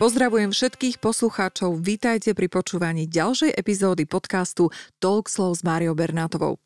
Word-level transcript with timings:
Pozdravujem 0.00 0.48
všetkých 0.48 0.96
poslucháčov, 0.96 1.76
vítajte 1.76 2.32
pri 2.32 2.48
počúvaní 2.48 3.04
ďalšej 3.04 3.52
epizódy 3.52 4.08
podcastu 4.08 4.72
Talk 4.96 5.28
Slow 5.28 5.52
s 5.52 5.60
Máriou 5.60 5.92
Bernátovou. 5.92 6.56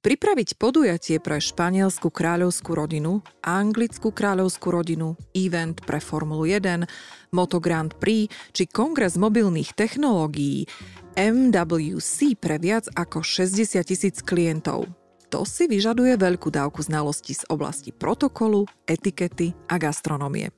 Pripraviť 0.00 0.56
podujatie 0.56 1.20
pre 1.20 1.36
španielskú 1.36 2.08
kráľovskú 2.08 2.72
rodinu, 2.72 3.20
anglickú 3.44 4.08
kráľovskú 4.08 4.72
rodinu, 4.72 5.20
event 5.36 5.84
pre 5.84 6.00
Formulu 6.00 6.48
1, 6.48 6.88
Moto 7.36 7.60
Grand 7.60 7.92
Prix 7.92 8.32
či 8.56 8.64
kongres 8.64 9.20
mobilných 9.20 9.76
technológií 9.76 10.64
MWC 11.12 12.40
pre 12.40 12.56
viac 12.56 12.88
ako 12.96 13.20
60 13.20 13.84
tisíc 13.84 14.24
klientov– 14.24 14.88
to 15.32 15.48
si 15.48 15.64
vyžaduje 15.64 16.20
veľkú 16.20 16.52
dávku 16.52 16.84
znalosti 16.84 17.32
z 17.32 17.48
oblasti 17.48 17.88
protokolu, 17.88 18.68
etikety 18.84 19.56
a 19.64 19.80
gastronomie. 19.80 20.52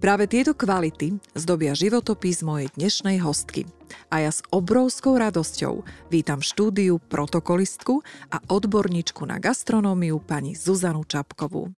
Práve 0.00 0.24
tieto 0.24 0.56
kvality 0.56 1.20
zdobia 1.36 1.76
životopis 1.76 2.40
mojej 2.40 2.72
dnešnej 2.80 3.20
hostky. 3.20 3.68
A 4.08 4.24
ja 4.24 4.32
s 4.32 4.40
obrovskou 4.48 5.20
radosťou 5.20 5.84
vítam 6.08 6.40
štúdiu 6.40 6.96
protokolistku 6.96 8.00
a 8.32 8.40
odborníčku 8.48 9.20
na 9.28 9.36
gastronómiu 9.36 10.16
pani 10.24 10.56
Zuzanu 10.56 11.04
Čapkovú. 11.04 11.76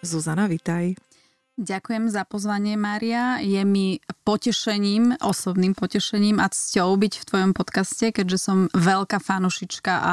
Zuzana, 0.00 0.48
vitaj. 0.48 0.96
Ďakujem 1.60 2.08
za 2.08 2.24
pozvanie, 2.24 2.72
Mária. 2.80 3.36
Je 3.44 3.60
mi 3.68 4.00
potešením, 4.24 5.20
osobným 5.20 5.76
potešením 5.76 6.40
a 6.40 6.48
cťou 6.48 6.96
byť 6.96 7.12
v 7.20 7.26
tvojom 7.28 7.52
podcaste, 7.52 8.08
keďže 8.16 8.38
som 8.40 8.58
veľká 8.72 9.20
fanušička 9.20 9.92
a 9.92 10.12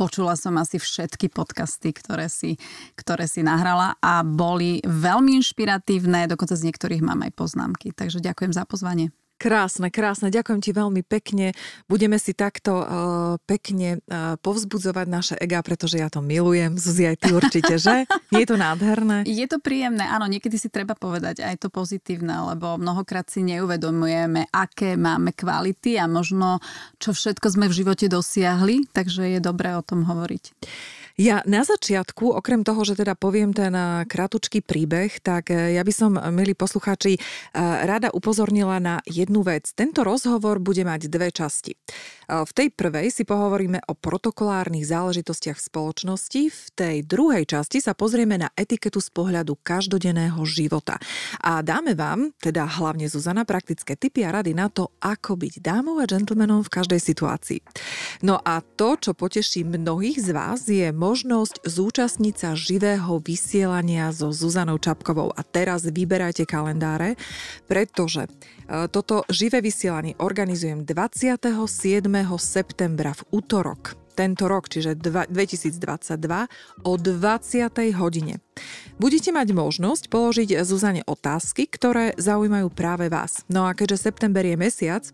počula 0.00 0.32
som 0.32 0.56
asi 0.56 0.80
všetky 0.80 1.28
podcasty, 1.28 1.92
ktoré 1.92 2.32
si, 2.32 2.56
ktoré 2.96 3.28
si 3.28 3.44
nahrala 3.44 4.00
a 4.00 4.24
boli 4.24 4.80
veľmi 4.80 5.36
inšpiratívne, 5.44 6.24
dokonca 6.24 6.56
z 6.56 6.72
niektorých 6.72 7.04
mám 7.04 7.20
aj 7.20 7.36
poznámky. 7.36 7.92
Takže 7.92 8.24
ďakujem 8.24 8.56
za 8.56 8.64
pozvanie. 8.64 9.12
Krásne, 9.38 9.94
krásne. 9.94 10.34
Ďakujem 10.34 10.58
ti 10.58 10.74
veľmi 10.74 11.06
pekne. 11.06 11.54
Budeme 11.86 12.18
si 12.18 12.34
takto 12.34 12.82
uh, 12.82 12.86
pekne 13.46 14.02
uh, 14.10 14.34
povzbudzovať 14.42 15.06
naše 15.06 15.34
ega, 15.38 15.62
pretože 15.62 16.02
ja 16.02 16.10
to 16.10 16.18
milujem. 16.18 16.74
Zuzi, 16.74 17.06
aj 17.06 17.16
ty 17.22 17.30
určite, 17.30 17.78
že? 17.78 18.02
Je 18.34 18.42
to 18.42 18.58
nádherné? 18.58 19.22
Je 19.30 19.46
to 19.46 19.62
príjemné, 19.62 20.02
áno. 20.10 20.26
Niekedy 20.26 20.58
si 20.58 20.66
treba 20.66 20.98
povedať 20.98 21.46
aj 21.46 21.62
to 21.62 21.70
pozitívne, 21.70 22.50
lebo 22.50 22.82
mnohokrát 22.82 23.30
si 23.30 23.46
neuvedomujeme, 23.46 24.50
aké 24.50 24.98
máme 24.98 25.30
kvality 25.30 26.02
a 26.02 26.10
možno 26.10 26.58
čo 26.98 27.14
všetko 27.14 27.46
sme 27.46 27.70
v 27.70 27.78
živote 27.78 28.10
dosiahli, 28.10 28.90
takže 28.90 29.38
je 29.38 29.40
dobré 29.40 29.78
o 29.78 29.86
tom 29.86 30.02
hovoriť. 30.02 30.44
Ja 31.18 31.42
na 31.50 31.66
začiatku, 31.66 32.30
okrem 32.30 32.62
toho, 32.62 32.86
že 32.86 32.94
teda 32.94 33.18
poviem 33.18 33.50
ten 33.50 33.74
eh, 33.74 34.06
kratučký 34.06 34.62
príbeh, 34.62 35.18
tak 35.18 35.50
eh, 35.50 35.74
ja 35.74 35.82
by 35.82 35.90
som, 35.90 36.14
milí 36.30 36.54
poslucháči, 36.54 37.18
eh, 37.18 37.22
rada 37.58 38.14
upozornila 38.14 38.78
na 38.78 39.02
jednu 39.02 39.42
vec. 39.42 39.66
Tento 39.74 40.06
rozhovor 40.06 40.62
bude 40.62 40.86
mať 40.86 41.10
dve 41.10 41.34
časti. 41.34 41.74
V 42.28 42.52
tej 42.52 42.68
prvej 42.68 43.08
si 43.08 43.24
pohovoríme 43.24 43.88
o 43.88 43.96
protokolárnych 43.96 44.84
záležitostiach 44.84 45.56
v 45.56 45.66
spoločnosti, 45.72 46.42
v 46.52 46.64
tej 46.76 46.96
druhej 47.00 47.48
časti 47.48 47.80
sa 47.80 47.96
pozrieme 47.96 48.36
na 48.36 48.52
etiketu 48.52 49.00
z 49.00 49.08
pohľadu 49.08 49.56
každodenného 49.64 50.36
života. 50.44 51.00
A 51.40 51.64
dáme 51.64 51.96
vám, 51.96 52.36
teda 52.36 52.68
hlavne 52.68 53.08
Zuzana, 53.08 53.48
praktické 53.48 53.96
tipy 53.96 54.28
a 54.28 54.36
rady 54.36 54.52
na 54.52 54.68
to, 54.68 54.92
ako 55.00 55.40
byť 55.40 55.64
dámou 55.64 55.96
a 55.98 56.04
džentlmenom 56.04 56.68
v 56.68 56.68
každej 56.68 57.00
situácii. 57.00 57.64
No 58.20 58.36
a 58.44 58.60
to, 58.60 59.00
čo 59.00 59.16
poteší 59.16 59.64
mnohých 59.64 60.20
z 60.20 60.28
vás, 60.36 60.68
je 60.68 60.92
možnosť 61.08 61.64
zúčastniť 61.64 62.34
sa 62.36 62.50
živého 62.52 63.16
vysielania 63.24 64.12
so 64.12 64.28
Zuzanou 64.28 64.76
Čapkovou. 64.76 65.32
A 65.32 65.40
teraz 65.40 65.88
vyberajte 65.88 66.44
kalendáre, 66.44 67.16
pretože 67.64 68.28
e, 68.28 68.30
toto 68.92 69.24
živé 69.32 69.64
vysielanie 69.64 70.12
organizujem 70.20 70.84
27. 70.84 72.04
septembra 72.36 73.16
v 73.16 73.22
útorok 73.40 73.96
tento 74.18 74.50
rok, 74.50 74.66
čiže 74.66 74.98
2022, 74.98 75.78
o 76.82 76.92
20. 76.98 78.02
hodine. 78.02 78.42
Budete 78.98 79.30
mať 79.30 79.54
možnosť 79.54 80.10
položiť 80.10 80.58
Zuzane 80.66 81.06
otázky, 81.06 81.70
ktoré 81.70 82.18
zaujímajú 82.18 82.66
práve 82.74 83.06
vás. 83.06 83.46
No 83.46 83.70
a 83.70 83.78
keďže 83.78 84.10
september 84.10 84.42
je 84.42 84.58
mesiac, 84.58 85.06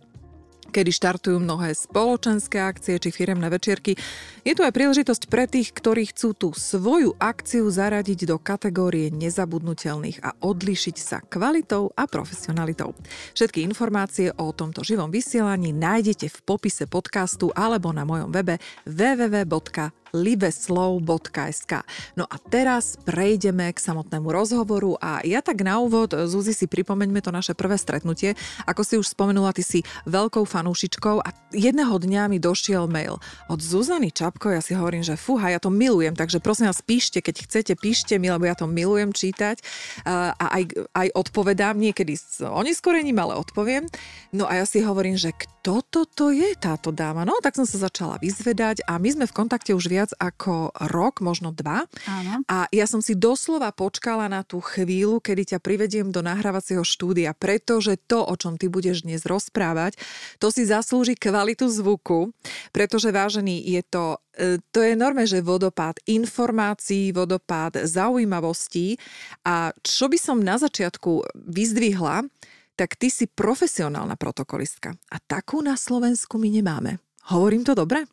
kedy 0.74 0.90
štartujú 0.90 1.38
mnohé 1.38 1.70
spoločenské 1.78 2.58
akcie 2.58 2.98
či 2.98 3.14
firemné 3.14 3.46
večierky. 3.46 3.94
Je 4.42 4.52
tu 4.58 4.66
aj 4.66 4.74
príležitosť 4.74 5.30
pre 5.30 5.46
tých, 5.46 5.70
ktorí 5.70 6.10
chcú 6.10 6.34
tú 6.34 6.48
svoju 6.50 7.14
akciu 7.22 7.70
zaradiť 7.70 8.26
do 8.26 8.42
kategórie 8.42 9.14
nezabudnutelných 9.14 10.18
a 10.26 10.34
odlišiť 10.42 10.96
sa 10.98 11.22
kvalitou 11.22 11.94
a 11.94 12.10
profesionalitou. 12.10 12.98
Všetky 13.38 13.62
informácie 13.62 14.34
o 14.34 14.50
tomto 14.50 14.82
živom 14.82 15.14
vysielaní 15.14 15.70
nájdete 15.70 16.26
v 16.26 16.38
popise 16.42 16.90
podcastu 16.90 17.54
alebo 17.54 17.94
na 17.94 18.02
mojom 18.02 18.34
webe 18.34 18.58
www 18.82 20.03
liveslow.sk. 20.14 21.72
No 22.14 22.24
a 22.30 22.36
teraz 22.38 22.94
prejdeme 23.02 23.74
k 23.74 23.78
samotnému 23.82 24.30
rozhovoru 24.30 24.94
a 25.02 25.18
ja 25.26 25.42
tak 25.42 25.66
na 25.66 25.82
úvod, 25.82 26.14
Zuzi, 26.30 26.54
si 26.54 26.70
pripomeňme 26.70 27.18
to 27.18 27.34
naše 27.34 27.58
prvé 27.58 27.74
stretnutie. 27.74 28.38
Ako 28.70 28.86
si 28.86 28.94
už 28.94 29.10
spomenula, 29.10 29.50
ty 29.50 29.66
si 29.66 29.82
veľkou 30.06 30.46
fanúšičkou 30.46 31.18
a 31.18 31.28
jedného 31.50 31.98
dňa 31.98 32.30
mi 32.30 32.38
došiel 32.38 32.86
mail 32.86 33.18
od 33.50 33.58
Zuzany 33.58 34.14
Čapko, 34.14 34.54
ja 34.54 34.62
si 34.62 34.78
hovorím, 34.78 35.02
že 35.02 35.18
fúha, 35.18 35.50
ja 35.50 35.58
to 35.58 35.74
milujem, 35.74 36.14
takže 36.14 36.38
prosím 36.38 36.70
vás, 36.70 36.78
píšte, 36.84 37.18
keď 37.18 37.34
chcete, 37.50 37.72
píšte 37.74 38.14
mi, 38.22 38.30
lebo 38.30 38.46
ja 38.46 38.54
to 38.54 38.70
milujem 38.70 39.10
čítať 39.10 39.58
a 40.06 40.38
aj, 40.38 40.62
aj 40.94 41.08
odpovedám, 41.16 41.74
niekedy 41.74 42.14
s 42.14 42.38
oneskorením, 42.44 43.18
ale 43.18 43.34
odpoviem. 43.34 43.90
No 44.30 44.46
a 44.46 44.62
ja 44.62 44.64
si 44.68 44.84
hovorím, 44.84 45.18
že 45.18 45.34
kto 45.34 45.53
toto 45.72 46.30
je 46.30 46.54
táto 46.54 46.94
dáma? 46.94 47.26
No 47.26 47.42
tak 47.42 47.58
som 47.58 47.66
sa 47.66 47.90
začala 47.90 48.22
vyzvedať 48.22 48.86
a 48.86 49.00
my 49.02 49.08
sme 49.10 49.26
v 49.26 49.34
kontakte 49.34 49.74
už 49.74 49.90
viac 49.90 50.04
viac 50.04 50.12
ako 50.20 50.76
rok, 50.92 51.24
možno 51.24 51.48
dva. 51.48 51.88
Áno. 52.04 52.44
A 52.44 52.68
ja 52.68 52.84
som 52.84 53.00
si 53.00 53.16
doslova 53.16 53.72
počkala 53.72 54.28
na 54.28 54.44
tú 54.44 54.60
chvíľu, 54.60 55.24
kedy 55.24 55.56
ťa 55.56 55.58
privediem 55.64 56.12
do 56.12 56.20
nahrávacieho 56.20 56.84
štúdia, 56.84 57.32
pretože 57.32 57.96
to, 58.04 58.20
o 58.20 58.34
čom 58.36 58.60
ty 58.60 58.68
budeš 58.68 59.08
dnes 59.08 59.24
rozprávať, 59.24 59.96
to 60.36 60.52
si 60.52 60.68
zaslúži 60.68 61.16
kvalitu 61.16 61.64
zvuku, 61.72 62.36
pretože 62.68 63.08
vážený 63.08 63.64
je 63.64 63.82
to 63.88 64.04
e, 64.36 64.60
to 64.68 64.84
je 64.84 64.92
norme, 64.92 65.24
že 65.24 65.40
vodopád 65.40 66.04
informácií, 66.04 67.14
vodopád 67.16 67.88
zaujímavostí 67.88 69.00
a 69.46 69.72
čo 69.80 70.12
by 70.12 70.18
som 70.20 70.36
na 70.42 70.60
začiatku 70.60 71.24
vyzdvihla, 71.48 72.28
tak 72.74 72.98
ty 72.98 73.10
si 73.10 73.30
profesionálna 73.30 74.18
protokolistka 74.18 74.94
a 75.10 75.16
takú 75.22 75.62
na 75.62 75.78
Slovensku 75.78 76.38
my 76.38 76.50
nemáme. 76.50 76.98
Hovorím 77.30 77.64
to 77.64 77.72
dobre? 77.78 78.04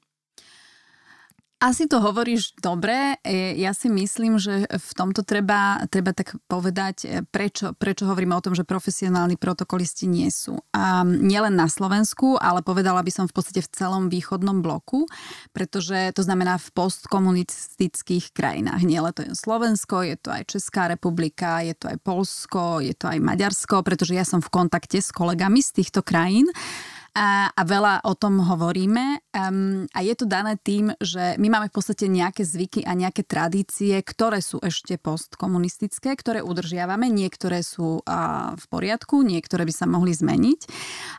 Asi 1.61 1.85
to 1.85 2.01
hovoríš 2.01 2.57
dobre. 2.57 3.21
E, 3.21 3.53
ja 3.61 3.77
si 3.77 3.85
myslím, 3.85 4.41
že 4.41 4.65
v 4.65 4.91
tomto 4.97 5.21
treba, 5.21 5.85
treba 5.93 6.09
tak 6.09 6.33
povedať, 6.49 6.95
e, 7.05 7.21
prečo, 7.21 7.77
prečo 7.77 8.09
hovoríme 8.09 8.33
o 8.33 8.41
tom, 8.41 8.57
že 8.57 8.65
profesionálni 8.65 9.37
protokolisti 9.37 10.09
nie 10.09 10.33
sú. 10.33 10.57
A 10.73 11.05
nielen 11.05 11.53
na 11.53 11.69
Slovensku, 11.69 12.41
ale 12.41 12.65
povedala 12.65 13.05
by 13.05 13.13
som 13.13 13.25
v 13.29 13.37
podstate 13.37 13.61
v 13.61 13.69
celom 13.77 14.09
východnom 14.09 14.65
bloku, 14.65 15.05
pretože 15.53 16.09
to 16.17 16.25
znamená 16.25 16.57
v 16.57 16.73
postkomunistických 16.73 18.33
krajinách. 18.33 18.81
Nie 18.81 19.05
len 19.05 19.13
to 19.13 19.21
je 19.21 19.37
Slovensko, 19.37 20.01
je 20.01 20.17
to 20.17 20.33
aj 20.33 20.49
Česká 20.49 20.89
republika, 20.89 21.61
je 21.61 21.77
to 21.77 21.93
aj 21.93 22.01
Polsko, 22.01 22.81
je 22.81 22.97
to 22.97 23.05
aj 23.05 23.21
Maďarsko, 23.21 23.85
pretože 23.85 24.17
ja 24.17 24.25
som 24.25 24.41
v 24.41 24.49
kontakte 24.49 24.97
s 24.97 25.13
kolegami 25.13 25.61
z 25.61 25.77
týchto 25.77 26.01
krajín 26.01 26.49
a, 27.11 27.51
a 27.51 27.61
veľa 27.67 28.07
o 28.07 28.15
tom 28.15 28.39
hovoríme. 28.39 29.19
Um, 29.35 29.83
a 29.91 29.99
je 29.99 30.15
to 30.15 30.23
dané 30.23 30.55
tým, 30.55 30.95
že 30.95 31.35
my 31.35 31.47
máme 31.51 31.67
v 31.67 31.75
podstate 31.75 32.07
nejaké 32.07 32.47
zvyky 32.47 32.87
a 32.87 32.95
nejaké 32.95 33.27
tradície, 33.27 33.99
ktoré 33.99 34.39
sú 34.39 34.63
ešte 34.63 34.95
postkomunistické, 34.95 36.15
ktoré 36.15 36.39
udržiavame. 36.39 37.11
Niektoré 37.11 37.67
sú 37.67 37.99
uh, 37.99 38.55
v 38.55 38.65
poriadku, 38.71 39.27
niektoré 39.27 39.67
by 39.67 39.73
sa 39.75 39.91
mohli 39.91 40.15
zmeniť. 40.15 40.59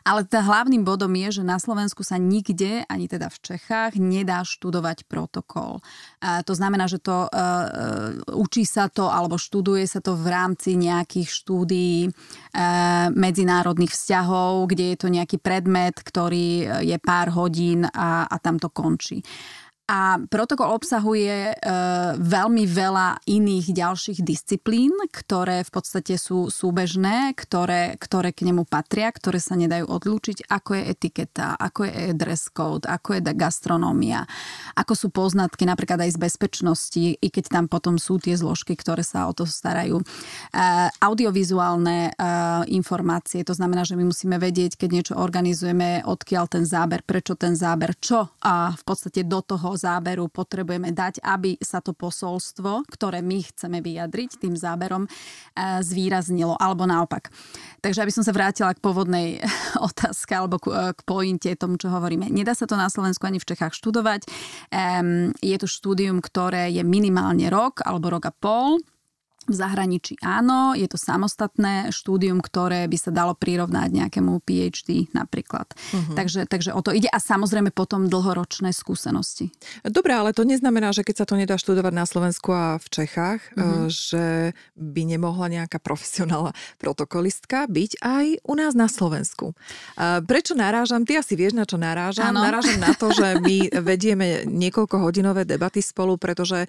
Ale 0.01 0.25
teda 0.25 0.41
hlavným 0.41 0.81
bodom 0.81 1.13
je, 1.13 1.41
že 1.41 1.43
na 1.45 1.61
Slovensku 1.61 2.01
sa 2.01 2.17
nikde, 2.17 2.89
ani 2.89 3.05
teda 3.05 3.29
v 3.29 3.53
Čechách, 3.53 3.93
nedá 4.01 4.41
študovať 4.41 5.05
protokol. 5.05 5.85
Uh, 6.17 6.41
to 6.41 6.57
znamená, 6.57 6.89
že 6.89 6.97
to 6.97 7.29
uh, 7.29 8.17
učí 8.33 8.65
sa 8.65 8.89
to 8.89 9.13
alebo 9.13 9.37
študuje 9.37 9.85
sa 9.85 10.01
to 10.01 10.17
v 10.17 10.25
rámci 10.25 10.73
nejakých 10.73 11.29
štúdií 11.29 12.09
uh, 12.09 13.13
medzinárodných 13.13 13.93
vzťahov, 13.93 14.73
kde 14.73 14.93
je 14.93 14.97
to 14.97 15.07
nejaký 15.13 15.37
predmet, 15.37 15.82
predmet, 15.83 15.99
ktorý 15.99 16.47
je 16.87 16.97
pár 17.03 17.35
hodín 17.35 17.83
a, 17.83 18.23
a 18.23 18.35
tam 18.39 18.55
to 18.55 18.71
končí. 18.71 19.19
A 19.93 20.17
protokol 20.25 20.73
obsahuje 20.73 21.53
e, 21.53 21.55
veľmi 22.17 22.65
veľa 22.65 23.29
iných 23.29 23.77
ďalších 23.77 24.25
disciplín, 24.25 24.89
ktoré 25.13 25.61
v 25.61 25.69
podstate 25.69 26.17
sú 26.17 26.49
súbežné, 26.49 27.37
ktoré, 27.37 27.93
ktoré 28.01 28.33
k 28.33 28.49
nemu 28.49 28.65
patria, 28.65 29.13
ktoré 29.13 29.37
sa 29.37 29.53
nedajú 29.53 29.85
odlúčiť, 29.85 30.49
ako 30.49 30.81
je 30.81 30.83
etiketa, 30.97 31.53
ako 31.61 31.85
je 31.85 32.17
dress 32.17 32.49
code, 32.49 32.89
ako 32.89 33.21
je 33.21 33.37
gastronómia, 33.37 34.25
ako 34.73 34.97
sú 34.97 35.07
poznatky 35.13 35.69
napríklad 35.69 36.01
aj 36.01 36.17
z 36.17 36.19
bezpečnosti, 36.25 37.05
i 37.13 37.27
keď 37.29 37.53
tam 37.53 37.65
potom 37.69 38.01
sú 38.01 38.17
tie 38.17 38.33
zložky, 38.33 38.73
ktoré 38.73 39.05
sa 39.05 39.29
o 39.29 39.33
to 39.37 39.45
starajú. 39.45 40.01
E, 40.01 40.05
audiovizuálne 41.05 42.09
e, 42.09 42.11
informácie, 42.73 43.45
to 43.45 43.53
znamená, 43.53 43.85
že 43.85 43.93
my 43.93 44.09
musíme 44.09 44.41
vedieť, 44.41 44.73
keď 44.73 44.89
niečo 44.89 45.13
organizujeme, 45.21 46.01
odkiaľ 46.01 46.49
ten 46.49 46.65
záber, 46.65 47.05
prečo 47.05 47.37
ten 47.37 47.53
záber, 47.53 47.93
čo 48.01 48.33
a 48.41 48.73
v 48.73 48.83
podstate 48.89 49.21
do 49.29 49.37
toho 49.45 49.77
záberu 49.83 50.31
potrebujeme 50.31 50.95
dať, 50.95 51.19
aby 51.19 51.59
sa 51.59 51.83
to 51.83 51.91
posolstvo, 51.91 52.87
ktoré 52.87 53.19
my 53.19 53.43
chceme 53.43 53.83
vyjadriť 53.83 54.39
tým 54.39 54.55
záberom, 54.55 55.03
e, 55.03 55.09
zvýraznilo, 55.83 56.55
alebo 56.55 56.87
naopak. 56.87 57.27
Takže 57.83 57.99
aby 57.99 58.11
som 58.15 58.23
sa 58.23 58.31
vrátila 58.31 58.71
k 58.71 58.79
pôvodnej 58.79 59.43
otázke 59.89 60.31
alebo 60.31 60.63
k, 60.63 60.95
k 60.95 61.01
pointe 61.03 61.51
tomu, 61.59 61.75
čo 61.75 61.91
hovoríme. 61.91 62.31
Nedá 62.31 62.55
sa 62.55 62.63
to 62.63 62.79
na 62.79 62.87
Slovensku 62.87 63.27
ani 63.27 63.43
v 63.43 63.47
Čechách 63.51 63.75
študovať. 63.75 64.25
Je 65.41 65.57
to 65.59 65.67
štúdium, 65.67 66.23
ktoré 66.23 66.71
je 66.71 66.85
minimálne 66.85 67.49
rok 67.51 67.83
alebo 67.83 68.13
rok 68.13 68.29
a 68.29 68.33
pol 68.33 68.79
v 69.47 69.55
zahraničí 69.55 70.15
áno, 70.23 70.73
je 70.73 70.87
to 70.87 70.95
samostatné 70.95 71.91
štúdium, 71.91 72.39
ktoré 72.39 72.87
by 72.87 72.97
sa 72.97 73.11
dalo 73.11 73.35
prirovnať 73.35 73.89
nejakému 73.91 74.39
PhD 74.43 75.11
napríklad. 75.11 75.67
Uh-huh. 75.71 76.15
Takže, 76.15 76.47
takže 76.47 76.71
o 76.71 76.81
to 76.83 76.95
ide 76.95 77.07
a 77.11 77.19
samozrejme 77.19 77.75
potom 77.75 78.07
dlhoročné 78.07 78.71
skúsenosti. 78.71 79.51
Dobre, 79.83 80.15
ale 80.15 80.31
to 80.31 80.47
neznamená, 80.47 80.95
že 80.95 81.03
keď 81.03 81.15
sa 81.23 81.25
to 81.27 81.35
nedá 81.35 81.55
študovať 81.59 81.93
na 81.93 82.05
Slovensku 82.07 82.49
a 82.55 82.79
v 82.79 82.87
Čechách, 82.87 83.41
uh-huh. 83.53 83.87
že 83.91 84.55
by 84.79 85.01
nemohla 85.05 85.51
nejaká 85.51 85.77
profesionálna 85.83 86.55
protokolistka 86.79 87.67
byť 87.67 88.01
aj 88.01 88.25
u 88.43 88.53
nás 88.55 88.73
na 88.73 88.87
Slovensku. 88.87 89.53
Prečo 90.25 90.53
narážam? 90.57 91.03
Ty 91.03 91.21
asi 91.21 91.37
vieš, 91.37 91.53
na 91.55 91.67
čo 91.67 91.77
narážam. 91.77 92.31
Ano. 92.33 92.43
Narážam 92.43 92.79
na 92.79 92.95
to, 92.95 93.11
že 93.13 93.39
my 93.39 93.69
vedieme 93.91 94.47
niekoľko 94.47 95.03
hodinové 95.03 95.45
debaty 95.45 95.83
spolu, 95.83 96.17
pretože 96.17 96.65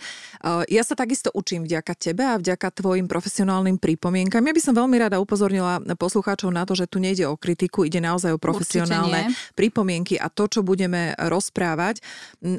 ja 0.68 0.82
sa 0.82 0.94
takisto 0.94 1.30
učím 1.32 1.64
vďaka 1.64 1.92
tebe 1.96 2.24
a 2.24 2.38
vďaka 2.40 2.63
vďaka 2.64 2.80
tvojim 2.80 3.04
profesionálnym 3.04 3.76
pripomienkam. 3.76 4.40
Ja 4.40 4.56
by 4.56 4.62
som 4.64 4.72
veľmi 4.72 4.96
rada 4.96 5.20
upozornila 5.20 5.84
poslucháčov 6.00 6.48
na 6.48 6.64
to, 6.64 6.72
že 6.72 6.88
tu 6.88 6.96
nejde 6.96 7.28
o 7.28 7.36
kritiku, 7.36 7.84
ide 7.84 8.00
naozaj 8.00 8.32
o 8.32 8.40
profesionálne 8.40 9.36
pripomienky 9.52 10.16
a 10.16 10.32
to, 10.32 10.48
čo 10.48 10.64
budeme 10.64 11.12
rozprávať 11.20 12.00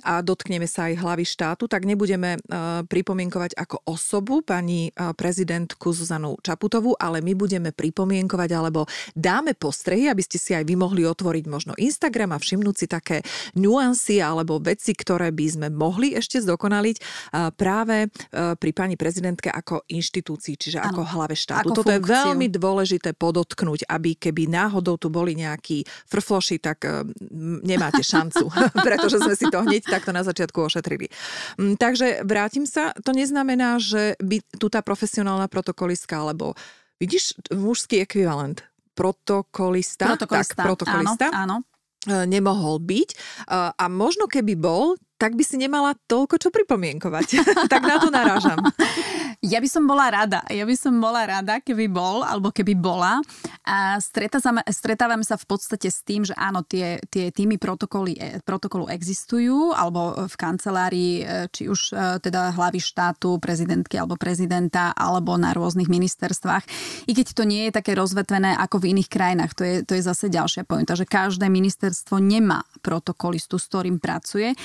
a 0.06 0.22
dotkneme 0.22 0.69
sa 0.69 0.94
aj 0.94 1.02
hlavy 1.02 1.25
štátu, 1.25 1.66
tak 1.66 1.90
nebudeme 1.90 2.38
pripomienkovať 2.86 3.57
ako 3.57 3.81
osobu 3.90 4.46
pani 4.46 4.94
prezidentku 4.94 5.90
Zuzanu 5.90 6.38
Čaputovú, 6.46 6.94
ale 7.01 7.25
my 7.25 7.34
budeme 7.34 7.74
pripomienkovať 7.74 8.50
alebo 8.54 8.86
dáme 9.18 9.58
postrehy, 9.58 10.06
aby 10.06 10.22
ste 10.22 10.38
si 10.38 10.54
aj 10.54 10.69
vy 10.69 10.78
mohli 10.78 11.01
otvoriť 11.01 11.50
možno 11.50 11.74
Instagram 11.81 12.38
a 12.38 12.38
všimnúť 12.38 12.75
si 12.78 12.86
také 12.86 13.25
nuancy 13.58 14.22
alebo 14.22 14.62
veci, 14.62 14.94
ktoré 14.94 15.34
by 15.34 15.46
sme 15.50 15.68
mohli 15.74 16.13
ešte 16.13 16.38
zdokonaliť 16.46 17.01
práve 17.58 18.13
pri 18.36 18.72
pani 18.78 18.94
prezidentke 18.94 19.50
ako 19.50 19.90
inštitúcií, 19.96 20.60
čiže 20.60 20.84
ano. 20.84 20.92
ako 20.92 21.02
hlave 21.16 21.36
štátu. 21.36 21.72
Ako 21.72 21.78
Toto 21.82 21.92
funkciu. 21.92 22.04
je 22.04 22.12
veľmi 22.12 22.48
dôležité 22.52 23.10
podotknúť, 23.16 23.88
aby 23.88 24.20
keby 24.20 24.52
náhodou 24.52 25.00
tu 25.00 25.08
boli 25.08 25.34
nejakí 25.40 25.88
frfloši, 26.08 26.58
tak 26.60 26.84
uh, 26.84 27.08
nemáte 27.64 28.04
šancu, 28.04 28.52
pretože 28.88 29.24
sme 29.24 29.36
si 29.36 29.46
to 29.48 29.64
hneď 29.64 29.88
takto 29.88 30.12
na 30.12 30.22
začiatku 30.22 30.60
ošetrili. 30.60 31.08
Um, 31.56 31.80
takže 31.80 32.22
vrátim 32.28 32.68
sa, 32.68 32.92
to 33.02 33.16
neznamená, 33.16 33.80
že 33.80 34.20
by 34.20 34.44
tu 34.60 34.68
tá 34.68 34.84
profesionálna 34.84 35.48
protokolistka, 35.48 36.20
alebo 36.20 36.54
vidíš 37.00 37.36
mužský 37.52 38.04
ekvivalent, 38.04 38.64
protokolista, 38.96 40.16
protokolista. 40.16 40.56
tak 40.56 40.66
protokolista. 40.66 41.28
Áno, 41.32 41.60
áno 41.60 42.24
e, 42.24 42.24
nemohol 42.26 42.80
byť. 42.80 43.10
E, 43.12 43.16
a 43.76 43.86
možno 43.92 44.32
keby 44.32 44.56
bol, 44.56 44.96
tak 45.16 45.40
by 45.40 45.44
si 45.48 45.56
nemala 45.56 45.96
toľko 46.08 46.36
čo 46.36 46.50
pripomienkovať. 46.52 47.28
tak 47.74 47.82
na 47.88 47.96
to 48.00 48.12
narážam. 48.12 48.60
Ja 49.46 49.62
by 49.62 49.70
som 49.70 49.86
bola 49.86 50.10
rada. 50.10 50.42
Ja 50.50 50.66
by 50.66 50.76
som 50.76 50.98
bola 50.98 51.28
rada, 51.28 51.62
keby 51.62 51.86
bol, 51.86 52.26
alebo 52.26 52.50
keby 52.50 52.74
bola. 52.74 53.22
A 53.62 54.02
stretávame 54.02 55.22
sa 55.22 55.38
v 55.38 55.46
podstate 55.46 55.94
s 55.94 56.02
tým, 56.02 56.26
že 56.26 56.34
áno, 56.34 56.66
tie, 56.66 56.98
tie 57.14 57.30
týmy 57.30 57.62
protokoly, 57.62 58.18
e, 58.18 58.42
protokolu 58.42 58.90
existujú, 58.90 59.74
alebo 59.76 60.26
v 60.26 60.36
kancelárii, 60.36 61.14
e, 61.22 61.24
či 61.54 61.70
už 61.70 61.94
e, 61.94 62.18
teda 62.26 62.58
hlavy 62.58 62.82
štátu, 62.82 63.38
prezidentky 63.38 64.02
alebo 64.02 64.18
prezidenta, 64.18 64.98
alebo 64.98 65.38
na 65.38 65.54
rôznych 65.54 65.90
ministerstvách. 65.94 66.64
I 67.06 67.12
keď 67.14 67.28
to 67.38 67.44
nie 67.46 67.70
je 67.70 67.76
také 67.78 67.94
rozvetvené 67.94 68.58
ako 68.58 68.82
v 68.82 68.98
iných 68.98 69.10
krajinách, 69.10 69.52
to 69.54 69.64
je, 69.66 69.76
to 69.86 69.94
je 69.94 70.02
zase 70.02 70.26
ďalšia 70.34 70.66
pointa, 70.66 70.98
že 70.98 71.06
každé 71.06 71.46
ministerstvo 71.54 72.18
nemá 72.18 72.66
protokolistu, 72.82 73.62
s 73.62 73.70
ktorým 73.70 74.02
pracuje. 74.02 74.58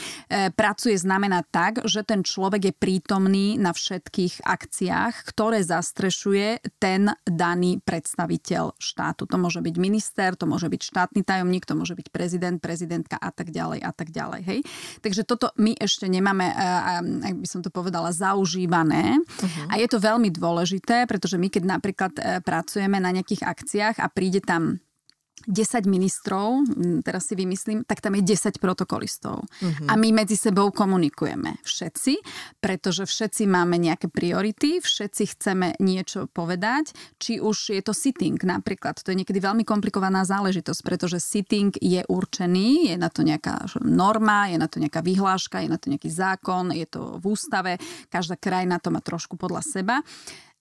Pracuje 0.56 0.96
znamená 0.96 1.44
tak, 1.48 1.84
že 1.84 2.04
ten 2.04 2.24
človek 2.24 2.72
je 2.72 2.74
prítomný 2.74 3.56
na 3.60 3.76
všetkých 3.76 4.44
akciách 4.44 5.30
ktoré 5.30 5.62
zastrešuje 5.62 6.76
ten 6.82 7.08
daný 7.24 7.78
predstaviteľ 7.80 8.76
štátu. 8.76 9.30
To 9.30 9.36
môže 9.38 9.62
byť 9.62 9.74
minister, 9.78 10.34
to 10.34 10.50
môže 10.50 10.66
byť 10.66 10.82
štátny 10.82 11.20
tajomník, 11.22 11.64
to 11.64 11.78
môže 11.78 11.94
byť 11.94 12.10
prezident, 12.10 12.58
prezidentka 12.58 13.16
a 13.16 13.30
tak 13.30 13.54
ďalej 13.54 13.80
a 13.84 13.90
tak 13.94 14.10
ďalej. 14.10 14.40
Hej? 14.44 14.58
Takže 15.00 15.22
toto 15.22 15.54
my 15.56 15.78
ešte 15.78 16.10
nemáme, 16.10 16.50
ak 17.24 17.36
by 17.40 17.48
som 17.48 17.60
to 17.62 17.70
povedala, 17.70 18.10
zaužívané. 18.10 19.16
Uh-huh. 19.16 19.70
A 19.70 19.78
je 19.78 19.86
to 19.86 20.02
veľmi 20.02 20.34
dôležité, 20.34 21.06
pretože 21.06 21.38
my 21.38 21.46
keď 21.46 21.62
napríklad 21.78 22.12
e, 22.18 22.22
pracujeme 22.42 22.98
na 22.98 23.14
nejakých 23.14 23.46
akciách 23.46 23.96
a 24.02 24.06
príde 24.10 24.42
tam 24.42 24.82
10 25.48 25.88
ministrov, 25.88 26.68
teraz 27.00 27.30
si 27.30 27.34
vymyslím, 27.38 27.88
tak 27.88 28.04
tam 28.04 28.18
je 28.18 28.22
10 28.22 28.60
protokolistov. 28.60 29.44
Uh-huh. 29.44 29.86
A 29.88 29.96
my 29.96 30.12
medzi 30.12 30.36
sebou 30.36 30.68
komunikujeme 30.68 31.56
všetci, 31.64 32.20
pretože 32.60 33.08
všetci 33.08 33.48
máme 33.48 33.80
nejaké 33.80 34.12
priority, 34.12 34.84
všetci 34.84 35.22
chceme 35.36 35.66
niečo 35.80 36.28
povedať, 36.28 36.92
či 37.16 37.40
už 37.40 37.72
je 37.72 37.82
to 37.84 37.96
sitting 37.96 38.36
napríklad. 38.40 39.00
To 39.00 39.12
je 39.12 39.20
niekedy 39.24 39.40
veľmi 39.40 39.64
komplikovaná 39.64 40.28
záležitosť, 40.28 40.80
pretože 40.84 41.22
sitting 41.22 41.72
je 41.80 42.04
určený, 42.04 42.92
je 42.92 42.96
na 43.00 43.08
to 43.08 43.24
nejaká 43.24 43.64
norma, 43.80 44.52
je 44.52 44.58
na 44.60 44.68
to 44.68 44.76
nejaká 44.76 45.00
vyhláška, 45.00 45.64
je 45.64 45.70
na 45.72 45.78
to 45.80 45.88
nejaký 45.88 46.12
zákon, 46.12 46.74
je 46.74 46.84
to 46.84 47.16
v 47.16 47.24
ústave, 47.24 47.72
každá 48.12 48.36
krajina 48.36 48.76
to 48.76 48.92
má 48.92 49.00
trošku 49.00 49.40
podľa 49.40 49.64
seba 49.64 50.04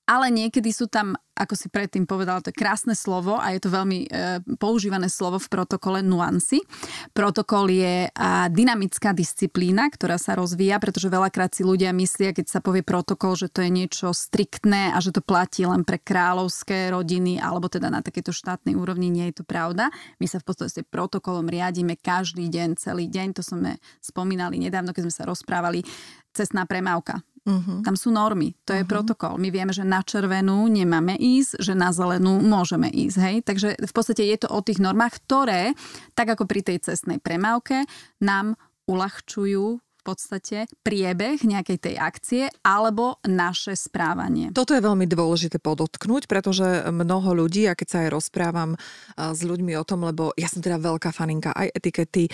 ale 0.09 0.33
niekedy 0.33 0.73
sú 0.73 0.89
tam, 0.89 1.13
ako 1.37 1.53
si 1.53 1.69
predtým 1.69 2.09
povedala, 2.09 2.41
to 2.41 2.49
je 2.49 2.57
krásne 2.57 2.97
slovo 2.97 3.37
a 3.37 3.53
je 3.53 3.61
to 3.61 3.69
veľmi 3.69 4.09
e, 4.09 4.41
používané 4.57 5.05
slovo 5.05 5.37
v 5.37 5.45
protokole 5.53 6.01
nuancy. 6.01 6.65
Protokol 7.13 7.69
je 7.69 8.09
a, 8.09 8.49
dynamická 8.49 9.13
disciplína, 9.13 9.85
ktorá 9.93 10.17
sa 10.17 10.33
rozvíja, 10.33 10.81
pretože 10.81 11.13
veľakrát 11.13 11.53
si 11.53 11.61
ľudia 11.61 11.93
myslia, 11.93 12.33
keď 12.33 12.49
sa 12.49 12.59
povie 12.59 12.81
protokol, 12.81 13.37
že 13.37 13.53
to 13.53 13.61
je 13.61 13.69
niečo 13.69 14.09
striktné 14.09 14.89
a 14.89 14.97
že 14.97 15.13
to 15.13 15.21
platí 15.21 15.61
len 15.61 15.85
pre 15.85 16.01
kráľovské 16.01 16.89
rodiny 16.89 17.37
alebo 17.37 17.69
teda 17.69 17.93
na 17.93 18.01
takéto 18.01 18.33
štátnej 18.33 18.73
úrovni. 18.73 19.13
Nie 19.13 19.29
je 19.29 19.39
to 19.39 19.45
pravda. 19.45 19.93
My 20.17 20.25
sa 20.25 20.41
v 20.41 20.49
podstate 20.49 20.81
protokolom 20.89 21.45
riadíme 21.45 21.93
každý 22.01 22.49
deň, 22.49 22.81
celý 22.81 23.05
deň. 23.05 23.37
To 23.37 23.43
sme 23.45 23.77
spomínali 24.01 24.57
nedávno, 24.57 24.89
keď 24.89 25.05
sme 25.05 25.13
sa 25.13 25.23
rozprávali 25.29 25.85
cestná 26.33 26.65
premávka. 26.65 27.21
Uh-huh. 27.45 27.79
Tam 27.83 27.95
sú 27.95 28.11
normy, 28.11 28.55
to 28.63 28.75
je 28.75 28.83
uh-huh. 28.83 28.89
protokol. 28.89 29.39
My 29.39 29.49
vieme, 29.49 29.71
že 29.75 29.87
na 29.87 30.03
červenú 30.03 30.67
nemáme 30.67 31.15
ísť, 31.15 31.59
že 31.59 31.73
na 31.75 31.91
zelenú 31.91 32.39
môžeme 32.43 32.87
ísť. 32.91 33.17
Hej? 33.19 33.35
Takže 33.47 33.69
v 33.79 33.93
podstate 33.93 34.23
je 34.27 34.37
to 34.39 34.47
o 34.51 34.59
tých 34.59 34.79
normách, 34.79 35.23
ktoré, 35.23 35.73
tak 36.13 36.35
ako 36.35 36.45
pri 36.45 36.61
tej 36.61 36.77
cestnej 36.83 37.19
premávke, 37.19 37.87
nám 38.19 38.59
uľahčujú 38.89 39.79
podstate 40.03 40.65
priebeh 40.81 41.41
nejakej 41.43 41.77
tej 41.77 41.95
akcie 41.99 42.43
alebo 42.65 43.19
naše 43.27 43.75
správanie. 43.75 44.51
Toto 44.55 44.73
je 44.73 44.81
veľmi 44.81 45.05
dôležité 45.05 45.59
podotknúť, 45.61 46.25
pretože 46.25 46.89
mnoho 46.89 47.45
ľudí, 47.45 47.67
a 47.69 47.77
keď 47.77 47.87
sa 47.87 47.97
aj 48.05 48.09
rozprávam 48.15 48.79
s 49.15 49.39
ľuďmi 49.43 49.75
o 49.75 49.83
tom, 49.83 50.07
lebo 50.07 50.31
ja 50.39 50.47
som 50.47 50.63
teda 50.63 50.79
veľká 50.79 51.11
faninka 51.11 51.51
aj 51.53 51.75
etikety, 51.75 52.31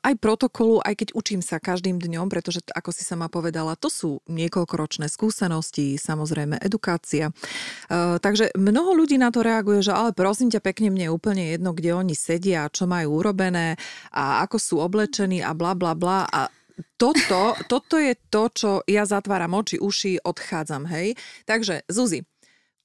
aj 0.00 0.14
protokolu, 0.20 0.84
aj 0.84 0.94
keď 1.04 1.08
učím 1.16 1.40
sa 1.40 1.56
každým 1.58 1.98
dňom, 1.98 2.28
pretože 2.28 2.60
ako 2.72 2.90
si 2.92 3.02
sama 3.02 3.26
povedala, 3.32 3.78
to 3.78 3.88
sú 3.88 4.20
niekoľkoročné 4.28 5.08
skúsenosti, 5.08 5.96
samozrejme 5.96 6.60
edukácia. 6.60 7.32
Takže 8.22 8.52
mnoho 8.58 8.94
ľudí 8.94 9.16
na 9.16 9.32
to 9.32 9.40
reaguje, 9.40 9.80
že 9.80 9.92
ale 9.94 10.12
prosím 10.12 10.52
ťa 10.52 10.60
pekne, 10.60 10.92
mne 10.92 11.08
je 11.08 11.14
úplne 11.14 11.44
jedno, 11.54 11.72
kde 11.72 11.96
oni 11.96 12.14
sedia, 12.16 12.68
čo 12.68 12.84
majú 12.84 13.22
urobené 13.22 13.80
a 14.12 14.44
ako 14.44 14.56
sú 14.60 14.74
oblečení 14.78 15.40
a 15.40 15.56
bla 15.56 15.72
bla 15.72 15.96
bla. 15.96 16.28
A 16.28 16.50
toto, 16.96 17.54
toto 17.66 17.96
je 17.98 18.14
to, 18.30 18.42
čo 18.50 18.70
ja 18.86 19.04
zatváram 19.04 19.54
oči, 19.54 19.78
uši, 19.78 20.22
odchádzam, 20.22 20.86
hej. 20.90 21.14
Takže, 21.44 21.86
Zuzi, 21.90 22.22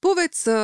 povedz 0.02 0.46
e, 0.50 0.54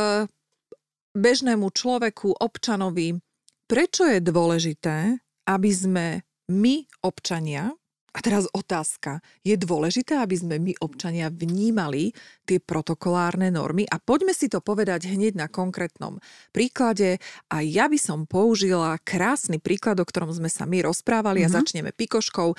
bežnému 1.15 1.71
človeku, 1.71 2.39
občanovi, 2.39 3.19
prečo 3.67 4.07
je 4.07 4.19
dôležité, 4.23 5.19
aby 5.47 5.71
sme 5.71 6.07
my, 6.51 6.87
občania, 7.07 7.75
A 8.11 8.19
teraz 8.19 8.51
otázka. 8.51 9.23
Je 9.47 9.55
dôležité, 9.55 10.19
aby 10.19 10.35
sme 10.35 10.57
my 10.59 10.75
občania 10.83 11.31
vnímali 11.31 12.11
tie 12.43 12.59
protokolárne 12.59 13.55
normy 13.55 13.87
a 13.87 14.03
poďme 14.03 14.35
si 14.35 14.51
to 14.51 14.59
povedať 14.59 15.07
hneď 15.07 15.39
na 15.39 15.47
konkrétnom 15.47 16.19
príklade. 16.51 17.23
A 17.55 17.63
ja 17.63 17.87
by 17.87 17.99
som 18.03 18.27
použila 18.27 18.99
krásny 19.07 19.63
príklad, 19.63 20.03
o 20.03 20.07
ktorom 20.07 20.35
sme 20.35 20.51
sa 20.51 20.67
my 20.67 20.83
rozprávali 20.83 21.47
mm-hmm. 21.47 21.55
a 21.55 21.55
mhm. 21.55 21.59
začneme 21.63 21.91
pikoškou. 21.95 22.51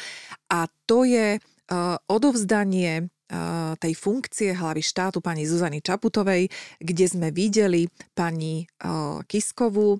A 0.55 0.71
to 0.87 1.03
je 1.03 1.35
uh, 1.71 1.95
odovzdanie 2.07 3.11
uh, 3.31 3.75
tej 3.75 3.93
funkcie 3.95 4.55
hlavy 4.55 4.79
štátu 4.79 5.19
pani 5.19 5.43
Zuzany 5.43 5.79
Čaputovej, 5.79 6.47
kde 6.79 7.05
sme 7.07 7.31
videli 7.35 7.87
pani 8.15 8.63
uh, 8.63 9.19
Kiskovú 9.27 9.99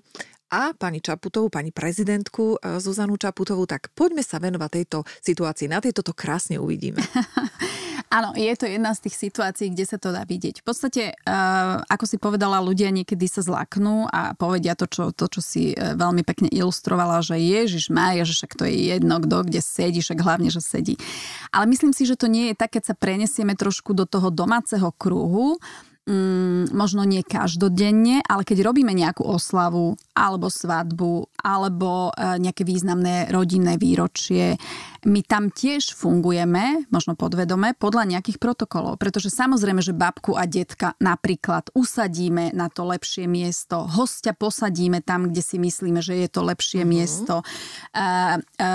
a 0.52 0.76
pani 0.76 1.00
Čaputovú, 1.00 1.48
pani 1.48 1.72
prezidentku 1.72 2.60
e, 2.60 2.76
Zuzanu 2.76 3.16
Čaputovú, 3.16 3.64
tak 3.64 3.88
poďme 3.96 4.20
sa 4.20 4.36
venovať 4.36 4.68
tejto 4.68 4.98
situácii. 5.24 5.72
Na 5.72 5.80
tejto 5.80 6.04
to 6.04 6.12
krásne 6.12 6.60
uvidíme. 6.60 7.00
Áno, 8.12 8.36
je 8.36 8.52
to 8.60 8.68
jedna 8.68 8.92
z 8.92 9.08
tých 9.08 9.16
situácií, 9.16 9.72
kde 9.72 9.88
sa 9.88 9.96
to 9.96 10.12
dá 10.12 10.28
vidieť. 10.28 10.60
V 10.60 10.64
podstate, 10.68 11.16
uh, 11.16 11.80
ako 11.88 12.04
si 12.04 12.20
povedala, 12.20 12.60
ľudia 12.60 12.92
niekedy 12.92 13.24
sa 13.24 13.40
zlaknú 13.40 14.04
a 14.12 14.36
povedia 14.36 14.76
to, 14.76 14.84
čo, 14.84 15.16
to, 15.16 15.32
čo 15.32 15.40
si 15.40 15.72
uh, 15.72 15.96
veľmi 15.96 16.20
pekne 16.20 16.52
ilustrovala, 16.52 17.24
že 17.24 17.40
Ježiš 17.40 17.88
má, 17.88 18.12
že 18.20 18.36
však 18.36 18.52
to 18.52 18.68
je 18.68 18.92
jedno, 18.92 19.16
kto 19.16 19.48
kde 19.48 19.64
sedí, 19.64 20.04
však 20.04 20.20
hlavne, 20.20 20.52
že 20.52 20.60
sedí. 20.60 21.00
Ale 21.56 21.64
myslím 21.72 21.96
si, 21.96 22.04
že 22.04 22.20
to 22.20 22.28
nie 22.28 22.52
je 22.52 22.60
tak, 22.60 22.76
keď 22.76 22.92
sa 22.92 22.94
prenesieme 23.00 23.56
trošku 23.56 23.96
do 23.96 24.04
toho 24.04 24.28
domáceho 24.28 24.92
kruhu, 24.92 25.56
mm, 26.06 26.74
možno 26.74 27.06
nie 27.06 27.22
každodenne, 27.22 28.22
ale 28.26 28.42
keď 28.42 28.66
robíme 28.66 28.90
nejakú 28.90 29.22
oslavu 29.22 29.94
alebo 30.12 30.50
svadbu 30.50 31.30
alebo 31.42 32.10
e, 32.12 32.38
nejaké 32.42 32.66
významné 32.66 33.30
rodinné 33.30 33.78
výročie, 33.78 34.58
my 35.02 35.20
tam 35.26 35.50
tiež 35.50 35.98
fungujeme, 35.98 36.86
možno 36.94 37.18
podvedome, 37.18 37.74
podľa 37.74 38.18
nejakých 38.18 38.38
protokolov. 38.38 39.02
Pretože 39.02 39.34
samozrejme, 39.34 39.82
že 39.82 39.90
babku 39.90 40.38
a 40.38 40.46
detka 40.46 40.94
napríklad 41.02 41.74
usadíme 41.74 42.54
na 42.54 42.70
to 42.70 42.86
lepšie 42.86 43.26
miesto, 43.26 43.82
hostia 43.90 44.30
posadíme 44.30 45.02
tam, 45.02 45.34
kde 45.34 45.42
si 45.42 45.58
myslíme, 45.58 45.98
že 45.98 46.22
je 46.22 46.28
to 46.30 46.46
lepšie 46.46 46.86
mm-hmm. 46.86 46.94
miesto. 46.94 47.42
E, 47.42 47.44
e, 47.98 48.70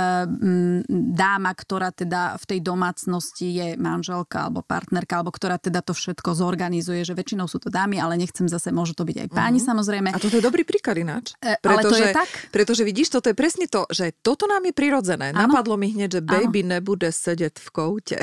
dáma, 1.15 1.51
ktorá 1.55 1.95
teda 1.95 2.35
v 2.35 2.45
tej 2.45 2.59
domácnosti 2.59 3.47
je 3.47 3.67
manželka 3.79 4.51
alebo 4.51 4.67
partnerka, 4.67 5.23
alebo 5.23 5.31
ktorá 5.31 5.55
teda 5.55 5.79
to 5.79 5.95
všetko 5.95 6.35
zorganizuje, 6.35 7.07
že 7.07 7.16
väčšinou 7.17 7.49
sú 7.49 7.57
to 7.57 7.73
dámy, 7.73 7.97
ale 7.97 8.13
nechcem 8.21 8.45
zase, 8.45 8.69
môžu 8.69 8.93
to 8.93 9.01
byť 9.01 9.25
aj 9.25 9.27
páni 9.33 9.57
mm-hmm. 9.57 9.69
samozrejme. 9.73 10.09
A 10.13 10.21
toto 10.21 10.37
je 10.37 10.43
dobrý 10.45 10.61
príklad 10.61 11.01
ináč. 11.01 11.33
E, 11.41 11.57
pretože, 11.57 11.81
ale 11.81 11.81
to 11.81 11.97
je 11.97 12.07
tak. 12.13 12.29
Pretože 12.53 12.83
vidíš, 12.85 13.17
toto 13.17 13.33
je 13.33 13.35
presne 13.35 13.65
to, 13.65 13.89
že 13.89 14.13
toto 14.21 14.45
nám 14.45 14.61
je 14.69 14.73
prirodzené. 14.77 15.33
Ano. 15.33 15.49
Napadlo 15.49 15.73
mi 15.75 15.89
hneď, 15.89 16.19
že 16.19 16.21
baby 16.21 16.61
ano. 16.61 16.77
nebude 16.77 17.09
sedieť 17.09 17.57
v 17.57 17.67
koute. 17.73 18.17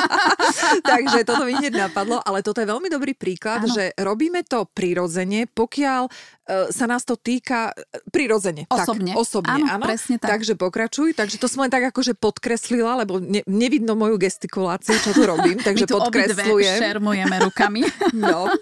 Takže 0.92 1.24
toto 1.24 1.48
mi 1.48 1.56
hneď 1.56 1.88
napadlo, 1.88 2.20
ale 2.20 2.44
toto 2.44 2.60
je 2.60 2.68
veľmi 2.68 2.92
dobrý 2.92 3.16
príklad, 3.16 3.64
ano. 3.64 3.72
že 3.72 3.96
robíme 3.96 4.44
to 4.44 4.68
prirodzene, 4.68 5.48
pokiaľ 5.48 6.12
sa 6.48 6.90
nás 6.90 7.06
to 7.06 7.14
týka 7.14 7.70
e, 7.70 8.02
prirodzene. 8.10 8.66
Osobne. 8.66 9.14
Tak, 9.14 9.22
osobne, 9.22 9.62
áno, 9.62 9.66
áno. 9.78 9.84
presne 9.86 10.18
tak. 10.18 10.38
Takže 10.38 10.58
pokračuj. 10.58 11.14
Takže 11.14 11.38
to 11.38 11.46
som 11.46 11.62
len 11.62 11.70
tak 11.70 11.86
akože 11.94 12.18
podkreslila, 12.18 13.06
lebo 13.06 13.22
ne, 13.22 13.46
nevidno 13.46 13.94
moju 13.94 14.18
gestikuláciu, 14.18 14.98
čo 14.98 15.14
tu 15.14 15.22
robím, 15.22 15.62
takže 15.66 15.86
My 15.86 15.90
tu 15.90 15.94
podkreslujem. 16.02 16.78
šermujeme 16.82 17.36
rukami. 17.46 17.82
no. 18.18 18.50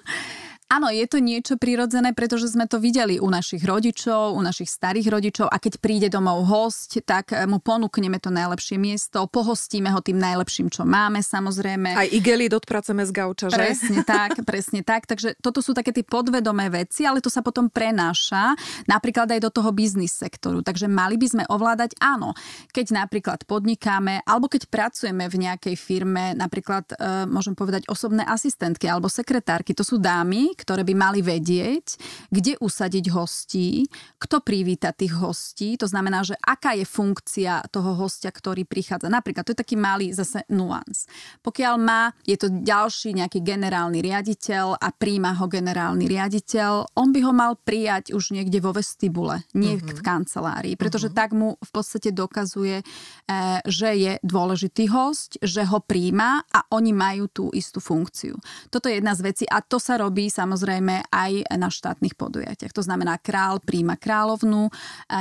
Áno, 0.71 0.87
je 0.87 1.03
to 1.11 1.19
niečo 1.19 1.59
prirodzené, 1.59 2.15
pretože 2.15 2.55
sme 2.55 2.62
to 2.71 2.79
videli 2.79 3.19
u 3.19 3.27
našich 3.27 3.67
rodičov, 3.67 4.39
u 4.39 4.41
našich 4.41 4.71
starých 4.71 5.11
rodičov 5.11 5.50
a 5.50 5.59
keď 5.59 5.83
príde 5.83 6.07
domov 6.07 6.47
host, 6.47 6.95
tak 7.03 7.35
mu 7.50 7.59
ponúkneme 7.59 8.23
to 8.23 8.31
najlepšie 8.31 8.79
miesto, 8.79 9.27
pohostíme 9.27 9.91
ho 9.91 9.99
tým 9.99 10.23
najlepším, 10.23 10.71
čo 10.71 10.87
máme 10.87 11.27
samozrejme. 11.27 11.99
Aj 11.99 12.07
igeli 12.07 12.47
odpraceme 12.47 13.03
z 13.03 13.11
gauča, 13.11 13.50
že? 13.50 13.59
Presne 13.59 14.07
tak, 14.07 14.39
presne 14.50 14.87
tak. 14.87 15.11
Takže 15.11 15.43
toto 15.43 15.59
sú 15.59 15.75
také 15.75 15.91
tie 15.91 16.07
podvedomé 16.07 16.71
veci, 16.71 17.03
ale 17.03 17.19
to 17.19 17.35
sa 17.35 17.43
potom 17.43 17.67
prenáša 17.67 18.55
napríklad 18.87 19.27
aj 19.27 19.43
do 19.43 19.50
toho 19.50 19.75
biznis 19.75 20.15
sektoru. 20.15 20.62
Takže 20.62 20.87
mali 20.87 21.19
by 21.19 21.27
sme 21.27 21.45
ovládať, 21.50 21.99
áno, 21.99 22.31
keď 22.71 22.95
napríklad 22.95 23.43
podnikáme 23.43 24.23
alebo 24.23 24.47
keď 24.47 24.71
pracujeme 24.71 25.27
v 25.27 25.50
nejakej 25.50 25.75
firme, 25.75 26.39
napríklad 26.39 26.95
e, 26.95 27.27
môžem 27.27 27.59
povedať 27.59 27.91
osobné 27.91 28.23
asistentky 28.23 28.87
alebo 28.87 29.11
sekretárky, 29.11 29.75
to 29.75 29.83
sú 29.83 29.99
dámy, 29.99 30.60
ktoré 30.61 30.85
by 30.85 30.93
mali 30.93 31.25
vedieť, 31.25 31.97
kde 32.29 32.61
usadiť 32.61 33.09
hostí, 33.17 33.88
kto 34.21 34.45
privíta 34.45 34.93
tých 34.93 35.17
hostí, 35.17 35.81
to 35.81 35.88
znamená, 35.88 36.21
že 36.21 36.37
aká 36.37 36.76
je 36.76 36.85
funkcia 36.85 37.73
toho 37.73 37.97
hostia, 37.97 38.29
ktorý 38.29 38.69
prichádza. 38.69 39.09
Napríklad, 39.09 39.49
to 39.49 39.57
je 39.57 39.62
taký 39.64 39.81
malý 39.81 40.12
zase 40.12 40.45
nuans. 40.52 41.09
Pokiaľ 41.40 41.75
má, 41.81 42.12
je 42.29 42.37
to 42.37 42.52
ďalší 42.52 43.17
nejaký 43.17 43.40
generálny 43.40 44.05
riaditeľ 44.05 44.76
a 44.76 44.93
príjma 44.93 45.33
ho 45.40 45.49
generálny 45.49 46.05
riaditeľ, 46.05 46.93
on 47.00 47.09
by 47.17 47.21
ho 47.25 47.33
mal 47.33 47.57
prijať 47.57 48.12
už 48.12 48.37
niekde 48.37 48.61
vo 48.61 48.76
vestibule, 48.76 49.40
nie 49.57 49.81
mm-hmm. 49.81 49.97
v 49.97 50.00
kancelárii, 50.05 50.75
pretože 50.76 51.09
mm-hmm. 51.09 51.23
tak 51.25 51.31
mu 51.33 51.57
v 51.57 51.71
podstate 51.73 52.12
dokazuje, 52.12 52.85
eh, 52.85 53.59
že 53.64 53.90
je 53.97 54.12
dôležitý 54.21 54.93
host, 54.93 55.40
že 55.40 55.64
ho 55.64 55.81
príjma 55.81 56.45
a 56.52 56.69
oni 56.76 56.93
majú 56.93 57.25
tú 57.33 57.45
istú 57.57 57.81
funkciu. 57.81 58.37
Toto 58.69 58.90
je 58.90 59.00
jedna 59.00 59.17
z 59.17 59.25
vecí 59.25 59.45
a 59.49 59.64
to 59.64 59.81
sa 59.81 59.97
robí 59.97 60.29
samozrejme 60.29 60.50
samozrejme 60.50 61.14
aj 61.14 61.47
na 61.54 61.71
štátnych 61.71 62.19
podujatiach. 62.19 62.75
To 62.75 62.83
znamená, 62.83 63.23
král 63.23 63.62
príjma 63.62 63.95
kráľovnú, 63.95 64.66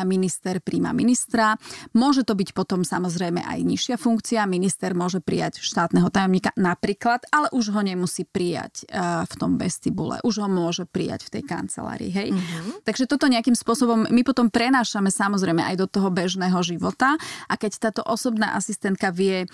minister 0.09 0.57
príjma 0.57 0.89
ministra. 0.89 1.53
Môže 1.93 2.25
to 2.25 2.33
byť 2.33 2.57
potom 2.57 2.81
samozrejme 2.81 3.45
aj 3.45 3.61
nižšia 3.61 4.01
funkcia. 4.01 4.49
Minister 4.49 4.97
môže 4.97 5.21
prijať 5.21 5.61
štátneho 5.61 6.09
tajomníka 6.09 6.49
napríklad, 6.57 7.29
ale 7.29 7.45
už 7.53 7.69
ho 7.77 7.81
nemusí 7.85 8.25
prijať 8.25 8.89
v 9.29 9.33
tom 9.37 9.61
vestibule. 9.61 10.17
Už 10.25 10.41
ho 10.41 10.49
môže 10.49 10.89
prijať 10.89 11.29
v 11.29 11.37
tej 11.37 11.43
kancelárii. 11.45 12.09
Hej? 12.09 12.33
Mm-hmm. 12.33 12.81
Takže 12.89 13.05
toto 13.05 13.29
nejakým 13.29 13.53
spôsobom 13.53 14.09
my 14.09 14.21
potom 14.25 14.49
prenášame 14.49 15.13
samozrejme 15.13 15.61
aj 15.61 15.75
do 15.77 15.85
toho 15.85 16.09
bežného 16.09 16.57
života 16.65 17.13
a 17.45 17.53
keď 17.53 17.71
táto 17.77 18.01
osobná 18.01 18.57
asistentka 18.57 19.13
vie, 19.13 19.45
e, 19.45 19.47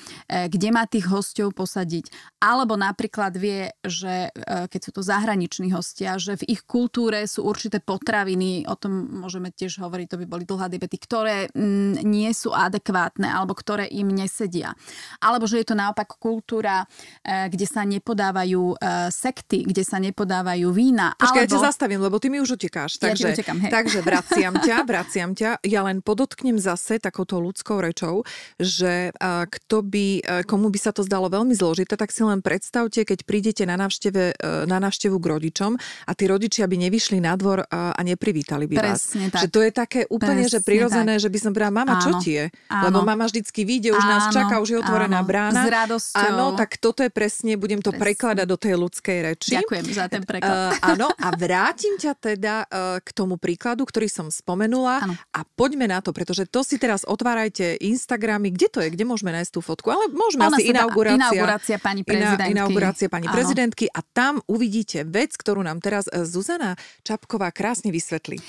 kde 0.48 0.72
má 0.72 0.88
tých 0.88 1.12
hostov 1.12 1.52
posadiť, 1.52 2.40
alebo 2.40 2.80
napríklad 2.80 3.36
vie, 3.36 3.76
že 3.84 4.32
e, 4.32 4.70
keď 4.72 4.80
sú 4.80 4.92
to 4.96 5.02
zahraniční 5.02 5.65
zahraniční 5.66 5.72
hostia, 5.74 6.18
že 6.18 6.38
v 6.38 6.44
ich 6.48 6.62
kultúre 6.66 7.26
sú 7.28 7.44
určité 7.46 7.80
potraviny, 7.80 8.66
o 8.70 8.76
tom 8.76 8.92
môžeme 9.22 9.52
tiež 9.52 9.82
hovoriť, 9.82 10.08
to 10.10 10.18
by 10.22 10.26
boli 10.26 10.44
dlhé 10.46 10.68
debety, 10.70 10.98
ktoré 10.98 11.50
mm, 11.52 12.06
nie 12.06 12.30
sú 12.34 12.54
adekvátne 12.54 13.26
alebo 13.26 13.58
ktoré 13.58 13.90
im 13.90 14.10
nesedia. 14.14 14.74
Alebo 15.22 15.50
že 15.50 15.62
je 15.62 15.68
to 15.68 15.76
naopak 15.76 16.18
kultúra, 16.20 16.86
e, 17.24 17.50
kde 17.50 17.66
sa 17.66 17.84
nepodávajú 17.84 18.64
e, 18.74 19.10
sekty, 19.10 19.66
kde 19.66 19.84
sa 19.84 19.98
nepodávajú 19.98 20.68
vína. 20.72 21.14
Počkaj, 21.18 21.46
alebo... 21.46 21.50
ja 21.50 21.54
ťa 21.58 21.66
zastavím, 21.72 22.02
lebo 22.02 22.18
ty 22.22 22.28
mi 22.30 22.40
už 22.42 22.58
utekáš. 22.58 23.02
Takže, 23.02 23.26
ja 23.26 23.34
utekám, 23.34 23.58
hej. 23.66 23.72
takže 23.72 24.00
vraciam 24.06 24.54
ťa, 24.62 24.78
vraciam 24.92 25.30
ťa. 25.34 25.50
Ja 25.66 25.82
len 25.86 26.02
podotknem 26.06 26.62
zase 26.62 27.02
takouto 27.02 27.42
ľudskou 27.42 27.82
rečou, 27.82 28.24
že 28.60 29.12
kto 29.46 29.78
by, 29.82 30.08
komu 30.46 30.70
by 30.70 30.80
sa 30.80 30.92
to 30.92 31.02
zdalo 31.06 31.30
veľmi 31.32 31.54
zložité, 31.56 31.98
tak 31.98 32.12
si 32.12 32.22
len 32.22 32.40
predstavte, 32.42 33.02
keď 33.04 33.26
prídete 33.26 33.64
na, 33.66 33.76
návšteve, 33.80 34.24
e, 34.36 34.66
na 34.70 34.78
návštevu 34.82 35.18
k 35.18 35.26
rodičom, 35.46 35.78
a 36.10 36.12
tí 36.18 36.26
rodičia 36.26 36.66
by 36.66 36.76
nevyšli 36.90 37.22
na 37.22 37.38
dvor 37.38 37.62
a 37.70 38.02
neprivítali 38.02 38.66
by 38.66 38.76
Presne 38.82 39.30
vás. 39.30 39.34
Tak. 39.38 39.42
Že 39.46 39.48
to 39.54 39.60
je 39.62 39.72
také 39.72 40.02
úplne, 40.10 40.42
Presne 40.42 40.54
že 40.58 40.60
prirodzené, 40.66 41.14
tak. 41.18 41.24
že 41.24 41.30
by 41.30 41.38
som 41.38 41.52
povedala, 41.54 41.74
mama, 41.78 41.94
áno, 41.94 42.02
čo 42.02 42.12
ti 42.18 42.32
je? 42.34 42.46
Áno. 42.74 42.84
Lebo 42.90 43.00
mama 43.06 43.26
vždycky 43.30 43.62
vyjde, 43.62 43.90
už 43.94 44.02
áno, 44.02 44.12
nás 44.18 44.24
čaká, 44.34 44.58
už 44.58 44.70
je 44.74 44.78
otvorená 44.82 45.22
áno, 45.22 45.30
brána. 45.30 45.62
S 45.62 45.70
radosťou. 45.70 46.26
Áno, 46.26 46.46
tak 46.58 46.70
toto 46.82 47.06
je 47.06 47.12
presne, 47.14 47.54
budem 47.56 47.80
to 47.80 47.94
Presne. 47.94 48.02
prekladať 48.02 48.48
do 48.50 48.58
tej 48.58 48.74
ľudskej 48.76 49.18
reči. 49.22 49.54
Ďakujem 49.62 49.86
za 49.94 50.06
ten 50.10 50.24
preklad. 50.26 50.58
Uh, 50.82 50.90
áno, 50.98 51.08
a 51.14 51.28
vrátim 51.38 51.94
ťa 52.02 52.14
teda 52.18 52.56
uh, 52.66 52.98
k 53.00 53.10
tomu 53.14 53.38
príkladu, 53.38 53.86
ktorý 53.86 54.10
som 54.10 54.28
spomenula 54.34 55.06
áno. 55.06 55.14
a 55.14 55.40
poďme 55.46 55.86
na 55.86 56.02
to, 56.02 56.10
pretože 56.10 56.50
to 56.50 56.66
si 56.66 56.82
teraz 56.82 57.06
otvárajte 57.06 57.78
Instagramy, 57.86 58.50
kde 58.50 58.68
to 58.74 58.80
je, 58.82 58.90
kde 58.90 59.06
môžeme 59.06 59.30
nájsť 59.30 59.52
tú 59.54 59.62
fotku, 59.62 59.94
ale 59.94 60.10
môžeme 60.10 60.50
Ona 60.50 60.58
asi 60.58 60.74
inaugurácia. 60.74 61.22
Inaugurácia 61.22 61.78
pani 61.78 62.02
prezidentky. 62.02 62.52
Inaugurácia 62.56 63.08
pani 63.12 63.28
prezidentky 63.30 63.86
a 63.92 64.00
tam 64.02 64.40
uvidíte 64.48 65.04
vec, 65.04 65.35
ktorú 65.36 65.62
nám 65.62 65.84
teraz 65.84 66.08
Zuzana 66.10 66.80
Čapková 67.04 67.52
krásne 67.54 67.94
vysvetlí. 67.94 68.40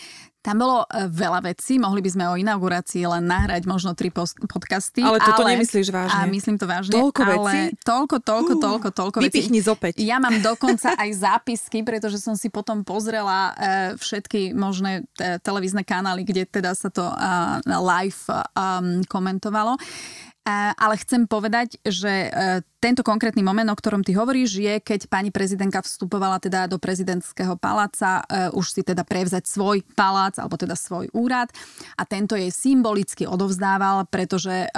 Tam 0.46 0.62
bolo 0.62 0.86
e, 0.86 1.10
veľa 1.10 1.42
vecí, 1.42 1.74
mohli 1.74 1.98
by 1.98 2.10
sme 2.14 2.24
o 2.30 2.38
inaugurácii 2.38 3.02
len 3.02 3.26
nahrať 3.26 3.66
možno 3.66 3.98
tri 3.98 4.14
podcasty. 4.46 5.02
Ale 5.02 5.18
toto 5.18 5.42
ale, 5.42 5.58
nemyslíš 5.58 5.90
vážne. 5.90 6.22
A 6.22 6.22
myslím 6.30 6.54
to 6.54 6.70
vážne. 6.70 6.94
Toľko 6.94 7.20
ale 7.26 7.34
vecí? 7.34 7.58
Toľko, 7.82 8.16
toľko, 8.22 8.52
uh, 8.54 8.62
toľko, 8.62 8.88
toľko 8.94 9.18
vecí. 9.26 9.42
Vypichni 9.42 9.58
zopäť. 9.58 9.98
Ja 9.98 10.22
mám 10.22 10.38
dokonca 10.38 10.94
aj 11.02 11.10
zápisky, 11.18 11.82
pretože 11.82 12.22
som 12.22 12.38
si 12.38 12.46
potom 12.46 12.86
pozrela 12.86 13.58
e, 13.58 13.98
všetky 13.98 14.54
možné 14.54 15.10
te, 15.18 15.42
televízne 15.42 15.82
kanály, 15.82 16.22
kde 16.22 16.46
teda 16.46 16.78
sa 16.78 16.94
to 16.94 17.02
live 17.66 18.30
komentovalo. 19.10 19.74
Ale 20.46 20.94
chcem 21.02 21.26
povedať, 21.26 21.82
že 21.82 22.30
tento 22.78 23.02
konkrétny 23.02 23.42
moment, 23.42 23.66
o 23.66 23.74
ktorom 23.74 24.06
ty 24.06 24.14
hovoríš, 24.14 24.62
je, 24.62 24.78
keď 24.78 25.10
pani 25.10 25.34
prezidentka 25.34 25.82
vstupovala 25.82 26.38
teda 26.38 26.70
do 26.70 26.78
prezidentského 26.78 27.58
paláca, 27.58 28.22
uh, 28.22 28.54
už 28.54 28.78
si 28.78 28.86
teda 28.86 29.02
prevzať 29.02 29.42
svoj 29.42 29.82
palác, 29.98 30.38
alebo 30.38 30.54
teda 30.54 30.78
svoj 30.78 31.10
úrad 31.10 31.50
a 31.98 32.06
tento 32.06 32.38
jej 32.38 32.52
symbolicky 32.54 33.26
odovzdával, 33.26 34.06
pretože 34.06 34.70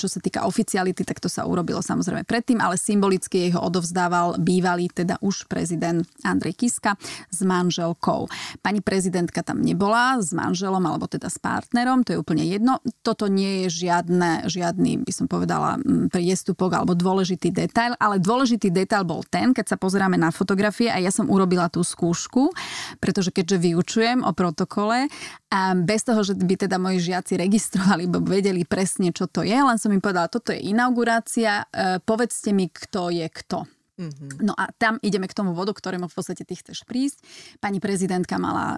čo 0.00 0.06
sa 0.08 0.18
týka 0.22 0.48
oficiality, 0.48 1.04
tak 1.04 1.20
to 1.20 1.28
sa 1.28 1.44
urobilo 1.44 1.84
samozrejme 1.84 2.24
predtým, 2.24 2.62
ale 2.62 2.80
symbolicky 2.80 3.48
jej 3.48 3.50
ho 3.52 3.60
odovzdával 3.60 4.40
bývalý 4.40 4.88
teda 4.88 5.20
už 5.20 5.44
prezident 5.44 6.08
Andrej 6.24 6.56
Kiska 6.56 6.96
s 7.28 7.44
manželkou. 7.44 8.30
Pani 8.64 8.80
prezidentka 8.80 9.44
tam 9.44 9.60
nebola 9.60 10.16
s 10.22 10.32
manželom 10.32 10.80
alebo 10.88 11.04
teda 11.04 11.28
s 11.28 11.36
partnerom, 11.36 12.06
to 12.06 12.16
je 12.16 12.22
úplne 12.22 12.48
jedno. 12.48 12.80
Toto 13.04 13.28
nie 13.28 13.66
je 13.66 13.84
žiadne, 13.84 14.48
žiadny, 14.48 15.01
by 15.02 15.12
som 15.12 15.26
povedala, 15.26 15.78
priestupok 16.08 16.78
alebo 16.78 16.96
dôležitý 16.96 17.50
detail, 17.52 17.98
ale 17.98 18.22
dôležitý 18.22 18.70
detail 18.70 19.02
bol 19.02 19.26
ten, 19.26 19.52
keď 19.52 19.74
sa 19.74 19.76
pozeráme 19.76 20.16
na 20.16 20.30
fotografie 20.30 20.88
a 20.88 21.02
ja 21.02 21.10
som 21.10 21.28
urobila 21.28 21.68
tú 21.68 21.82
skúšku, 21.82 22.54
pretože 23.02 23.34
keďže 23.34 23.58
vyučujem 23.58 24.18
o 24.22 24.32
protokole 24.32 25.10
a 25.52 25.76
bez 25.76 26.06
toho, 26.06 26.24
že 26.24 26.38
by 26.38 26.54
teda 26.64 26.80
moji 26.80 27.12
žiaci 27.12 27.36
registrovali, 27.36 28.08
bo 28.08 28.24
vedeli 28.24 28.64
presne, 28.64 29.12
čo 29.12 29.28
to 29.28 29.44
je, 29.44 29.54
len 29.54 29.76
som 29.76 29.92
im 29.92 30.00
povedala, 30.00 30.32
toto 30.32 30.54
je 30.54 30.64
inaugurácia, 30.64 31.68
e, 31.68 32.00
povedzte 32.00 32.56
mi, 32.56 32.72
kto 32.72 33.12
je 33.12 33.28
kto. 33.28 33.81
Mm-hmm. 34.02 34.42
No 34.42 34.58
a 34.58 34.74
tam 34.74 34.98
ideme 34.98 35.30
k 35.30 35.36
tomu 35.38 35.54
vodu, 35.54 35.70
ktorému 35.70 36.10
v 36.10 36.14
podstate 36.14 36.42
ty 36.42 36.58
chceš 36.58 36.82
prísť. 36.82 37.22
Pani 37.62 37.78
prezidentka 37.78 38.34
mala 38.42 38.66
e, 38.66 38.76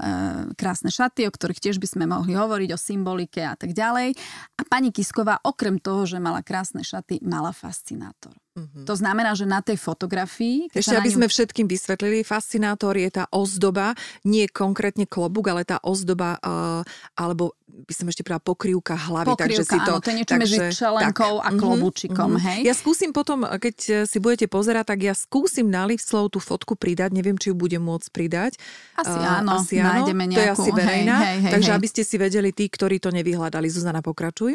krásne 0.52 0.92
šaty, 0.92 1.24
o 1.24 1.32
ktorých 1.32 1.64
tiež 1.64 1.80
by 1.80 1.88
sme 1.88 2.04
mohli 2.04 2.36
hovoriť, 2.36 2.70
o 2.76 2.78
symbolike 2.78 3.40
a 3.40 3.56
tak 3.56 3.72
ďalej. 3.72 4.12
A 4.60 4.62
pani 4.68 4.92
Kisková 4.92 5.40
okrem 5.40 5.80
toho, 5.80 6.04
že 6.04 6.20
mala 6.20 6.44
krásne 6.44 6.84
šaty, 6.84 7.24
mala 7.24 7.56
fascinátor. 7.56 8.43
Mm-hmm. 8.54 8.86
To 8.86 8.94
znamená, 8.94 9.34
že 9.34 9.50
na 9.50 9.58
tej 9.58 9.74
fotografii... 9.74 10.70
Ešte, 10.70 10.94
aby 10.94 11.10
ňu... 11.10 11.16
sme 11.18 11.26
všetkým 11.26 11.66
vysvetlili, 11.66 12.22
fascinátor 12.22 12.94
je 12.94 13.10
tá 13.10 13.26
ozdoba, 13.34 13.98
nie 14.22 14.46
konkrétne 14.46 15.10
klobúk, 15.10 15.50
ale 15.50 15.66
tá 15.66 15.82
ozdoba, 15.82 16.38
uh, 16.38 16.86
alebo 17.18 17.58
by 17.66 17.90
som 17.90 18.06
ešte 18.06 18.22
povedala 18.22 18.46
pokrývka 18.46 18.94
hlavy. 18.94 19.34
Pokrývka, 19.34 19.42
takže 19.50 19.64
si 19.66 19.78
to, 19.82 19.92
áno, 19.98 19.98
to 19.98 20.06
je 20.06 20.16
niečo 20.22 20.34
medzi 20.38 20.58
čelenkou 20.70 21.42
tak, 21.42 21.46
a 21.46 21.48
mhm, 21.50 21.58
klobúčikom, 21.58 22.30
mm-hmm. 22.38 22.46
hej? 22.46 22.60
Ja 22.62 22.74
skúsim 22.78 23.10
potom, 23.10 23.42
keď 23.42 24.06
si 24.06 24.18
budete 24.22 24.46
pozerať, 24.46 24.94
tak 24.94 25.02
ja 25.02 25.18
skúsim 25.18 25.66
na 25.66 25.82
Livslov 25.90 26.30
tú 26.30 26.38
fotku 26.38 26.78
pridať, 26.78 27.10
neviem, 27.10 27.34
či 27.34 27.50
ju 27.50 27.58
budem 27.58 27.82
môcť 27.82 28.08
pridať. 28.14 28.52
Asi 28.94 29.18
uh, 29.18 29.42
áno, 29.42 29.58
asi 29.58 29.82
áno. 29.82 29.98
nájdeme 29.98 30.30
nejakú. 30.30 30.38
To 30.38 30.42
je 30.46 30.50
asi 30.54 30.70
verejná, 30.70 31.14
hej, 31.18 31.26
hej, 31.26 31.38
hej, 31.42 31.52
takže 31.58 31.70
hej. 31.74 31.78
aby 31.82 31.86
ste 31.90 32.02
si 32.06 32.16
vedeli 32.22 32.54
tí, 32.54 32.70
ktorí 32.70 33.02
to 33.02 33.10
nevyhľadali. 33.10 33.66
Zuzana, 33.66 33.98
pokračuj. 33.98 34.54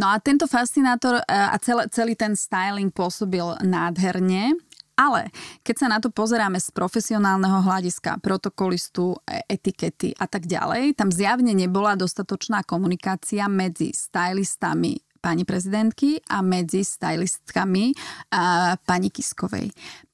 No 0.00 0.12
a 0.12 0.20
tento 0.20 0.48
fascinátor 0.48 1.20
e, 1.20 1.24
a 1.26 1.56
celý, 1.60 1.88
celý 1.92 2.14
ten 2.16 2.36
styling 2.36 2.92
pôsobil 2.92 3.44
nádherne. 3.64 4.56
Ale 4.92 5.32
keď 5.64 5.76
sa 5.76 5.86
na 5.88 5.98
to 5.98 6.12
pozeráme 6.12 6.60
z 6.60 6.68
profesionálneho 6.68 7.64
hľadiska, 7.64 8.20
protokolistu, 8.20 9.16
e, 9.24 9.40
etikety 9.48 10.12
a 10.16 10.28
tak 10.28 10.44
ďalej, 10.44 10.94
tam 10.96 11.08
zjavne 11.08 11.56
nebola 11.56 11.96
dostatočná 11.96 12.62
komunikácia 12.62 13.48
medzi 13.48 13.92
stylistami 13.92 15.00
pani 15.22 15.46
prezidentky 15.46 16.18
a 16.28 16.42
medzi 16.42 16.82
stylistkami 16.82 17.94
a 18.34 18.74
pani 18.82 19.08
Kiskovej 19.08 19.70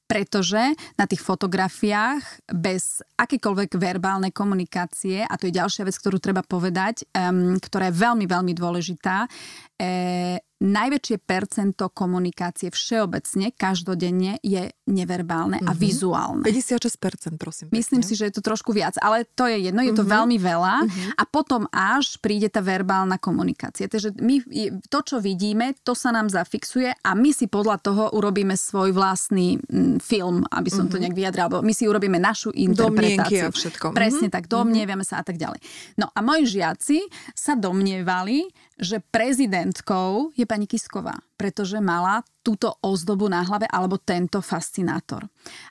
pretože 0.09 0.73
na 0.97 1.05
tých 1.05 1.21
fotografiách 1.21 2.49
bez 2.49 3.05
akékoľvek 3.13 3.77
verbálnej 3.77 4.33
komunikácie, 4.33 5.21
a 5.21 5.37
to 5.37 5.45
je 5.45 5.53
ďalšia 5.61 5.85
vec, 5.85 5.93
ktorú 5.93 6.17
treba 6.17 6.41
povedať, 6.41 7.05
um, 7.13 7.61
ktorá 7.61 7.93
je 7.93 8.01
veľmi, 8.01 8.25
veľmi 8.25 8.53
dôležitá, 8.57 9.29
e, 9.77 10.41
najväčšie 10.59 11.23
percento 11.23 11.87
komunikácie 11.87 12.67
všeobecne, 12.67 13.55
každodenne 13.55 14.43
je 14.43 14.75
neverbálne 14.91 15.63
mm-hmm. 15.63 15.71
a 15.71 15.73
mhm. 15.73 15.79
vizuálne. 15.79 16.43
56%, 16.43 17.39
prosím. 17.39 17.71
Pekne. 17.71 17.79
Myslím 17.79 18.01
si, 18.03 18.13
že 18.19 18.27
je 18.27 18.33
to 18.39 18.43
trošku 18.43 18.75
viac, 18.75 18.99
ale 18.99 19.23
to 19.23 19.47
je 19.47 19.71
jedno, 19.71 19.79
je 19.79 19.95
to 19.95 20.03
mm-hmm. 20.03 20.15
veľmi 20.19 20.37
veľa 20.37 20.75
mm-hmm. 20.83 21.09
a 21.15 21.23
potom 21.23 21.63
až 21.71 22.19
príde 22.19 22.51
tá 22.51 22.59
verbálna 22.59 23.15
komunikácia. 23.15 23.87
Takže 23.87 24.19
my 24.19 24.43
to, 24.91 24.99
čo 24.99 25.17
vidíme, 25.23 25.79
to 25.87 25.95
sa 25.95 26.11
nám 26.11 26.27
zafixuje 26.27 26.91
a 26.91 27.11
my 27.15 27.31
si 27.31 27.47
podľa 27.47 27.77
toho 27.79 28.03
urobíme 28.11 28.59
svoj 28.59 28.91
vlastný 28.91 29.63
mm, 29.63 30.03
film, 30.03 30.43
aby 30.51 30.67
som 30.67 30.85
mm-hmm. 30.85 30.91
to 30.91 30.95
mhm. 30.99 31.01
nejak 31.07 31.15
vyjadral, 31.15 31.45
alebo 31.47 31.63
my 31.63 31.73
si 31.73 31.87
urobíme 31.87 32.19
našu 32.19 32.51
interpretáciu. 32.51 33.47
a 33.47 33.55
všetko. 33.55 33.95
Presne 33.95 34.27
mm-hmm. 34.27 34.35
tak, 34.35 34.51
domnievame 34.51 35.07
mm-hmm. 35.07 35.15
sa 35.15 35.23
a 35.23 35.25
tak 35.25 35.39
ďalej. 35.39 35.63
No 35.95 36.11
a 36.11 36.19
moji 36.19 36.59
žiaci 36.59 37.07
sa 37.31 37.55
domnievali, 37.55 38.51
že 38.79 39.03
prezidentkou 39.11 40.31
je 40.37 40.45
pani 40.45 40.67
Kisková 40.67 41.28
pretože 41.39 41.79
mala 41.79 42.27
túto 42.43 42.75
ozdobu 42.83 43.31
na 43.31 43.47
hlave 43.47 43.63
alebo 43.71 43.95
tento 43.95 44.43
fascinátor. 44.43 45.27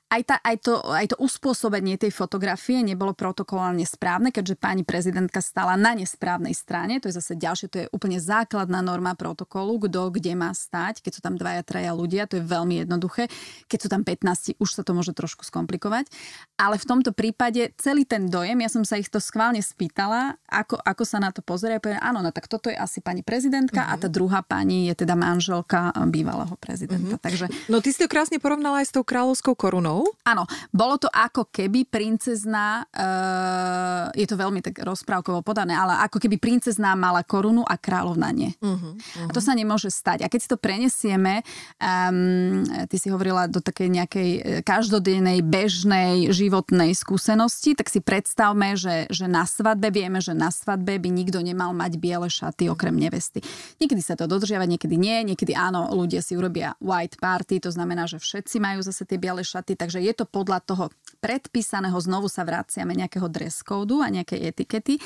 Aj, 0.08 0.22
tá, 0.24 0.40
aj, 0.40 0.56
to, 0.64 0.80
aj 0.88 1.12
to 1.12 1.16
uspôsobenie 1.20 2.00
tej 2.00 2.08
fotografie 2.12 2.80
nebolo 2.80 3.12
protokolálne 3.12 3.84
správne, 3.84 4.32
keďže 4.32 4.56
pani 4.56 4.80
prezidentka 4.84 5.44
stala 5.44 5.76
na 5.76 5.92
nesprávnej 5.92 6.56
strane. 6.56 6.96
To 7.02 7.12
je 7.12 7.20
zase 7.20 7.36
ďalšie, 7.36 7.66
to 7.68 7.76
je 7.84 7.86
úplne 7.92 8.16
základná 8.16 8.80
norma 8.80 9.12
protokolu, 9.12 9.84
kto 9.84 10.08
kde 10.16 10.32
má 10.32 10.52
stať, 10.56 11.04
keď 11.04 11.12
sú 11.12 11.20
tam 11.20 11.36
dvaja, 11.36 11.60
traja 11.64 11.92
ľudia, 11.92 12.24
to 12.24 12.40
je 12.40 12.44
veľmi 12.44 12.84
jednoduché. 12.86 13.28
Keď 13.68 13.78
sú 13.84 13.88
tam 13.92 14.06
15, 14.06 14.56
už 14.56 14.70
sa 14.70 14.80
to 14.80 14.96
môže 14.96 15.12
trošku 15.12 15.44
skomplikovať. 15.44 16.08
Ale 16.56 16.80
v 16.80 16.88
tomto 16.88 17.12
prípade 17.12 17.76
celý 17.76 18.08
ten 18.08 18.32
dojem, 18.32 18.60
ja 18.64 18.70
som 18.72 18.86
sa 18.86 18.96
ich 18.96 19.12
to 19.12 19.20
schválne 19.20 19.60
spýtala, 19.60 20.40
ako, 20.48 20.80
ako 20.80 21.02
sa 21.04 21.18
na 21.20 21.34
to 21.34 21.44
pozrie. 21.44 21.76
áno, 22.00 22.24
no 22.24 22.30
tak 22.32 22.48
toto 22.48 22.72
je 22.72 22.76
asi 22.76 23.04
pani 23.04 23.20
prezidentka 23.20 23.82
uh-huh. 23.82 23.98
a 23.98 24.00
tá 24.00 24.08
druhá 24.08 24.40
pani 24.40 24.88
je 24.88 25.04
teda 25.04 25.18
manžel 25.18 25.57
manželka 25.58 25.90
bývalého 26.08 26.54
prezidenta. 26.56 27.18
Mm-hmm. 27.18 27.24
Takže... 27.24 27.46
No 27.66 27.82
ty 27.82 27.90
si 27.90 27.98
to 27.98 28.06
krásne 28.06 28.38
porovnala 28.38 28.80
aj 28.80 28.86
s 28.88 28.94
tou 28.94 29.02
kráľovskou 29.02 29.58
korunou. 29.58 30.06
Áno, 30.22 30.46
bolo 30.70 30.96
to 30.96 31.10
ako 31.10 31.50
keby 31.50 31.82
princezná, 31.88 32.86
uh, 32.86 34.14
je 34.14 34.26
to 34.28 34.38
veľmi 34.38 34.62
tak 34.62 34.78
rozprávkovo 34.86 35.42
podané, 35.42 35.74
ale 35.74 35.98
ako 36.06 36.22
keby 36.22 36.38
princezná 36.38 36.94
mala 36.94 37.26
korunu 37.26 37.66
a 37.66 37.74
kráľovna 37.74 38.30
nie. 38.30 38.54
Mm-hmm. 38.62 39.28
A 39.28 39.30
to 39.34 39.42
sa 39.42 39.52
nemôže 39.58 39.90
stať. 39.90 40.22
A 40.24 40.30
keď 40.30 40.40
si 40.40 40.48
to 40.48 40.58
prenesieme, 40.60 41.42
um, 41.82 42.62
ty 42.86 42.96
si 42.96 43.10
hovorila 43.10 43.50
do 43.50 43.58
takej 43.58 43.88
nejakej 43.88 44.28
e, 44.30 44.40
každodennej, 44.62 45.42
bežnej, 45.42 46.30
životnej 46.30 46.94
skúsenosti, 46.94 47.74
tak 47.74 47.90
si 47.90 47.98
predstavme, 47.98 48.78
že, 48.78 49.10
že 49.10 49.26
na 49.26 49.44
svadbe, 49.48 49.90
vieme, 49.90 50.22
že 50.22 50.36
na 50.36 50.52
svadbe 50.52 51.00
by 51.00 51.08
nikto 51.10 51.42
nemal 51.42 51.72
mať 51.74 51.98
biele 51.98 52.28
šaty 52.30 52.70
okrem 52.70 52.94
nevesty. 52.94 53.40
Niekedy 53.82 54.02
sa 54.04 54.14
to 54.14 54.28
dodržiava, 54.28 54.68
niekedy 54.68 54.94
nie, 55.00 55.32
niekedy 55.32 55.47
Niekedy 55.48 55.64
áno, 55.64 55.88
ľudia 55.96 56.20
si 56.20 56.36
urobia 56.36 56.76
white 56.76 57.16
party, 57.16 57.56
to 57.64 57.72
znamená, 57.72 58.04
že 58.04 58.20
všetci 58.20 58.60
majú 58.60 58.84
zase 58.84 59.08
tie 59.08 59.16
biele 59.16 59.40
šaty, 59.40 59.80
takže 59.80 59.96
je 59.96 60.12
to 60.12 60.28
podľa 60.28 60.60
toho 60.60 60.92
predpísaného, 61.24 61.96
znovu 61.96 62.28
sa 62.28 62.44
vraciame 62.44 62.92
nejakého 62.92 63.32
dress 63.32 63.64
códu 63.64 64.04
a 64.04 64.12
nejakej 64.12 64.44
etikety, 64.44 65.00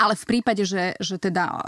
ale 0.00 0.16
v 0.16 0.24
prípade, 0.24 0.64
že, 0.64 0.96
že 0.96 1.20
teda 1.20 1.44
e, 1.44 1.60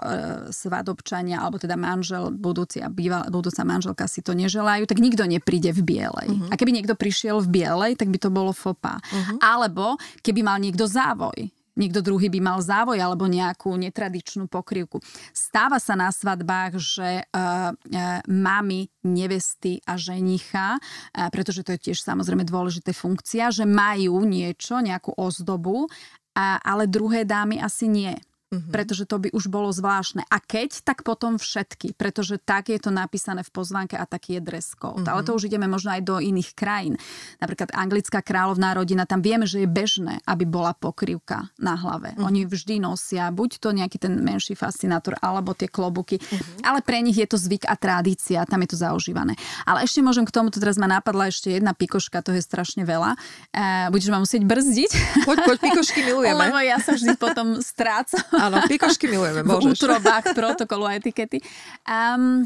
svadobčania 0.56 1.44
alebo 1.44 1.60
teda 1.60 1.76
manžel 1.76 2.32
budúci 2.32 2.80
a 2.80 2.88
býva, 2.88 3.28
budúca 3.28 3.60
manželka 3.60 4.08
si 4.08 4.24
to 4.24 4.32
neželajú, 4.32 4.88
tak 4.88 5.04
nikto 5.04 5.28
nepríde 5.28 5.76
v 5.76 5.84
bielej. 5.84 6.28
Uh-huh. 6.32 6.48
A 6.48 6.56
keby 6.56 6.80
niekto 6.80 6.96
prišiel 6.96 7.44
v 7.44 7.60
bielej, 7.60 8.00
tak 8.00 8.08
by 8.08 8.16
to 8.16 8.32
bolo 8.32 8.56
fopa. 8.56 9.04
Uh-huh. 9.04 9.36
Alebo 9.44 10.00
keby 10.24 10.40
mal 10.40 10.56
niekto 10.56 10.88
závoj, 10.88 11.52
niekto 11.74 12.00
druhý 12.02 12.30
by 12.30 12.40
mal 12.40 12.58
závoj 12.62 12.98
alebo 12.98 13.26
nejakú 13.26 13.74
netradičnú 13.74 14.46
pokrývku. 14.46 15.02
Stáva 15.34 15.78
sa 15.78 15.98
na 15.98 16.10
svadbách, 16.10 16.78
že 16.78 17.22
uh, 17.22 17.74
uh, 17.74 18.20
mami, 18.26 18.90
nevesty 19.06 19.82
a 19.84 19.98
ženicha, 19.98 20.78
uh, 20.78 21.28
pretože 21.30 21.66
to 21.66 21.74
je 21.74 21.90
tiež 21.90 21.98
samozrejme 22.02 22.46
dôležité 22.46 22.94
funkcia, 22.94 23.50
že 23.50 23.66
majú 23.66 24.22
niečo, 24.22 24.78
nejakú 24.80 25.14
ozdobu, 25.18 25.86
uh, 25.86 26.58
ale 26.62 26.90
druhé 26.90 27.26
dámy 27.26 27.58
asi 27.58 27.90
nie. 27.90 28.14
Mm-hmm. 28.54 28.72
Pretože 28.72 29.04
to 29.04 29.16
by 29.18 29.28
už 29.34 29.50
bolo 29.50 29.74
zvláštne. 29.74 30.22
A 30.30 30.38
keď, 30.38 30.86
tak 30.86 31.02
potom 31.02 31.36
všetky. 31.36 31.98
Pretože 31.98 32.38
tak 32.38 32.70
je 32.70 32.78
to 32.78 32.94
napísané 32.94 33.42
v 33.42 33.50
pozvánke 33.50 33.98
a 33.98 34.06
taký 34.06 34.38
je 34.38 34.42
dress 34.42 34.78
code. 34.78 35.02
Mm-hmm. 35.02 35.10
Ale 35.10 35.20
to 35.26 35.34
už 35.34 35.50
ideme 35.50 35.66
možno 35.66 35.94
aj 35.94 36.02
do 36.06 36.16
iných 36.22 36.54
krajín. 36.54 36.94
Napríklad 37.42 37.74
anglická 37.74 38.22
kráľovná 38.22 38.74
rodina, 38.74 39.04
tam 39.04 39.20
vieme, 39.20 39.44
že 39.44 39.64
je 39.64 39.68
bežné, 39.68 40.22
aby 40.24 40.46
bola 40.46 40.72
pokrývka 40.72 41.50
na 41.58 41.74
hlave. 41.74 42.14
Mm-hmm. 42.14 42.26
Oni 42.26 42.40
vždy 42.46 42.74
nosia 42.78 43.28
buď 43.34 43.50
to 43.58 43.68
nejaký 43.74 43.98
ten 43.98 44.14
menší 44.22 44.54
fascinátor, 44.54 45.18
alebo 45.18 45.52
tie 45.52 45.66
klobuky. 45.66 46.22
Mm-hmm. 46.22 46.62
Ale 46.64 46.80
pre 46.80 47.02
nich 47.02 47.18
je 47.18 47.26
to 47.26 47.36
zvyk 47.40 47.66
a 47.66 47.74
tradícia, 47.74 48.46
tam 48.46 48.62
je 48.62 48.68
to 48.70 48.78
zaužívané. 48.78 49.34
Ale 49.66 49.82
ešte 49.82 50.00
môžem 50.04 50.22
k 50.24 50.32
tomu, 50.32 50.52
teraz 50.54 50.78
ma 50.78 50.86
napadla 50.86 51.28
ešte 51.28 51.50
jedna 51.50 51.74
pikoška, 51.74 52.22
to 52.22 52.32
je 52.36 52.42
strašne 52.44 52.86
veľa. 52.86 53.18
E, 53.50 53.90
budeš 53.90 54.08
ma 54.12 54.22
musieť 54.22 54.42
brzdiť. 54.46 54.90
Poď, 55.24 55.38
poď, 55.48 55.58
pikošky 55.70 56.00
milujeme. 56.06 56.36
Lebo 56.46 56.58
ja 56.60 56.78
sa 56.78 56.94
vždy 56.94 57.16
potom 57.16 57.58
strácam. 57.58 58.22
Áno, 58.44 58.60
pikošky 58.68 59.08
milujeme, 59.08 59.40
môžeš. 59.40 59.72
V 59.72 59.76
útrobách 59.80 60.26
protokolu 60.36 60.84
a 60.84 60.96
etikety. 61.00 61.40
Um, 61.88 62.44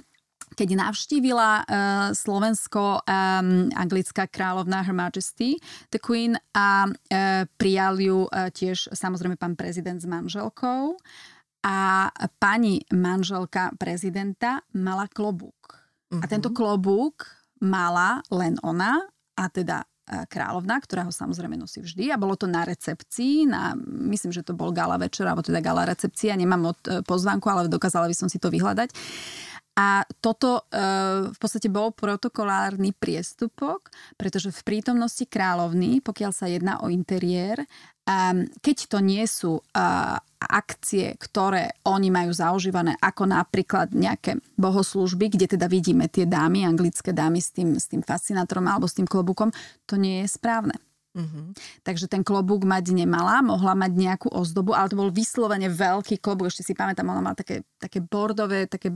keď 0.55 0.69
navštívila 0.75 1.51
uh, 1.63 1.65
Slovensko 2.15 3.03
um, 3.03 3.71
anglická 3.75 4.27
kráľovná 4.27 4.83
Her 4.83 4.97
Majesty, 4.97 5.59
the 5.91 6.01
Queen, 6.03 6.39
a 6.55 6.87
uh, 6.87 7.47
prijal 7.59 7.99
ju 7.99 8.27
uh, 8.27 8.51
tiež 8.51 8.91
samozrejme 8.95 9.39
pán 9.39 9.55
prezident 9.55 9.99
s 9.99 10.07
manželkou 10.07 10.99
a 11.67 12.09
pani 12.39 12.87
manželka 12.95 13.75
prezidenta 13.75 14.63
mala 14.79 15.11
klobúk. 15.11 15.59
Uh-huh. 16.09 16.23
A 16.23 16.27
mhm. 16.27 16.31
tento 16.31 16.51
klobúk 16.55 17.27
mala 17.59 18.23
len 18.31 18.55
ona 18.63 19.03
a 19.39 19.51
teda 19.51 19.87
kráľovna, 20.29 20.81
ktorá 20.81 21.05
ho 21.05 21.13
samozrejme 21.13 21.59
nosí 21.61 21.85
vždy 21.85 22.09
a 22.09 22.21
bolo 22.21 22.35
to 22.35 22.49
na 22.49 22.65
recepcii, 22.65 23.45
na, 23.45 23.77
myslím, 24.09 24.33
že 24.33 24.47
to 24.47 24.57
bol 24.57 24.73
gala 24.73 24.97
večer, 24.97 25.29
alebo 25.29 25.45
teda 25.45 25.61
gala 25.61 25.85
recepcia, 25.85 26.39
nemám 26.39 26.73
od 26.73 26.81
e, 26.89 26.91
pozvánku, 27.05 27.45
ale 27.49 27.69
dokázala 27.69 28.09
by 28.09 28.17
som 28.17 28.29
si 28.33 28.41
to 28.41 28.49
vyhľadať. 28.49 28.89
A 29.79 30.03
toto 30.19 30.67
e, 30.67 30.83
v 31.31 31.39
podstate 31.39 31.71
bol 31.71 31.95
protokolárny 31.95 32.97
priestupok, 32.97 33.93
pretože 34.19 34.51
v 34.51 34.61
prítomnosti 34.67 35.23
kráľovny, 35.23 36.03
pokiaľ 36.03 36.33
sa 36.35 36.51
jedná 36.51 36.83
o 36.83 36.91
interiér, 36.91 37.63
keď 38.65 38.77
to 38.89 39.05
nie 39.05 39.21
sú 39.29 39.61
akcie, 40.39 41.19
ktoré 41.19 41.75
oni 41.83 42.15
majú 42.15 42.31
zaužívané, 42.31 42.95
ako 43.03 43.27
napríklad 43.27 43.91
nejaké 43.91 44.39
bohoslužby, 44.55 45.35
kde 45.35 45.59
teda 45.59 45.67
vidíme 45.67 46.07
tie 46.07 46.25
dámy, 46.25 46.63
anglické 46.63 47.11
dámy 47.11 47.43
s 47.43 47.51
tým, 47.51 47.75
s 47.75 47.91
tým 47.91 48.07
fascinátorom 48.07 48.67
alebo 48.71 48.87
s 48.87 48.95
tým 48.95 49.11
klobúkom, 49.11 49.51
to 49.85 49.99
nie 49.99 50.23
je 50.23 50.29
správne. 50.31 50.79
Mm-hmm. 51.19 51.47
Takže 51.83 52.07
ten 52.07 52.23
klobúk 52.23 52.63
mať 52.63 52.95
nemala, 52.95 53.43
mohla 53.43 53.75
mať 53.75 53.93
nejakú 53.97 54.29
ozdobu, 54.31 54.77
ale 54.77 54.87
to 54.87 55.01
bol 55.01 55.11
vyslovene 55.11 55.67
veľký 55.67 56.23
klobúk. 56.23 56.47
Ešte 56.53 56.63
si 56.63 56.73
pamätám, 56.79 57.11
ona 57.11 57.19
mala 57.19 57.35
také, 57.35 57.67
také 57.81 57.99
bordové, 57.99 58.71
také 58.71 58.95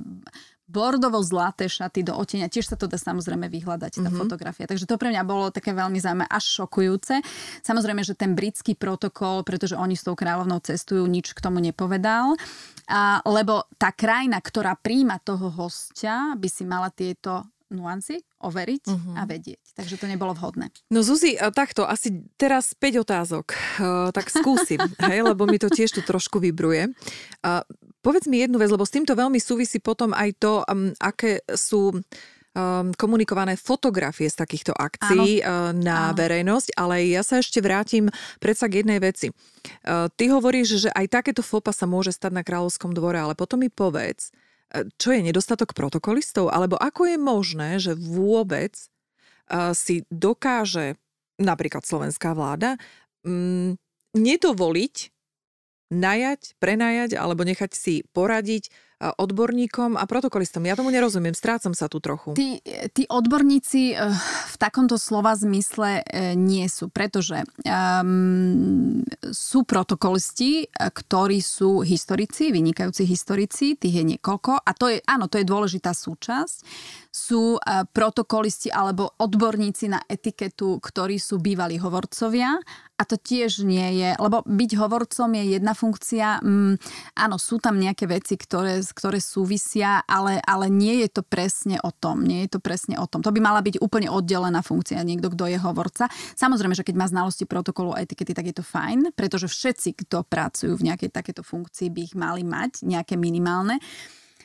bordovo-zlaté 0.73 1.69
šaty 1.69 2.09
do 2.09 2.17
otenia. 2.17 2.49
Tiež 2.49 2.73
sa 2.73 2.77
to 2.81 2.89
dá 2.89 2.97
samozrejme 2.97 3.53
vyhľadať, 3.53 4.01
tá 4.01 4.09
mm-hmm. 4.09 4.17
fotografia. 4.17 4.65
Takže 4.65 4.89
to 4.89 4.97
pre 4.97 5.13
mňa 5.13 5.23
bolo 5.29 5.53
také 5.53 5.77
veľmi 5.77 6.01
zaujímavé, 6.01 6.33
až 6.33 6.65
šokujúce. 6.65 7.21
Samozrejme, 7.61 8.01
že 8.01 8.17
ten 8.17 8.33
britský 8.33 8.73
protokol, 8.73 9.45
pretože 9.45 9.77
oni 9.77 9.93
s 9.93 10.09
tou 10.09 10.17
kráľovnou 10.17 10.65
cestujú, 10.65 11.05
nič 11.05 11.37
k 11.37 11.45
tomu 11.45 11.61
nepovedal. 11.61 12.35
A, 12.89 13.21
lebo 13.29 13.69
tá 13.77 13.93
krajina, 13.93 14.41
ktorá 14.41 14.75
príjma 14.81 15.21
toho 15.21 15.53
hostia, 15.53 16.33
by 16.35 16.49
si 16.49 16.65
mala 16.65 16.89
tieto 16.89 17.53
nuancy 17.73 18.21
overiť 18.45 18.85
uh-huh. 18.85 19.17
a 19.17 19.23
vedieť. 19.25 19.73
Takže 19.73 19.97
to 19.97 20.07
nebolo 20.07 20.37
vhodné. 20.37 20.69
No 20.93 21.01
Zuzi, 21.01 21.41
takto, 21.57 21.89
asi 21.89 22.27
teraz 22.37 22.77
5 22.77 23.03
otázok. 23.03 23.47
Uh, 23.81 24.13
tak 24.13 24.29
skúsim, 24.29 24.79
hej, 25.09 25.25
lebo 25.25 25.49
mi 25.49 25.57
to 25.57 25.73
tiež 25.73 25.97
tu 25.97 26.05
trošku 26.05 26.39
vybruje. 26.39 26.93
Uh, 27.41 27.65
povedz 28.03 28.27
mi 28.27 28.43
jednu 28.43 28.59
vec, 28.59 28.69
lebo 28.69 28.83
s 28.83 28.93
týmto 28.93 29.15
veľmi 29.15 29.39
súvisí 29.39 29.79
potom 29.79 30.11
aj 30.13 30.31
to, 30.43 30.53
um, 30.67 30.91
aké 30.99 31.41
sú 31.55 31.95
um, 31.95 32.03
komunikované 32.99 33.55
fotografie 33.55 34.29
z 34.29 34.37
takýchto 34.37 34.75
akcií 34.75 35.41
Áno. 35.41 35.71
Uh, 35.71 35.73
na 35.73 36.11
Áno. 36.11 36.19
verejnosť, 36.19 36.75
ale 36.75 37.07
ja 37.09 37.23
sa 37.23 37.39
ešte 37.39 37.63
vrátim 37.63 38.11
predsa 38.43 38.67
k 38.67 38.85
jednej 38.85 38.99
veci. 38.99 39.31
Uh, 39.87 40.11
ty 40.19 40.29
hovoríš, 40.29 40.89
že 40.89 40.91
aj 40.91 41.23
takéto 41.23 41.41
fopa 41.41 41.71
sa 41.71 41.87
môže 41.87 42.11
stať 42.13 42.35
na 42.35 42.43
kráľovskom 42.43 42.91
dvore, 42.93 43.17
ale 43.23 43.39
potom 43.39 43.63
mi 43.63 43.71
povedz, 43.71 44.35
čo 44.97 45.13
je 45.13 45.21
nedostatok 45.21 45.77
protokolistov? 45.77 46.49
Alebo 46.49 46.81
ako 46.81 47.05
je 47.05 47.19
možné, 47.21 47.71
že 47.77 47.93
vôbec 47.93 48.73
si 49.77 50.09
dokáže 50.09 50.97
napríklad 51.37 51.85
slovenská 51.85 52.33
vláda 52.33 52.81
mm, 53.21 53.77
nedovoliť 54.17 54.95
najať, 55.93 56.57
prenajať 56.57 57.21
alebo 57.21 57.45
nechať 57.45 57.71
si 57.77 57.95
poradiť 58.17 58.73
odborníkom 59.03 59.99
a 59.99 60.07
protokolistom. 60.07 60.63
Ja 60.63 60.79
tomu 60.79 60.95
nerozumiem, 60.95 61.35
strácam 61.35 61.75
sa 61.75 61.91
tu 61.91 61.99
trochu. 61.99 62.39
Tí, 62.39 62.63
tí 62.95 63.03
odborníci 63.11 63.83
eh, 63.93 63.99
v 64.47 64.57
takomto 64.63 64.95
slova 64.95 65.35
zmysle 65.35 66.07
eh, 66.07 66.39
nie 66.39 66.71
sú, 66.71 66.87
pretože 66.87 67.43
um, 67.67 69.03
sú 69.35 69.67
protokolisti, 69.67 70.71
eh, 70.71 70.91
ktorí 70.95 71.43
sú 71.43 71.83
historici, 71.83 72.55
vynikajúci 72.55 73.03
historici, 73.03 73.75
tých 73.75 74.03
je 74.03 74.05
niekoľko 74.17 74.63
a 74.63 74.71
to 74.77 74.87
je, 74.93 75.03
áno, 75.11 75.27
to 75.27 75.43
je 75.43 75.47
dôležitá 75.49 75.91
súčasť 75.91 76.57
sú 77.13 77.61
protokolisti 77.93 78.73
alebo 78.73 79.13
odborníci 79.21 79.85
na 79.93 80.01
etiketu, 80.09 80.81
ktorí 80.81 81.21
sú 81.21 81.45
bývalí 81.45 81.77
hovorcovia 81.77 82.57
a 83.03 83.05
to 83.05 83.19
tiež 83.19 83.67
nie 83.67 83.99
je, 83.99 84.15
lebo 84.15 84.47
byť 84.47 84.71
hovorcom 84.79 85.35
je 85.35 85.59
jedna 85.59 85.75
funkcia, 85.75 86.39
mm, 86.39 86.75
áno, 87.19 87.35
sú 87.35 87.59
tam 87.59 87.83
nejaké 87.83 88.07
veci, 88.07 88.39
ktoré, 88.39 88.79
ktoré 88.79 89.19
súvisia, 89.19 90.07
ale, 90.07 90.39
ale 90.47 90.71
nie 90.71 91.03
je 91.03 91.19
to 91.19 91.27
presne 91.27 91.83
o 91.83 91.91
tom, 91.91 92.23
nie 92.23 92.47
je 92.47 92.55
to 92.55 92.61
presne 92.63 92.95
o 93.03 93.11
tom. 93.11 93.27
To 93.27 93.35
by 93.35 93.43
mala 93.43 93.59
byť 93.59 93.83
úplne 93.83 94.07
oddelená 94.07 94.63
funkcia, 94.63 95.03
niekto, 95.03 95.35
kto 95.35 95.51
je 95.51 95.59
hovorca. 95.59 96.07
Samozrejme, 96.39 96.79
že 96.79 96.87
keď 96.87 96.95
má 96.95 97.11
znalosti 97.11 97.43
protokolu 97.43 97.91
a 97.99 98.07
etikety, 98.07 98.31
tak 98.39 98.47
je 98.47 98.63
to 98.63 98.65
fajn, 98.65 99.11
pretože 99.19 99.51
všetci, 99.51 100.07
kto 100.07 100.23
pracujú 100.23 100.79
v 100.79 100.95
nejakej 100.95 101.11
takéto 101.11 101.43
funkcii, 101.43 101.91
by 101.91 102.01
ich 102.07 102.15
mali 102.15 102.47
mať, 102.47 102.87
nejaké 102.87 103.19
minimálne 103.19 103.83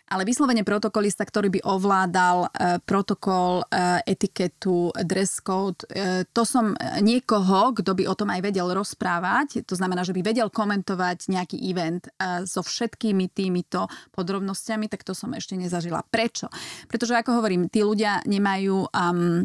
ale 0.07 0.23
vyslovene 0.23 0.63
protokolista, 0.63 1.27
ktorý 1.27 1.59
by 1.59 1.59
ovládal 1.67 2.37
e, 2.47 2.49
protokol, 2.87 3.67
e, 3.67 4.01
etiketu, 4.07 4.95
dress 5.03 5.43
code, 5.43 5.83
e, 5.91 6.23
to 6.31 6.47
som 6.47 6.71
niekoho, 7.03 7.75
kto 7.75 7.91
by 7.91 8.03
o 8.07 8.15
tom 8.15 8.31
aj 8.31 8.39
vedel 8.39 8.71
rozprávať, 8.71 9.67
to 9.67 9.75
znamená, 9.75 10.07
že 10.07 10.15
by 10.15 10.23
vedel 10.23 10.47
komentovať 10.47 11.27
nejaký 11.27 11.57
event 11.67 12.07
so 12.47 12.63
všetkými 12.63 13.27
týmito 13.31 13.91
podrobnosťami, 14.15 14.87
tak 14.87 15.03
to 15.03 15.11
som 15.11 15.35
ešte 15.35 15.59
nezažila. 15.59 16.03
Prečo? 16.07 16.47
Pretože, 16.87 17.19
ako 17.19 17.43
hovorím, 17.43 17.67
tí 17.67 17.83
ľudia 17.83 18.23
nemajú 18.23 18.87
um, 18.87 19.43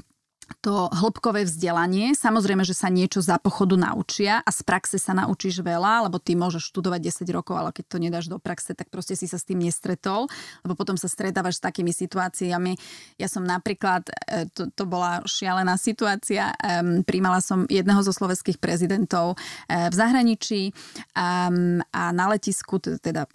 to 0.63 0.87
hĺbkové 0.93 1.47
vzdelanie. 1.49 2.15
Samozrejme, 2.15 2.63
že 2.63 2.77
sa 2.77 2.87
niečo 2.87 3.19
za 3.19 3.41
pochodu 3.43 3.75
naučia 3.75 4.45
a 4.47 4.51
z 4.55 4.63
praxe 4.63 4.97
sa 5.01 5.17
naučíš 5.17 5.65
veľa, 5.65 6.07
lebo 6.07 6.23
ty 6.23 6.39
môžeš 6.39 6.71
študovať 6.71 7.27
10 7.27 7.37
rokov, 7.37 7.59
ale 7.59 7.75
keď 7.75 7.85
to 7.91 7.97
nedáš 7.99 8.27
do 8.31 8.39
praxe, 8.39 8.77
tak 8.77 8.87
proste 8.93 9.19
si 9.19 9.27
sa 9.27 9.41
s 9.41 9.49
tým 9.49 9.59
nestretol, 9.59 10.31
lebo 10.63 10.79
potom 10.79 10.95
sa 10.95 11.11
stretávaš 11.11 11.59
s 11.59 11.65
takými 11.65 11.91
situáciami. 11.91 12.79
Ja 13.19 13.27
som 13.27 13.43
napríklad, 13.43 14.07
e, 14.29 14.47
to, 14.55 14.71
to 14.71 14.85
bola 14.87 15.25
šialená 15.27 15.75
situácia, 15.81 16.55
um, 16.63 17.03
príjmala 17.03 17.43
som 17.43 17.67
jedného 17.67 18.05
zo 18.07 18.15
slovenských 18.15 18.63
prezidentov 18.63 19.35
uh, 19.35 19.89
v 19.91 19.95
zahraničí 19.95 20.71
um, 21.17 21.83
a 21.91 22.15
na 22.15 22.27
letisku 22.31 22.79
teda 22.79 23.27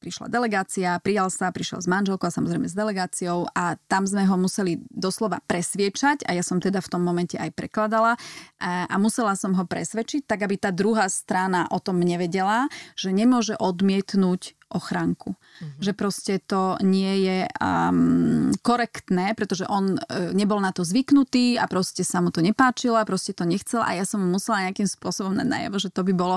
prišla 0.00 0.26
delegácia, 0.26 0.98
prijal 0.98 1.30
sa, 1.30 1.54
prišiel 1.54 1.78
s 1.84 1.88
manželkou 1.88 2.26
a 2.26 2.34
samozrejme 2.34 2.66
s 2.66 2.74
delegáciou 2.74 3.46
a 3.54 3.78
tam 3.86 4.08
sme 4.08 4.26
ho 4.26 4.36
museli 4.36 4.82
doslova 4.90 5.38
presviečať 5.46 6.26
a 6.26 6.34
ja 6.34 6.42
som 6.42 6.51
teda 6.58 6.82
v 6.82 6.90
tom 6.90 7.02
momente 7.06 7.38
aj 7.38 7.54
prekladala 7.54 8.18
a, 8.58 8.90
a 8.90 8.96
musela 8.98 9.32
som 9.38 9.54
ho 9.54 9.64
presvedčiť, 9.64 10.26
tak 10.26 10.44
aby 10.44 10.58
tá 10.58 10.74
druhá 10.74 11.06
strana 11.06 11.70
o 11.70 11.78
tom 11.78 12.02
nevedela, 12.02 12.66
že 12.98 13.14
nemôže 13.14 13.54
odmietnúť 13.56 14.58
ochránku. 14.72 15.36
Mm-hmm. 15.36 15.82
Že 15.84 15.92
proste 15.92 16.34
to 16.40 16.80
nie 16.80 17.28
je 17.28 17.38
um, 17.60 18.48
korektné, 18.64 19.36
pretože 19.36 19.68
on 19.68 20.00
uh, 20.00 20.32
nebol 20.32 20.58
na 20.58 20.72
to 20.72 20.80
zvyknutý 20.82 21.60
a 21.60 21.68
proste 21.68 22.02
sa 22.02 22.24
mu 22.24 22.32
to 22.32 22.40
nepáčilo 22.40 22.96
a 22.96 23.04
proste 23.04 23.36
to 23.36 23.44
nechcel 23.44 23.84
a 23.84 23.92
ja 23.92 24.08
som 24.08 24.24
mu 24.24 24.32
musela 24.32 24.64
nejakým 24.64 24.88
spôsobom 24.88 25.36
najavo, 25.36 25.76
že 25.76 25.92
to 25.92 26.00
by 26.02 26.12
bolo 26.16 26.36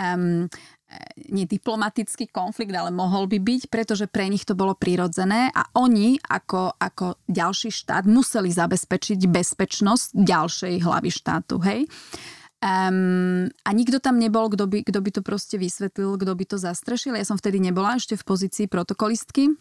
um, 0.00 0.48
nie 1.32 1.48
diplomatický 1.48 2.28
konflikt, 2.30 2.70
ale 2.74 2.92
mohol 2.94 3.26
by 3.26 3.40
byť, 3.40 3.62
pretože 3.72 4.06
pre 4.06 4.28
nich 4.28 4.44
to 4.44 4.54
bolo 4.54 4.76
prirodzené 4.76 5.50
a 5.50 5.66
oni 5.74 6.20
ako, 6.20 6.76
ako 6.76 7.18
ďalší 7.26 7.72
štát 7.72 8.04
museli 8.06 8.52
zabezpečiť 8.52 9.20
bezpečnosť 9.26 10.14
ďalšej 10.14 10.74
hlavy 10.84 11.10
štátu. 11.10 11.56
Hej? 11.64 11.88
Um, 12.64 13.50
a 13.64 13.70
nikto 13.76 14.00
tam 14.00 14.16
nebol, 14.16 14.48
kto 14.48 14.64
by, 14.64 14.84
by 14.88 15.10
to 15.12 15.20
proste 15.20 15.56
vysvetlil, 15.60 16.16
kto 16.16 16.32
by 16.32 16.44
to 16.48 16.56
zastrešil. 16.56 17.16
Ja 17.16 17.26
som 17.26 17.36
vtedy 17.36 17.60
nebola 17.60 18.00
ešte 18.00 18.16
v 18.16 18.24
pozícii 18.24 18.66
protokolistky 18.68 19.52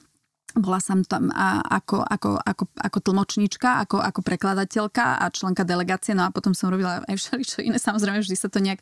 bola 0.53 0.77
som 0.77 1.01
tam 1.01 1.33
ako, 1.33 2.05
ako, 2.05 2.29
ako, 2.41 2.63
ako 2.77 2.97
tlmočníčka, 3.01 3.83
ako, 3.85 3.97
ako 4.01 4.19
prekladateľka 4.21 5.21
a 5.21 5.25
členka 5.33 5.65
delegácie, 5.65 6.13
no 6.13 6.27
a 6.27 6.33
potom 6.33 6.53
som 6.53 6.69
robila 6.69 7.01
aj 7.09 7.15
všeličo 7.17 7.59
iné, 7.65 7.77
samozrejme 7.81 8.21
vždy 8.21 8.35
sa 8.37 8.47
to 8.49 8.61
nejak 8.61 8.79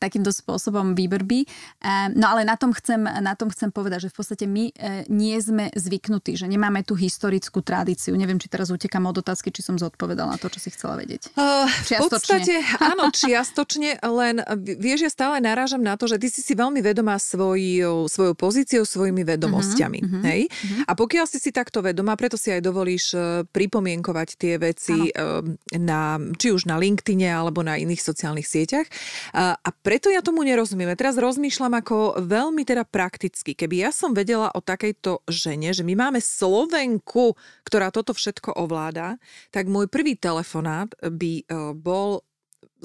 takýmto 0.00 0.32
spôsobom 0.32 0.96
vybrbí. 0.96 1.44
No 2.16 2.26
ale 2.32 2.48
na 2.48 2.56
tom 2.56 2.72
chcem, 2.72 3.00
na 3.04 3.36
tom 3.36 3.52
chcem 3.52 3.68
povedať, 3.68 4.08
že 4.08 4.12
v 4.12 4.16
podstate 4.16 4.44
my 4.48 4.64
e, 4.70 4.72
nie 5.08 5.36
sme 5.40 5.68
zvyknutí, 5.72 6.36
že 6.36 6.46
nemáme 6.48 6.82
tú 6.84 6.96
historickú 6.96 7.60
tradíciu. 7.60 8.16
Neviem, 8.16 8.40
či 8.40 8.48
teraz 8.48 8.72
utekam 8.72 9.04
od 9.08 9.20
otázky, 9.20 9.52
či 9.52 9.60
som 9.60 9.76
zodpovedala 9.76 10.36
na 10.36 10.38
to, 10.40 10.48
čo 10.48 10.60
si 10.60 10.72
chcela 10.72 10.96
vedieť. 10.96 11.36
Uh, 11.36 11.68
v 11.68 12.10
podstate 12.10 12.64
áno, 12.90 13.12
čiastočne, 13.12 14.00
len 14.00 14.40
vieš, 14.60 15.06
ja 15.06 15.10
stále 15.12 15.36
narážam 15.44 15.84
na 15.84 15.94
to, 16.00 16.08
že 16.08 16.16
ty 16.16 16.28
si 16.32 16.40
si 16.40 16.52
veľmi 16.56 16.80
vedomá 16.80 17.20
svojou, 17.20 18.08
svojou 18.08 18.34
pozíciou, 18.34 18.82
svojimi 18.84 19.22
vedomosťami. 19.24 20.00
Uh-huh, 20.00 20.22
hej? 20.26 20.40
Uh-huh. 20.48 20.88
A 20.88 20.92
pokiaľ 21.10 21.26
si 21.26 21.42
si 21.42 21.50
takto 21.50 21.82
vedomá, 21.82 22.14
preto 22.14 22.38
si 22.38 22.54
aj 22.54 22.62
dovolíš 22.62 23.18
e, 23.18 23.42
pripomienkovať 23.42 24.28
tie 24.38 24.62
veci 24.62 25.10
ano. 25.10 25.58
E, 25.58 25.82
na, 25.82 26.22
či 26.38 26.54
už 26.54 26.70
na 26.70 26.78
LinkedIne 26.78 27.26
alebo 27.26 27.66
na 27.66 27.74
iných 27.74 27.98
sociálnych 27.98 28.46
sieťach. 28.46 28.86
A, 29.34 29.58
a 29.58 29.68
preto 29.74 30.06
ja 30.06 30.22
tomu 30.22 30.46
nerozumiem. 30.46 30.86
Ja 30.94 31.02
teraz 31.02 31.18
rozmýšľam 31.18 31.82
ako 31.82 32.22
veľmi 32.22 32.62
teda 32.62 32.86
prakticky. 32.86 33.58
Keby 33.58 33.82
ja 33.82 33.90
som 33.90 34.14
vedela 34.14 34.54
o 34.54 34.62
takejto 34.62 35.26
žene, 35.26 35.74
že 35.74 35.82
my 35.82 35.98
máme 35.98 36.22
Slovenku, 36.22 37.34
ktorá 37.66 37.90
toto 37.90 38.14
všetko 38.14 38.54
ovláda, 38.54 39.18
tak 39.50 39.66
môj 39.66 39.90
prvý 39.90 40.14
telefonát 40.14 40.94
by 41.02 41.42
e, 41.42 41.74
bol 41.74 42.22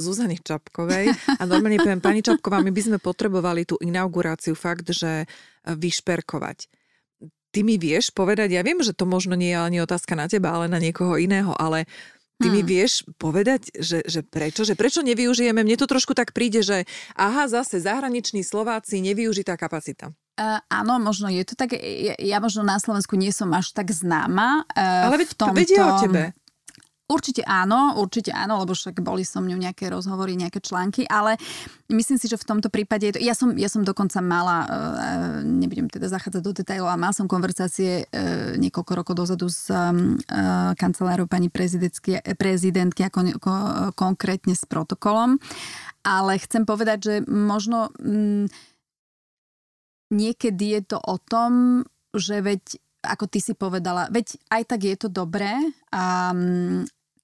Zuzany 0.01 0.41
Čapkovej 0.41 1.13
a 1.38 1.45
normálne 1.45 1.77
poviem, 1.77 2.01
pani 2.01 2.25
Čapková, 2.25 2.65
my 2.65 2.73
by 2.73 2.81
sme 2.81 2.97
potrebovali 2.97 3.69
tú 3.69 3.77
inauguráciu 3.85 4.57
fakt, 4.57 4.89
že 4.89 5.29
vyšperkovať 5.69 6.84
ty 7.55 7.63
mi 7.63 7.79
vieš 7.79 8.11
povedať, 8.11 8.51
ja 8.51 8.59
viem, 8.67 8.83
že 8.83 8.91
to 8.91 9.07
možno 9.07 9.39
nie 9.39 9.55
je 9.55 9.63
ani 9.63 9.79
otázka 9.79 10.11
na 10.19 10.27
teba, 10.27 10.51
ale 10.51 10.67
na 10.67 10.75
niekoho 10.75 11.15
iného, 11.15 11.55
ale 11.55 11.87
Ty 12.35 12.51
hmm. 12.51 12.55
mi 12.59 12.61
vieš 12.67 13.07
povedať, 13.15 13.71
že, 13.79 14.03
že 14.03 14.19
prečo? 14.19 14.67
Že 14.67 14.75
prečo 14.75 14.99
nevyužijeme? 14.99 15.63
Mne 15.63 15.79
to 15.79 15.87
trošku 15.87 16.11
tak 16.11 16.35
príde, 16.35 16.67
že 16.67 16.83
aha, 17.15 17.47
zase 17.47 17.79
zahraniční 17.79 18.43
Slováci, 18.43 18.99
nevyužitá 18.99 19.55
kapacita. 19.55 20.11
Uh, 20.35 20.59
áno, 20.67 20.99
možno 20.99 21.31
je 21.31 21.47
to 21.47 21.55
tak. 21.55 21.79
Ja, 21.79 22.19
ja 22.19 22.37
možno 22.43 22.67
na 22.67 22.75
Slovensku 22.75 23.15
nie 23.15 23.31
som 23.31 23.55
až 23.55 23.71
tak 23.71 23.87
známa. 23.87 24.67
Uh, 24.67 25.07
Ale 25.07 25.23
veď 25.23 25.31
v 25.31 25.37
tomto... 25.39 25.55
vedia 25.55 25.83
o 25.87 25.95
tebe. 25.95 26.35
Určite 27.05 27.45
áno, 27.45 28.01
určite 28.01 28.33
áno, 28.33 28.57
lebo 28.65 28.73
však 28.73 28.97
boli 29.05 29.21
so 29.21 29.37
mňou 29.37 29.61
nejaké 29.61 29.93
rozhovory, 29.93 30.33
nejaké 30.33 30.57
články, 30.57 31.05
ale 31.05 31.37
myslím 31.85 32.17
si, 32.17 32.25
že 32.25 32.33
v 32.33 32.49
tomto 32.49 32.73
prípade, 32.73 33.13
to, 33.13 33.21
ja, 33.21 33.37
som, 33.37 33.53
ja 33.53 33.69
som 33.69 33.85
dokonca 33.85 34.25
mala, 34.25 34.65
uh, 34.65 35.37
nebudem 35.45 35.85
teda 35.85 36.09
zachádzať 36.09 36.41
do 36.41 36.49
detailov, 36.57 36.89
a 36.89 36.97
mal 36.97 37.13
som 37.13 37.29
konverzácie 37.29 38.09
uh, 38.09 38.57
niekoľko 38.57 38.91
rokov 38.97 39.13
dozadu 39.21 39.45
s 39.45 39.69
um, 39.69 40.17
kancelárou 40.73 41.29
pani 41.29 41.53
prezidentky 41.53 43.05
a 43.05 43.13
kon, 43.13 43.37
ko, 43.37 43.53
konkrétne 43.93 44.57
s 44.57 44.65
protokolom, 44.65 45.37
ale 46.01 46.41
chcem 46.41 46.65
povedať, 46.65 46.97
že 47.05 47.15
možno 47.29 47.93
um, 48.01 48.49
niekedy 50.09 50.81
je 50.81 50.81
to 50.89 50.97
o 50.97 51.21
tom, 51.21 51.85
že 52.17 52.41
veď 52.41 52.81
ako 53.05 53.29
ty 53.29 53.37
si 53.37 53.53
povedala, 53.53 54.09
veď 54.09 54.41
aj 54.49 54.63
tak 54.65 54.81
je 54.81 54.95
to 54.97 55.07
dobré 55.13 55.53
a 55.93 56.33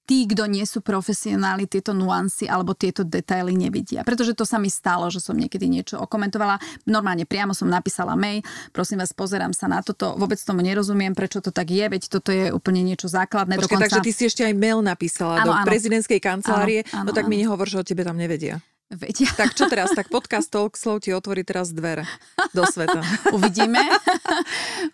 tí, 0.06 0.28
kto 0.28 0.50
nie 0.50 0.66
sú 0.68 0.84
profesionáli, 0.84 1.70
tieto 1.70 1.96
nuancy 1.96 2.50
alebo 2.50 2.76
tieto 2.76 3.06
detaily 3.06 3.56
nevidia. 3.56 4.04
Pretože 4.04 4.36
to 4.36 4.44
sa 4.44 4.58
mi 4.58 4.68
stalo, 4.68 5.08
že 5.08 5.24
som 5.24 5.38
niekedy 5.38 5.70
niečo 5.70 6.02
okomentovala. 6.02 6.60
Normálne 6.90 7.24
priamo 7.24 7.56
som 7.56 7.70
napísala 7.70 8.18
mail, 8.18 8.44
prosím 8.76 9.00
vás, 9.00 9.16
pozerám 9.16 9.54
sa 9.56 9.70
na 9.72 9.80
toto, 9.80 10.18
vôbec 10.18 10.38
tomu 10.42 10.66
nerozumiem, 10.66 11.14
prečo 11.16 11.40
to 11.40 11.54
tak 11.54 11.70
je, 11.72 11.86
veď 11.88 12.04
toto 12.10 12.30
je 12.34 12.52
úplne 12.52 12.84
niečo 12.84 13.08
základné. 13.08 13.56
Počkej, 13.58 13.68
dokonca... 13.68 13.84
takže 13.88 14.00
ty 14.04 14.12
si 14.12 14.24
ešte 14.28 14.44
aj 14.44 14.54
mail 14.58 14.80
napísala 14.84 15.42
áno, 15.42 15.48
do 15.48 15.54
áno. 15.56 15.68
prezidentskej 15.68 16.20
kancelárie, 16.20 16.84
áno, 16.90 17.06
áno, 17.06 17.08
no 17.10 17.12
tak 17.16 17.26
áno. 17.28 17.32
mi 17.32 17.38
nehovor, 17.40 17.68
že 17.70 17.80
o 17.80 17.86
tebe 17.86 18.04
tam 18.04 18.18
nevedia. 18.18 18.60
Vedia. 18.92 19.32
Tak 19.32 19.56
čo 19.56 19.72
teraz? 19.72 19.96
Tak 19.96 20.12
podcast 20.12 20.52
Talkslov 20.52 21.08
ti 21.08 21.16
otvorí 21.16 21.48
teraz 21.48 21.72
dvere 21.72 22.04
do 22.52 22.68
sveta. 22.68 23.00
Uvidíme. 23.36 23.80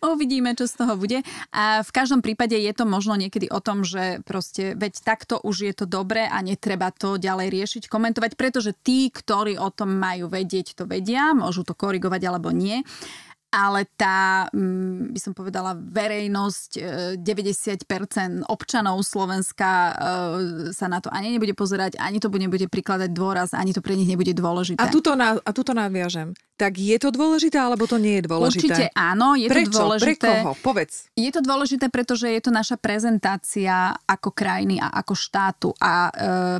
Uvidíme, 0.06 0.54
čo 0.54 0.70
z 0.70 0.86
toho 0.86 0.94
bude. 1.02 1.26
A 1.50 1.82
v 1.82 1.90
každom 1.90 2.22
prípade 2.22 2.54
je 2.54 2.70
to 2.78 2.86
možno 2.86 3.18
niekedy 3.18 3.50
o 3.50 3.58
tom, 3.58 3.82
že 3.82 4.22
proste, 4.22 4.78
veď 4.78 5.02
takto 5.02 5.42
už 5.42 5.66
je 5.66 5.74
to 5.74 5.90
dobré 5.90 6.30
a 6.30 6.38
netreba 6.46 6.94
to 6.94 7.18
ďalej 7.18 7.50
riešiť, 7.50 7.84
komentovať, 7.90 8.38
pretože 8.38 8.78
tí, 8.86 9.10
ktorí 9.10 9.58
o 9.58 9.74
tom 9.74 9.98
majú 9.98 10.30
vedieť, 10.30 10.78
to 10.78 10.84
vedia, 10.86 11.34
môžu 11.34 11.66
to 11.66 11.74
korigovať 11.74 12.22
alebo 12.30 12.54
nie 12.54 12.86
ale 13.48 13.88
tá, 13.96 14.52
mm, 14.52 15.16
by 15.16 15.20
som 15.24 15.32
povedala, 15.32 15.74
verejnosť, 15.74 16.70
90% 17.16 17.18
e, 17.18 18.48
občanov 18.52 19.00
Slovenska 19.08 19.70
e, 19.72 19.92
sa 20.76 20.92
na 20.92 21.00
to 21.00 21.08
ani 21.10 21.32
nebude 21.32 21.56
pozerať, 21.56 21.96
ani 21.98 22.20
to 22.20 22.28
nebude 22.28 22.68
prikladať 22.68 23.10
dôraz, 23.16 23.56
ani 23.56 23.72
to 23.72 23.80
pre 23.80 23.96
nich 23.96 24.08
nebude 24.08 24.36
dôležité. 24.36 24.84
A 24.84 24.92
tuto, 24.92 25.16
na, 25.16 25.40
a 25.40 25.50
tuto 25.56 25.72
nadviažem. 25.72 26.36
Tak 26.58 26.74
je 26.74 26.98
to 26.98 27.14
dôležité, 27.14 27.62
alebo 27.62 27.86
to 27.86 28.02
nie 28.02 28.18
je 28.18 28.24
dôležité? 28.26 28.74
Určite 28.74 28.84
áno, 28.98 29.38
je 29.38 29.46
Prečo? 29.46 29.70
to 29.70 29.78
dôležité. 29.78 30.26
Pre 30.26 30.42
koho? 30.42 30.54
Povedz. 30.66 30.94
Je 31.14 31.30
to 31.30 31.42
dôležité, 31.46 31.86
pretože 31.94 32.26
je 32.26 32.42
to 32.42 32.50
naša 32.50 32.82
prezentácia 32.82 33.94
ako 34.10 34.34
krajiny 34.34 34.82
a 34.82 34.90
ako 34.98 35.14
štátu 35.14 35.70
a 35.78 36.10
e, 36.10 36.12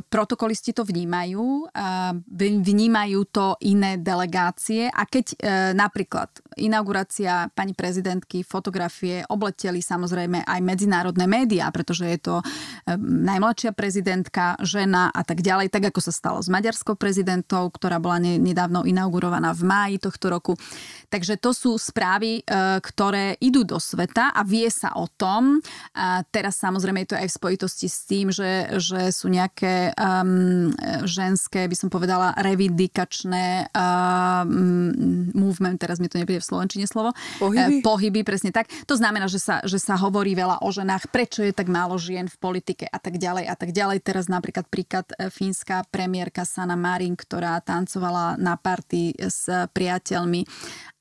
protokolisti 0.06 0.70
to 0.70 0.86
vnímajú, 0.86 1.66
e, 1.74 2.54
vnímajú 2.62 3.20
to 3.26 3.58
iné 3.66 3.98
delegácie 3.98 4.86
a 4.86 5.02
keď 5.02 5.26
e, 5.34 5.36
napríklad 5.74 6.30
inaugurácia 6.58 7.48
pani 7.54 7.72
prezidentky, 7.72 8.42
fotografie 8.42 9.22
obleteli 9.30 9.78
samozrejme 9.78 10.44
aj 10.44 10.60
medzinárodné 10.60 11.24
médiá, 11.30 11.70
pretože 11.70 12.04
je 12.04 12.18
to 12.18 12.34
e, 12.40 12.44
najmladšia 12.98 13.72
prezidentka, 13.72 14.58
žena 14.60 15.08
a 15.14 15.22
tak 15.22 15.40
ďalej, 15.40 15.70
tak 15.70 15.94
ako 15.94 16.00
sa 16.02 16.12
stalo 16.12 16.38
s 16.42 16.50
maďarskou 16.50 16.98
prezidentou, 16.98 17.70
ktorá 17.70 18.02
bola 18.02 18.18
nedávno 18.18 18.82
inaugurovaná 18.82 19.54
v 19.54 19.62
máji 19.62 19.96
tohto 20.02 20.26
roku. 20.28 20.52
Takže 21.08 21.40
to 21.40 21.54
sú 21.54 21.78
správy, 21.78 22.42
e, 22.42 22.42
ktoré 22.82 23.38
idú 23.38 23.62
do 23.62 23.78
sveta 23.78 24.34
a 24.34 24.42
vie 24.42 24.68
sa 24.68 24.98
o 24.98 25.06
tom. 25.06 25.62
A 25.94 26.26
teraz 26.28 26.58
samozrejme 26.60 27.06
je 27.06 27.10
to 27.14 27.20
aj 27.20 27.28
v 27.30 27.36
spojitosti 27.38 27.86
s 27.86 27.98
tým, 28.04 28.28
že, 28.28 28.76
že 28.76 29.14
sú 29.14 29.30
nejaké 29.30 29.94
um, 29.96 30.72
ženské, 31.04 31.68
by 31.68 31.76
som 31.76 31.88
povedala, 31.88 32.34
revindikačné 32.36 33.72
um, 33.72 35.32
movement, 35.32 35.80
teraz 35.80 36.00
mi 36.02 36.08
to 36.10 36.20
nepríde 36.20 36.42
v 36.42 36.47
slovenčine 36.48 36.88
slovo. 36.88 37.12
Pohyby? 37.36 37.78
E, 37.78 37.84
pohyby, 37.84 38.24
presne 38.24 38.48
tak. 38.48 38.72
To 38.88 38.96
znamená, 38.96 39.28
že 39.28 39.36
sa, 39.36 39.60
že 39.68 39.76
sa 39.76 40.00
hovorí 40.00 40.32
veľa 40.32 40.64
o 40.64 40.68
ženách, 40.72 41.12
prečo 41.12 41.44
je 41.44 41.52
tak 41.52 41.68
málo 41.68 42.00
žien 42.00 42.24
v 42.24 42.36
politike 42.40 42.88
a 42.88 42.96
tak 42.96 43.20
ďalej 43.20 43.44
a 43.44 43.54
tak 43.54 43.76
ďalej. 43.76 44.00
Teraz 44.00 44.32
napríklad 44.32 44.64
príklad 44.72 45.06
e, 45.12 45.28
fínska 45.28 45.84
premiérka 45.92 46.48
Sana 46.48 46.80
Marin, 46.80 47.12
ktorá 47.12 47.60
tancovala 47.60 48.40
na 48.40 48.56
party 48.56 49.20
s 49.20 49.46
priateľmi 49.76 50.48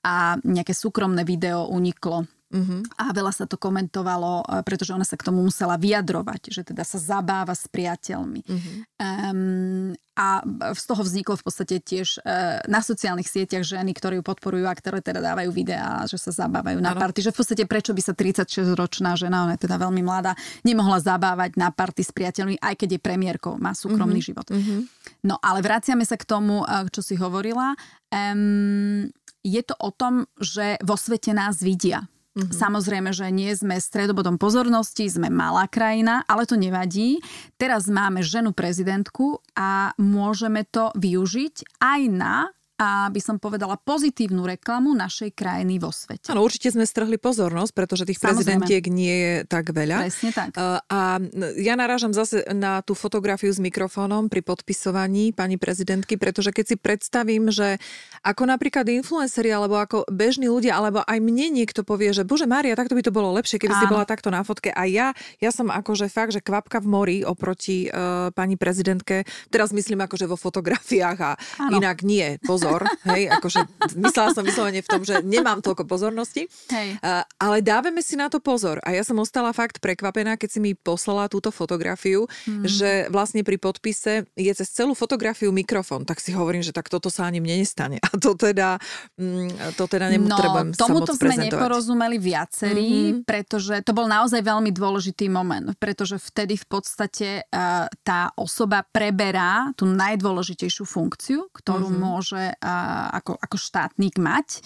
a 0.03 0.35
nejaké 0.43 0.75
súkromné 0.75 1.23
video 1.23 1.71
uniklo 1.71 2.27
Uh-huh. 2.47 2.79
A 2.95 3.11
veľa 3.11 3.35
sa 3.35 3.43
to 3.43 3.59
komentovalo, 3.59 4.47
e, 4.47 4.63
pretože 4.63 4.95
ona 4.95 5.03
sa 5.03 5.19
k 5.19 5.27
tomu 5.27 5.43
musela 5.43 5.75
vyjadrovať, 5.75 6.41
že 6.47 6.61
teda 6.63 6.87
sa 6.87 6.95
zabáva 6.95 7.51
s 7.51 7.67
priateľmi. 7.67 8.41
Uh-huh. 8.47 8.75
Um, 9.03 9.91
a 10.15 10.41
z 10.73 10.83
toho 10.87 11.03
vzniklo 11.05 11.37
v 11.37 11.45
podstate 11.45 11.77
tiež 11.77 12.23
uh, 12.25 12.65
na 12.65 12.81
sociálnych 12.81 13.29
sieťach 13.29 13.61
ženy, 13.61 13.93
ktoré 13.93 14.17
ju 14.17 14.25
podporujú 14.25 14.65
a 14.65 14.73
ktoré 14.73 14.97
teda 14.97 15.21
dávajú 15.21 15.53
videá, 15.53 16.01
že 16.09 16.17
sa 16.17 16.33
zabávajú 16.33 16.81
na 16.81 16.97
party. 16.97 17.21
Že 17.21 17.35
v 17.35 17.37
podstate 17.37 17.63
prečo 17.69 17.93
by 17.93 18.01
sa 18.01 18.17
36-ročná 18.17 19.13
žena, 19.13 19.45
ona 19.45 19.53
je 19.53 19.69
teda 19.69 19.77
veľmi 19.77 20.01
mladá, 20.01 20.33
nemohla 20.65 20.97
zabávať 21.05 21.61
na 21.61 21.69
party 21.69 22.01
s 22.01 22.09
priateľmi, 22.09 22.57
aj 22.57 22.75
keď 22.81 22.97
je 22.97 22.99
premiérkou, 23.03 23.61
má 23.61 23.77
súkromný 23.77 24.17
uh-huh. 24.17 24.29
život. 24.33 24.47
Uh-huh. 24.49 24.89
No 25.21 25.37
ale 25.37 25.61
vraciame 25.61 26.01
sa 26.01 26.17
k 26.17 26.25
tomu, 26.25 26.65
čo 26.89 27.05
si 27.05 27.13
hovorila. 27.13 27.77
Um, 28.09 29.13
je 29.45 29.61
to 29.61 29.77
o 29.77 29.93
tom, 29.93 30.25
že 30.41 30.81
vo 30.81 30.97
svete 30.97 31.29
nás 31.31 31.61
vidia. 31.61 32.09
Mm-hmm. 32.37 32.53
Samozrejme, 32.53 33.09
že 33.17 33.33
nie 33.33 33.49
sme 33.57 33.81
stredobodom 33.81 34.37
pozornosti, 34.37 35.09
sme 35.09 35.33
malá 35.33 35.65
krajina, 35.65 36.21
ale 36.29 36.45
to 36.45 36.53
nevadí. 36.53 37.17
Teraz 37.57 37.89
máme 37.89 38.21
ženu 38.21 38.53
prezidentku 38.53 39.41
a 39.57 39.97
môžeme 39.97 40.61
to 40.69 40.93
využiť 40.93 41.81
aj 41.81 42.01
na 42.13 42.53
a 42.77 43.09
by 43.09 43.17
som 43.17 43.41
povedala 43.41 43.73
pozitívnu 43.81 44.45
reklamu 44.45 44.93
našej 44.93 45.33
krajiny 45.33 45.81
vo 45.81 45.89
svete. 45.89 46.29
Áno, 46.29 46.45
určite 46.45 46.69
sme 46.69 46.85
strhli 46.85 47.17
pozornosť, 47.17 47.73
pretože 47.73 48.05
tých 48.05 48.21
Samozrejme. 48.21 48.37
prezidentiek 48.37 48.83
nie 48.93 49.15
je 49.17 49.33
tak 49.49 49.73
veľa. 49.73 50.05
Presne 50.05 50.29
tak. 50.29 50.53
A 50.93 51.17
ja 51.57 51.73
narážam 51.73 52.13
zase 52.13 52.45
na 52.53 52.85
tú 52.85 52.93
fotografiu 52.93 53.49
s 53.49 53.57
mikrofónom 53.57 54.29
pri 54.29 54.45
podpisovaní 54.45 55.33
pani 55.33 55.57
prezidentky, 55.57 56.21
pretože 56.21 56.53
keď 56.53 56.65
si 56.69 56.75
predstavím, 56.77 57.49
že 57.49 57.81
ako 58.21 58.45
napríklad 58.45 58.85
influenceri 58.93 59.49
alebo 59.49 59.81
ako 59.81 60.05
bežní 60.13 60.45
ľudia, 60.45 60.77
alebo 60.77 61.01
aj 61.01 61.17
mne 61.17 61.57
niekto 61.57 61.81
povie, 61.81 62.13
že 62.13 62.29
bože 62.29 62.45
Mária, 62.45 62.77
takto 62.77 62.93
by 62.93 63.01
to 63.01 63.09
bolo 63.09 63.33
lepšie, 63.33 63.57
keby 63.57 63.73
Áno. 63.73 63.81
si 63.81 63.85
bola 63.89 64.05
takto 64.05 64.29
na 64.29 64.45
fotke. 64.45 64.69
A 64.69 64.85
ja, 64.85 65.17
ja 65.41 65.49
som 65.49 65.73
akože 65.73 66.13
fakt, 66.13 66.37
že 66.37 66.45
kvapka 66.45 66.77
v 66.77 66.87
mori 66.93 67.17
oproti 67.25 67.89
uh, 67.89 68.29
pani 68.37 68.53
prezidentke. 68.53 69.25
Teraz 69.49 69.73
myslím 69.73 70.05
akože 70.05 70.29
vo 70.29 70.37
fotografiách 70.37 71.17
a 71.25 71.31
Áno. 71.65 71.81
inak 71.81 72.05
nie. 72.05 72.37
Pozor 72.45 72.66
pozor, 72.67 72.81
hej, 73.07 73.31
akože 73.31 73.59
myslela 73.95 74.29
som 74.35 74.43
vyslovene 74.43 74.83
v 74.83 74.89
tom, 74.89 75.01
že 75.07 75.23
nemám 75.23 75.63
toľko 75.63 75.87
pozornosti, 75.87 76.51
hej. 76.71 76.99
Uh, 76.99 77.23
ale 77.39 77.63
dávame 77.63 78.03
si 78.03 78.19
na 78.19 78.27
to 78.27 78.43
pozor. 78.43 78.83
A 78.83 78.91
ja 78.91 79.07
som 79.07 79.15
ostala 79.23 79.55
fakt 79.55 79.79
prekvapená, 79.79 80.35
keď 80.35 80.49
si 80.51 80.59
mi 80.59 80.71
poslala 80.75 81.31
túto 81.31 81.49
fotografiu, 81.49 82.27
hmm. 82.45 82.67
že 82.67 82.91
vlastne 83.07 83.41
pri 83.41 83.55
podpise 83.55 84.27
je 84.35 84.51
cez 84.51 84.67
celú 84.67 84.91
fotografiu 84.91 85.49
mikrofón. 85.55 86.03
Tak 86.03 86.19
si 86.19 86.35
hovorím, 86.35 86.61
že 86.61 86.75
tak 86.75 86.91
toto 86.91 87.07
sa 87.07 87.25
ani 87.29 87.39
mne 87.39 87.63
nestane. 87.63 87.97
A 88.07 88.15
to 88.19 88.33
teda, 88.35 88.79
mm, 89.19 89.75
to 89.75 89.83
teda 89.87 90.11
nepotrebujem 90.11 90.67
no, 90.73 90.77
tomuto 90.77 91.13
sme 91.13 91.35
neporozumeli 91.47 92.17
viacerí, 92.17 92.91
mm-hmm. 92.91 93.23
pretože 93.27 93.75
to 93.83 93.91
bol 93.93 94.05
naozaj 94.09 94.41
veľmi 94.41 94.71
dôležitý 94.73 95.27
moment, 95.27 95.75
pretože 95.77 96.17
vtedy 96.17 96.57
v 96.57 96.65
podstate 96.67 97.29
uh, 97.47 97.85
tá 98.01 98.31
osoba 98.39 98.83
preberá 98.87 99.71
tú 99.75 99.85
najdôležitejšiu 99.89 100.83
funkciu, 100.87 101.39
ktorú 101.51 101.91
mm-hmm. 101.91 102.01
môže 102.01 102.43
ako, 102.61 103.37
ako 103.37 103.55
štátnik 103.57 104.17
mať 104.17 104.61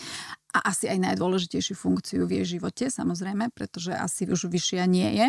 a 0.51 0.67
asi 0.67 0.91
aj 0.91 0.99
najdôležitejšiu 0.99 1.75
funkciu 1.80 2.27
v 2.27 2.43
jej 2.43 2.60
živote, 2.60 2.91
samozrejme, 2.91 3.56
pretože 3.56 3.95
asi 3.95 4.27
už 4.27 4.51
vyššia 4.51 4.84
nie 4.84 5.08
je. 5.15 5.27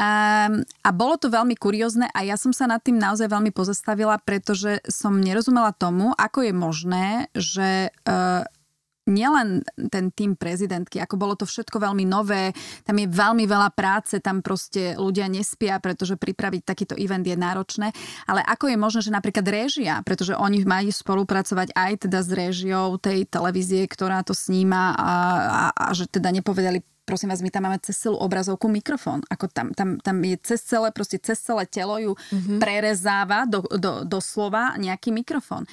Um, 0.00 0.64
a 0.80 0.90
bolo 0.96 1.20
to 1.20 1.28
veľmi 1.28 1.56
kuriózne 1.60 2.08
a 2.08 2.24
ja 2.24 2.40
som 2.40 2.56
sa 2.56 2.64
nad 2.64 2.80
tým 2.80 2.96
naozaj 2.96 3.28
veľmi 3.28 3.52
pozastavila, 3.52 4.16
pretože 4.20 4.80
som 4.88 5.20
nerozumela 5.20 5.76
tomu, 5.76 6.16
ako 6.16 6.48
je 6.48 6.52
možné, 6.56 7.08
že 7.36 7.92
uh, 8.08 8.48
nielen 9.06 9.62
ten 9.88 10.10
tým 10.10 10.34
prezidentky, 10.34 10.98
ako 10.98 11.14
bolo 11.14 11.34
to 11.38 11.46
všetko 11.46 11.78
veľmi 11.78 12.02
nové, 12.02 12.50
tam 12.82 12.98
je 12.98 13.06
veľmi 13.06 13.46
veľa 13.46 13.70
práce, 13.72 14.18
tam 14.18 14.42
proste 14.42 14.98
ľudia 14.98 15.30
nespia, 15.30 15.78
pretože 15.78 16.18
pripraviť 16.18 16.62
takýto 16.66 16.94
event 16.98 17.22
je 17.22 17.38
náročné, 17.38 17.94
ale 18.26 18.42
ako 18.42 18.70
je 18.70 18.76
možné, 18.76 19.00
že 19.06 19.14
napríklad 19.14 19.46
réžia, 19.46 20.02
pretože 20.02 20.34
oni 20.34 20.66
majú 20.66 20.90
spolupracovať 20.90 21.72
aj 21.72 21.92
teda 22.10 22.18
s 22.20 22.30
réžiou 22.34 22.98
tej 22.98 23.24
televízie, 23.30 23.86
ktorá 23.86 24.26
to 24.26 24.34
sníma 24.34 24.98
a, 24.98 25.12
a, 25.46 25.64
a 25.72 25.84
že 25.94 26.10
teda 26.10 26.34
nepovedali 26.34 26.82
prosím 27.06 27.30
vás, 27.30 27.38
my 27.38 27.54
tam 27.54 27.70
máme 27.70 27.78
cez 27.78 28.02
celú 28.02 28.18
obrazovku 28.18 28.66
mikrofón. 28.66 29.22
Ako 29.30 29.46
tam, 29.46 29.70
tam, 29.70 30.02
tam 30.02 30.18
je 30.26 30.36
cez 30.42 30.58
celé, 30.66 30.90
proste 30.90 31.22
cez 31.22 31.38
celé 31.38 31.62
telo 31.70 31.94
ju 32.02 32.12
mm-hmm. 32.18 32.58
prerezáva 32.58 33.46
do, 33.46 33.62
do, 33.62 34.02
do 34.02 34.18
slova 34.18 34.74
nejaký 34.74 35.14
mikrofón. 35.14 35.70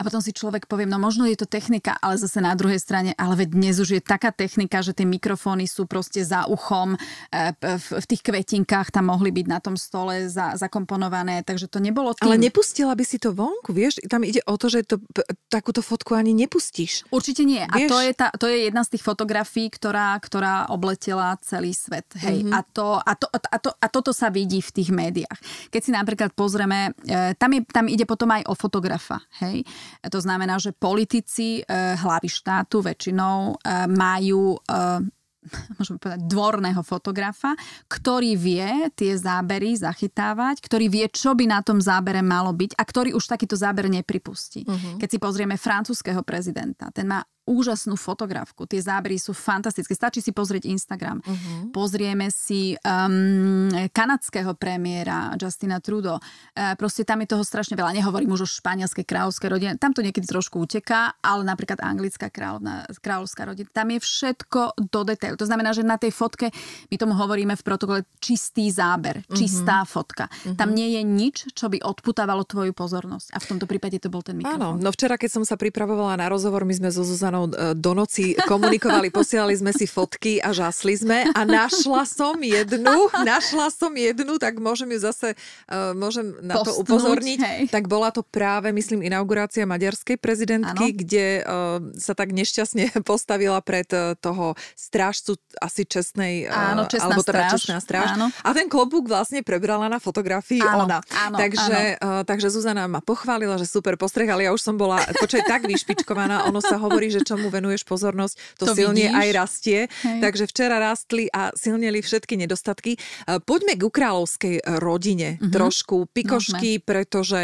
A 0.00 0.04
potom 0.08 0.24
si 0.24 0.32
človek 0.32 0.64
povie, 0.64 0.88
no 0.88 0.96
možno 0.96 1.28
je 1.28 1.36
to 1.36 1.44
technika, 1.44 1.92
ale 2.00 2.16
zase 2.16 2.40
na 2.40 2.56
druhej 2.56 2.80
strane, 2.80 3.12
ale 3.20 3.44
veď 3.44 3.52
dnes 3.52 3.76
už 3.76 4.00
je 4.00 4.00
taká 4.00 4.32
technika, 4.32 4.80
že 4.80 4.96
tie 4.96 5.04
mikrofóny 5.04 5.68
sú 5.68 5.84
proste 5.84 6.24
za 6.24 6.48
uchom, 6.48 6.96
e, 7.28 7.52
v, 7.60 8.04
tých 8.08 8.24
kvetinkách 8.24 8.96
tam 8.96 9.12
mohli 9.12 9.28
byť 9.28 9.46
na 9.52 9.60
tom 9.60 9.76
stole 9.76 10.24
za, 10.32 10.56
zakomponované, 10.56 11.44
takže 11.44 11.68
to 11.68 11.84
nebolo 11.84 12.16
tým. 12.16 12.32
Ale 12.32 12.40
nepustila 12.40 12.96
by 12.96 13.04
si 13.04 13.20
to 13.20 13.36
vonku, 13.36 13.76
vieš? 13.76 14.00
Tam 14.08 14.24
ide 14.24 14.40
o 14.48 14.56
to, 14.56 14.72
že 14.72 14.88
to, 14.88 15.04
takúto 15.52 15.84
fotku 15.84 16.16
ani 16.16 16.32
nepustíš. 16.32 17.04
Určite 17.12 17.44
nie. 17.44 17.60
Vieš? 17.68 17.76
A 17.76 17.92
to 17.92 17.96
je, 18.00 18.10
tá, 18.16 18.26
to 18.32 18.48
je 18.48 18.72
jedna 18.72 18.80
z 18.88 18.96
tých 18.96 19.04
fotografií, 19.04 19.68
ktorá, 19.68 20.16
ktorá 20.16 20.72
obletela 20.72 21.36
celý 21.44 21.76
svet. 21.76 22.08
Hej. 22.16 22.48
Mm-hmm. 22.48 22.56
A, 22.56 22.60
to, 22.72 22.86
a, 22.96 23.12
to, 23.20 23.26
a, 23.28 23.56
to, 23.60 23.70
a 23.76 23.86
toto 23.92 24.16
sa 24.16 24.32
vidí 24.32 24.64
v 24.64 24.70
tých 24.72 24.88
médiách. 24.88 25.68
Keď 25.68 25.80
si 25.84 25.92
napríklad 25.92 26.32
pozrieme, 26.32 26.96
e, 27.04 27.36
tam, 27.36 27.52
je, 27.52 27.60
tam 27.68 27.84
ide 27.84 28.08
potom 28.08 28.32
aj 28.32 28.48
o 28.48 28.56
fotografa. 28.56 29.20
Hej 29.44 29.68
to 30.10 30.18
znamená, 30.20 30.58
že 30.60 30.76
politici, 30.76 31.60
eh, 31.60 31.96
hlavy 31.96 32.28
štátu 32.28 32.84
väčšinou 32.84 33.58
eh, 33.58 33.86
majú 33.90 34.56
eh, 34.56 35.02
môžeme 35.80 35.96
povedať, 35.96 36.20
dvorného 36.28 36.82
fotografa, 36.84 37.56
ktorý 37.88 38.36
vie 38.36 38.92
tie 38.92 39.16
zábery 39.16 39.72
zachytávať, 39.76 40.60
ktorý 40.60 40.86
vie, 40.92 41.06
čo 41.08 41.32
by 41.32 41.48
na 41.48 41.60
tom 41.64 41.80
zábere 41.80 42.20
malo 42.20 42.52
byť 42.52 42.76
a 42.76 42.82
ktorý 42.84 43.16
už 43.16 43.24
takýto 43.24 43.56
záber 43.56 43.88
nepripustí. 43.88 44.68
Uh-huh. 44.68 45.00
Keď 45.00 45.08
si 45.08 45.18
pozrieme 45.18 45.56
francúzského 45.56 46.20
prezidenta, 46.20 46.92
ten 46.92 47.08
má 47.08 47.24
úžasnú 47.48 47.98
fotografku. 47.98 48.68
Tie 48.68 48.78
zábery 48.78 49.18
sú 49.18 49.34
fantastické. 49.34 49.92
Stačí 49.96 50.22
si 50.22 50.30
pozrieť 50.30 50.70
Instagram. 50.70 51.18
Uh-huh. 51.20 51.74
Pozrieme 51.74 52.30
si 52.30 52.78
um, 52.86 53.68
kanadského 53.90 54.54
premiéra 54.54 55.34
Justina 55.34 55.82
Trudeau. 55.82 56.22
Uh, 56.54 56.78
proste 56.78 57.02
tam 57.02 57.20
je 57.24 57.34
toho 57.34 57.42
strašne 57.42 57.74
veľa. 57.74 57.96
Nehovorím 57.96 58.30
už 58.38 58.46
o 58.46 58.48
španielskej 58.48 59.02
kráľovskej 59.02 59.48
rodine. 59.50 59.72
Tam 59.76 59.90
to 59.90 60.04
niekedy 60.04 60.24
trošku 60.30 60.62
uteká, 60.62 61.18
ale 61.20 61.42
napríklad 61.42 61.82
anglická 61.82 62.30
kráľovná, 62.30 62.86
kráľovská 63.02 63.42
rodina. 63.50 63.66
Tam 63.74 63.90
je 63.90 63.98
všetko 63.98 64.78
do 64.78 65.00
detailu. 65.02 65.34
To 65.34 65.48
znamená, 65.48 65.74
že 65.74 65.82
na 65.82 65.98
tej 65.98 66.14
fotke, 66.14 66.54
my 66.86 66.96
tomu 66.96 67.18
hovoríme 67.18 67.58
v 67.58 67.62
protokole 67.66 68.00
čistý 68.22 68.70
záber, 68.70 69.26
uh-huh. 69.26 69.34
čistá 69.34 69.82
fotka. 69.82 70.30
Uh-huh. 70.30 70.54
Tam 70.54 70.70
nie 70.70 70.94
je 70.94 71.02
nič, 71.02 71.36
čo 71.58 71.66
by 71.66 71.82
odputávalo 71.82 72.46
tvoju 72.46 72.70
pozornosť. 72.70 73.34
A 73.34 73.42
v 73.42 73.48
tomto 73.50 73.66
prípade 73.66 73.98
to 73.98 74.06
bol 74.06 74.22
ten 74.22 74.38
mikrofón. 74.38 74.78
Áno, 74.78 74.78
no 74.78 74.90
včera, 74.94 75.18
keď 75.18 75.40
som 75.40 75.44
sa 75.44 75.58
pripravovala 75.58 76.14
na 76.14 76.30
rozhovor, 76.30 76.62
my 76.62 76.74
sme 76.78 76.94
so 76.94 77.02
Zuzanou 77.02 77.29
Zuzanou 77.30 77.46
e, 77.46 77.74
do 77.78 77.92
noci 77.94 78.34
komunikovali, 78.34 79.08
posielali 79.14 79.54
sme 79.54 79.70
si 79.70 79.86
fotky 79.86 80.42
a 80.42 80.50
žasli 80.50 80.98
sme 80.98 81.18
a 81.30 81.40
našla 81.46 82.02
som 82.02 82.34
jednu, 82.42 83.06
našla 83.30 83.70
som 83.70 83.94
jednu, 83.94 84.36
tak 84.42 84.58
môžem 84.58 84.90
ju 84.98 85.06
zase, 85.06 85.38
uh, 85.70 85.94
môžem 85.94 86.34
na 86.42 86.58
Postnúť, 86.58 86.74
to 86.74 86.82
upozorniť. 86.82 87.38
Hej. 87.38 87.60
Tak 87.70 87.86
bola 87.86 88.10
to 88.10 88.26
práve, 88.26 88.74
myslím, 88.74 89.06
inaugurácia 89.06 89.62
maďarskej 89.62 90.18
prezidentky, 90.18 90.86
ano. 90.90 90.98
kde 90.98 91.26
uh, 91.40 91.78
sa 91.94 92.18
tak 92.18 92.34
nešťastne 92.34 92.98
postavila 93.10 93.62
pred 93.62 93.86
toho 94.18 94.58
strážcu 94.74 95.38
asi 95.62 95.86
čestnej, 95.86 96.50
Áno, 96.50 96.90
čestná 96.90 97.14
alebo 97.14 97.22
teda 97.22 97.46
stráž. 97.46 97.52
čestná 97.54 97.78
stráž. 97.78 98.08
Áno. 98.18 98.26
A 98.42 98.50
ten 98.50 98.66
klobúk 98.66 99.06
vlastne 99.06 99.46
prebrala 99.46 99.86
na 99.86 100.02
fotografii 100.02 100.62
áno, 100.62 100.86
ona. 100.88 100.98
Áno, 101.14 101.36
takže, 101.38 102.00
áno. 102.00 102.22
Takže 102.26 102.50
Zuzana 102.50 102.90
ma 102.90 102.98
pochválila, 102.98 103.54
že 103.60 103.66
super 103.70 103.94
postreh, 103.94 104.26
ale 104.26 104.46
ja 104.48 104.50
už 104.50 104.62
som 104.62 104.74
bola 104.74 104.98
počať 105.20 105.46
tak 105.46 105.68
vyšpičkovaná. 105.68 106.48
Ono 106.48 106.58
sa 106.64 106.80
hovorí, 106.80 107.12
že 107.12 107.19
čomu 107.24 107.52
venuješ 107.52 107.84
pozornosť, 107.86 108.34
to, 108.56 108.64
to 108.70 108.72
silne 108.74 109.06
vidíš. 109.08 109.20
aj 109.20 109.28
rastie. 109.34 109.78
Hej. 109.86 110.20
Takže 110.20 110.44
včera 110.50 110.76
rastli 110.80 111.24
a 111.30 111.52
silnili 111.54 112.00
všetky 112.00 112.34
nedostatky. 112.40 112.96
E, 112.96 112.98
poďme 113.42 113.76
k 113.76 113.82
kráľovskej 113.90 114.54
rodine 114.80 115.36
uh-huh. 115.36 115.52
trošku. 115.52 116.08
Pikošky, 116.10 116.80
Môžeme. 116.80 116.86
pretože 116.86 117.40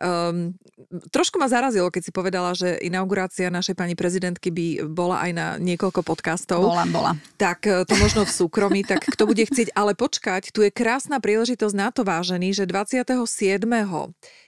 um, 0.00 0.52
trošku 1.10 1.38
ma 1.38 1.46
zarazilo, 1.46 1.88
keď 1.88 2.02
si 2.02 2.12
povedala, 2.12 2.50
že 2.56 2.78
inaugurácia 2.82 3.52
našej 3.52 3.78
pani 3.78 3.94
prezidentky 3.94 4.50
by 4.50 4.66
bola 4.90 5.22
aj 5.22 5.30
na 5.32 5.46
niekoľko 5.60 6.00
podcastov. 6.02 6.64
Bola, 6.64 6.84
bola. 6.88 7.12
Tak 7.38 7.58
e, 7.66 7.84
to 7.86 7.94
možno 7.98 8.26
v 8.26 8.32
súkromí, 8.32 8.82
tak 8.82 9.06
kto 9.06 9.28
bude 9.28 9.44
chcieť. 9.44 9.72
Ale 9.74 9.94
počkať, 9.94 10.50
tu 10.50 10.62
je 10.62 10.70
krásna 10.74 11.22
príležitosť 11.22 11.74
na 11.74 11.88
to 11.94 12.02
vážený, 12.02 12.52
že 12.52 12.66
27 12.66 13.62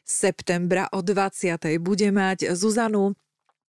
septembra 0.07 0.87
o 0.95 1.03
20. 1.03 1.83
bude 1.83 2.09
mať 2.15 2.55
Zuzanu 2.55 3.19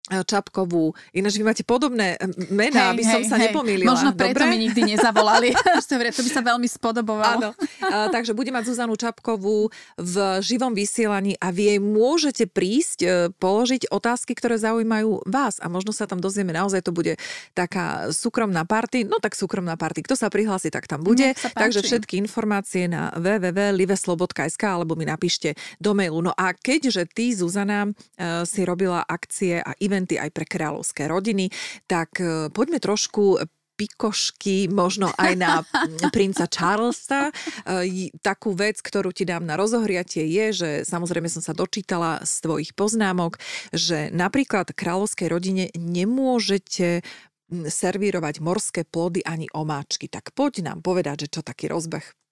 Čapkovú. 0.07 0.95
Ináč 1.11 1.35
vy 1.35 1.43
máte 1.43 1.63
podobné 1.67 2.15
mená, 2.47 2.89
hej, 2.89 2.91
aby 2.95 3.03
som 3.03 3.19
hej, 3.19 3.27
sa 3.27 3.35
hej. 3.35 3.51
nepomýlila. 3.51 3.91
Možno 3.91 4.15
preto 4.15 4.39
Dobre? 4.39 4.51
mi 4.55 4.57
nikdy 4.63 4.95
nezavolali. 4.95 5.51
to 5.83 6.23
by 6.23 6.31
sa 6.31 6.39
veľmi 6.39 6.63
spodobovalo. 6.63 7.51
Áno. 7.51 7.59
A, 7.83 8.07
takže 8.07 8.31
bude 8.31 8.47
mať 8.55 8.71
Zuzanu 8.71 8.95
Čapkovú 8.95 9.67
v 9.99 10.15
živom 10.39 10.71
vysielaní 10.71 11.35
a 11.43 11.51
vy 11.51 11.75
jej 11.75 11.79
môžete 11.83 12.43
prísť, 12.47 12.99
e, 13.03 13.07
položiť 13.35 13.91
otázky, 13.91 14.31
ktoré 14.31 14.55
zaujímajú 14.55 15.27
vás 15.27 15.59
a 15.59 15.67
možno 15.67 15.91
sa 15.91 16.07
tam 16.07 16.23
dozvieme. 16.23 16.55
Naozaj 16.55 16.87
to 16.87 16.95
bude 16.95 17.19
taká 17.51 18.07
súkromná 18.15 18.63
party. 18.63 19.03
No 19.03 19.19
tak 19.19 19.35
súkromná 19.35 19.75
party. 19.75 20.07
Kto 20.07 20.15
sa 20.15 20.31
prihlási, 20.31 20.71
tak 20.71 20.87
tam 20.87 21.03
bude. 21.03 21.35
Takže 21.35 21.83
všetky 21.83 22.15
informácie 22.15 22.87
na 22.87 23.11
www.liveslobodka.sk 23.11 24.63
alebo 24.63 24.95
mi 24.95 25.03
napíšte 25.03 25.59
do 25.83 25.91
mailu. 25.91 26.23
No 26.23 26.31
a 26.31 26.55
keďže 26.55 27.11
ty, 27.11 27.35
Zuzana, 27.35 27.91
e, 28.15 28.47
si 28.47 28.63
robila 28.63 29.03
akcie 29.03 29.59
a 29.59 29.75
event 29.83 29.96
eventy 29.97 30.21
aj 30.21 30.29
pre 30.29 30.45
kráľovské 30.45 31.09
rodiny, 31.09 31.49
tak 31.89 32.21
e, 32.21 32.53
poďme 32.53 32.77
trošku 32.77 33.41
pikošky, 33.77 34.69
možno 34.73 35.13
aj 35.17 35.33
na 35.37 35.61
princa 36.15 36.45
Charlesa. 36.49 37.29
E, 37.65 38.13
takú 38.21 38.53
vec, 38.53 38.81
ktorú 38.81 39.09
ti 39.09 39.25
dám 39.25 39.45
na 39.45 39.57
rozohriatie 39.57 40.25
je, 40.29 40.45
že 40.53 40.69
samozrejme 40.85 41.29
som 41.29 41.41
sa 41.41 41.53
dočítala 41.57 42.21
z 42.25 42.33
tvojich 42.45 42.73
poznámok, 42.73 43.41
že 43.73 44.13
napríklad 44.13 44.73
kráľovskej 44.73 45.27
rodine 45.29 45.69
nemôžete 45.77 47.05
servírovať 47.47 48.43
morské 48.43 48.81
plody 48.83 49.23
ani 49.23 49.47
omáčky. 49.55 50.11
Tak 50.11 50.35
poď 50.35 50.67
nám 50.67 50.83
povedať, 50.83 51.25
že 51.29 51.39
čo 51.39 51.41
taký 51.45 51.71
rozbeh. 51.71 52.26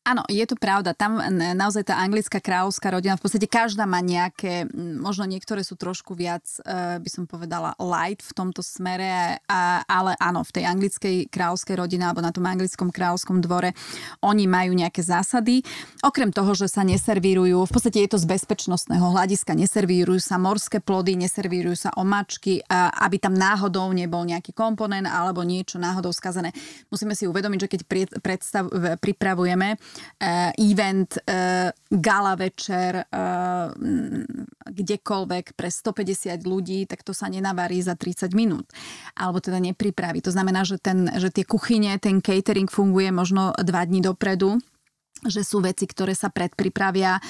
Áno, 0.00 0.24
je 0.32 0.40
to 0.48 0.56
pravda. 0.56 0.96
Tam 0.96 1.20
naozaj 1.28 1.92
tá 1.92 2.00
anglická 2.00 2.40
kráľovská 2.40 2.88
rodina, 2.88 3.20
v 3.20 3.24
podstate 3.28 3.44
každá 3.44 3.84
má 3.84 4.00
nejaké, 4.00 4.64
možno 4.96 5.28
niektoré 5.28 5.60
sú 5.60 5.76
trošku 5.76 6.16
viac, 6.16 6.40
e, 6.64 6.96
by 6.96 7.10
som 7.12 7.28
povedala, 7.28 7.76
light 7.76 8.24
v 8.24 8.32
tomto 8.32 8.64
smere, 8.64 9.36
ale 9.84 10.16
áno, 10.16 10.40
v 10.40 10.56
tej 10.56 10.64
anglickej 10.72 11.16
kráľovskej 11.28 11.76
rodine 11.76 12.08
alebo 12.08 12.24
na 12.24 12.32
tom 12.32 12.48
anglickom 12.48 12.88
kráľovskom 12.88 13.44
dvore 13.44 13.76
oni 14.24 14.48
majú 14.48 14.72
nejaké 14.72 15.04
zásady. 15.04 15.60
Okrem 16.00 16.32
toho, 16.32 16.56
že 16.56 16.72
sa 16.72 16.80
neservírujú, 16.80 17.68
v 17.68 17.72
podstate 17.72 18.00
je 18.00 18.16
to 18.16 18.18
z 18.18 18.24
bezpečnostného 18.24 19.04
hľadiska, 19.04 19.52
neservírujú 19.52 20.16
sa 20.16 20.40
morské 20.40 20.80
plody, 20.80 21.12
neservírujú 21.20 21.76
sa 21.76 21.90
omačky, 21.92 22.64
aby 22.72 23.20
tam 23.20 23.36
náhodou 23.36 23.92
nebol 23.92 24.24
nejaký 24.24 24.56
komponent 24.56 25.04
alebo 25.04 25.44
niečo 25.44 25.76
náhodou 25.76 26.16
skazené. 26.16 26.56
Musíme 26.88 27.12
si 27.12 27.28
uvedomiť, 27.28 27.58
že 27.60 27.68
keď 27.68 27.80
predstav, 28.24 28.64
pripravujeme 28.96 29.76
event, 30.60 31.16
uh, 31.24 31.72
gala 31.90 32.34
večer, 32.36 33.02
uh, 33.08 33.72
kdekoľvek 34.70 35.56
pre 35.56 35.68
150 35.72 36.44
ľudí, 36.46 36.86
tak 36.86 37.02
to 37.02 37.16
sa 37.16 37.26
nenavarí 37.26 37.80
za 37.82 37.96
30 37.96 38.36
minút. 38.36 38.68
Alebo 39.16 39.40
teda 39.40 39.58
nepripraví. 39.58 40.20
To 40.22 40.30
znamená, 40.30 40.62
že, 40.62 40.78
ten, 40.78 41.08
že 41.16 41.32
tie 41.32 41.48
kuchyne, 41.48 41.96
ten 41.98 42.22
catering 42.22 42.68
funguje 42.68 43.10
možno 43.10 43.56
dva 43.58 43.82
dní 43.82 44.04
dopredu 44.04 44.60
že 45.26 45.44
sú 45.44 45.60
veci, 45.60 45.84
ktoré 45.84 46.16
sa 46.16 46.32
predpripravia, 46.32 47.18
e, 47.18 47.22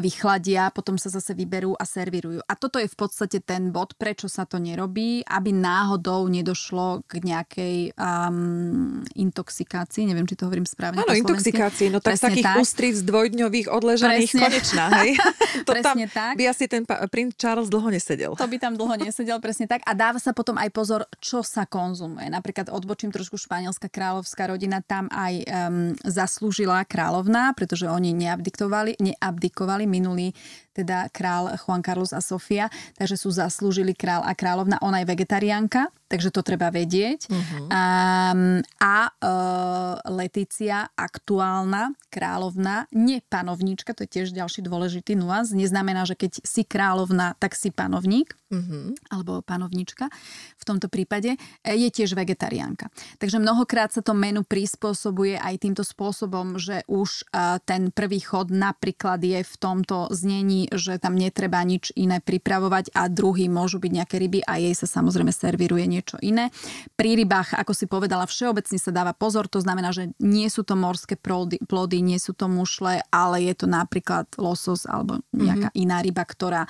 vychladia, 0.00 0.72
potom 0.72 0.96
sa 0.96 1.12
zase 1.12 1.36
vyberú 1.36 1.76
a 1.76 1.84
servírujú. 1.84 2.40
A 2.44 2.52
toto 2.56 2.80
je 2.80 2.88
v 2.88 2.96
podstate 2.96 3.44
ten 3.44 3.68
bod, 3.74 3.96
prečo 4.00 4.30
sa 4.30 4.48
to 4.48 4.56
nerobí, 4.56 5.24
aby 5.24 5.50
náhodou 5.52 6.24
nedošlo 6.28 7.04
k 7.04 7.12
nejakej 7.20 7.76
um, 7.96 9.02
intoxikácii. 9.12 10.08
Neviem, 10.08 10.24
či 10.24 10.38
to 10.38 10.48
hovorím 10.48 10.64
správne. 10.64 11.04
Áno, 11.04 11.12
intoxikácii. 11.12 11.92
No 11.92 12.00
tak 12.00 12.16
z 12.16 12.32
takých 12.32 12.48
tak. 12.48 12.56
ústric 12.62 12.96
dvojdňových 13.04 13.68
odležaných 13.68 14.30
presne. 14.32 14.42
konečná, 14.44 14.84
hej? 15.02 15.10
to 15.68 15.72
presne 15.74 16.06
tam 16.08 16.32
tak. 16.32 16.34
by 16.38 16.44
asi 16.48 16.64
ten 16.70 16.82
princ 16.86 17.36
Charles 17.36 17.68
dlho 17.68 17.88
nesedel. 17.90 18.32
To 18.36 18.46
by 18.48 18.56
tam 18.56 18.78
dlho 18.78 18.94
nesedel, 19.00 19.38
presne 19.42 19.66
tak. 19.66 19.82
A 19.84 19.92
dáva 19.92 20.22
sa 20.22 20.32
potom 20.32 20.56
aj 20.56 20.70
pozor, 20.70 21.00
čo 21.18 21.42
sa 21.42 21.66
konzumuje. 21.66 22.30
Napríklad 22.30 22.70
odbočím 22.70 23.10
trošku 23.10 23.36
španielská 23.40 23.90
kráľovská 23.90 24.46
rodina, 24.46 24.80
tam 24.84 25.10
aj 25.10 25.34
um, 25.42 25.92
zaslúžila 26.06 26.84
kráľov 26.86 27.17
kráľovná, 27.18 27.50
pretože 27.58 27.90
oni 27.90 28.14
neabdikovali, 28.14 29.02
neabdikovali 29.02 29.90
minulý 29.90 30.30
teda 30.70 31.10
král 31.10 31.50
Juan 31.58 31.82
Carlos 31.82 32.14
a 32.14 32.22
Sofia, 32.22 32.70
takže 32.94 33.18
sú 33.18 33.34
zaslúžili 33.34 33.90
král 33.90 34.22
a 34.22 34.38
kráľovna. 34.38 34.78
Ona 34.86 35.02
je 35.02 35.10
vegetariánka, 35.10 35.90
takže 36.08 36.32
to 36.32 36.40
treba 36.40 36.72
vedieť. 36.72 37.28
Uh-huh. 37.28 37.68
Um, 37.68 38.64
a 38.80 39.12
uh, 39.12 39.94
Letícia, 40.08 40.88
aktuálna 40.96 41.92
kráľovna, 42.08 42.88
nie 42.96 43.20
panovníčka, 43.28 43.92
to 43.92 44.08
je 44.08 44.10
tiež 44.18 44.28
ďalší 44.32 44.64
dôležitý 44.64 45.14
nuans. 45.14 45.52
Neznamená, 45.52 46.08
že 46.08 46.16
keď 46.16 46.40
si 46.42 46.64
kráľovna, 46.64 47.36
tak 47.36 47.52
si 47.52 47.68
panovník, 47.68 48.32
uh-huh. 48.48 48.96
alebo 49.12 49.44
panovníčka 49.44 50.08
v 50.56 50.64
tomto 50.64 50.88
prípade, 50.88 51.36
e, 51.62 51.72
je 51.76 51.88
tiež 51.92 52.16
vegetariánka. 52.16 52.88
Takže 53.20 53.38
mnohokrát 53.38 53.92
sa 53.92 54.00
to 54.00 54.16
menu 54.16 54.40
prispôsobuje 54.42 55.36
aj 55.36 55.60
týmto 55.60 55.84
spôsobom, 55.84 56.56
že 56.56 56.82
už 56.88 57.28
uh, 57.30 57.60
ten 57.60 57.92
prvý 57.92 58.24
chod 58.24 58.48
napríklad 58.48 59.20
je 59.20 59.44
v 59.44 59.54
tomto 59.60 60.08
znení, 60.08 60.72
že 60.72 60.96
tam 60.96 61.14
netreba 61.20 61.60
nič 61.60 61.92
iné 61.92 62.24
pripravovať 62.24 62.96
a 62.96 63.12
druhý 63.12 63.52
môžu 63.52 63.76
byť 63.76 63.92
nejaké 63.92 64.16
ryby 64.16 64.40
a 64.48 64.56
jej 64.56 64.72
sa 64.72 64.88
samozrejme 64.88 65.28
servíruje 65.28 65.84
niečo 65.84 65.97
iné. 66.22 66.50
Pri 66.96 67.18
rybách, 67.18 67.54
ako 67.58 67.72
si 67.76 67.86
povedala, 67.88 68.26
všeobecne 68.28 68.78
sa 68.78 68.90
dáva 68.90 69.14
pozor, 69.14 69.46
to 69.46 69.62
znamená, 69.62 69.92
že 69.94 70.12
nie 70.22 70.46
sú 70.48 70.62
to 70.62 70.78
morské 70.78 71.16
plody, 71.18 71.58
plody 71.64 72.02
nie 72.02 72.16
sú 72.20 72.34
to 72.34 72.46
mušle, 72.46 73.02
ale 73.08 73.36
je 73.44 73.54
to 73.54 73.66
napríklad 73.66 74.30
losos 74.38 74.86
alebo 74.86 75.20
nejaká 75.34 75.74
mm-hmm. 75.74 75.84
iná 75.84 75.98
ryba, 76.02 76.24
ktorá 76.24 76.62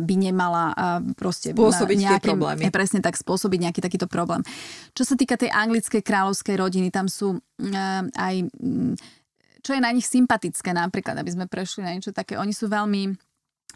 by 0.00 0.14
nemala 0.18 0.74
proste 1.16 1.52
spôsobiť 1.52 1.96
nejaké 1.96 2.32
problémy. 2.32 2.68
Presne 2.72 3.00
tak, 3.00 3.16
spôsobiť 3.16 3.58
nejaký 3.68 3.80
takýto 3.80 4.06
problém. 4.08 4.44
Čo 4.96 5.04
sa 5.04 5.14
týka 5.16 5.36
tej 5.40 5.48
anglickej 5.52 6.02
kráľovskej 6.04 6.56
rodiny, 6.56 6.88
tam 6.92 7.08
sú 7.08 7.40
aj 8.16 8.34
čo 9.60 9.76
je 9.76 9.84
na 9.84 9.92
nich 9.92 10.08
sympatické 10.08 10.72
napríklad, 10.72 11.20
aby 11.20 11.30
sme 11.36 11.44
prešli 11.44 11.84
na 11.84 11.92
niečo 11.92 12.16
také. 12.16 12.40
Oni 12.40 12.56
sú 12.56 12.64
veľmi 12.64 13.12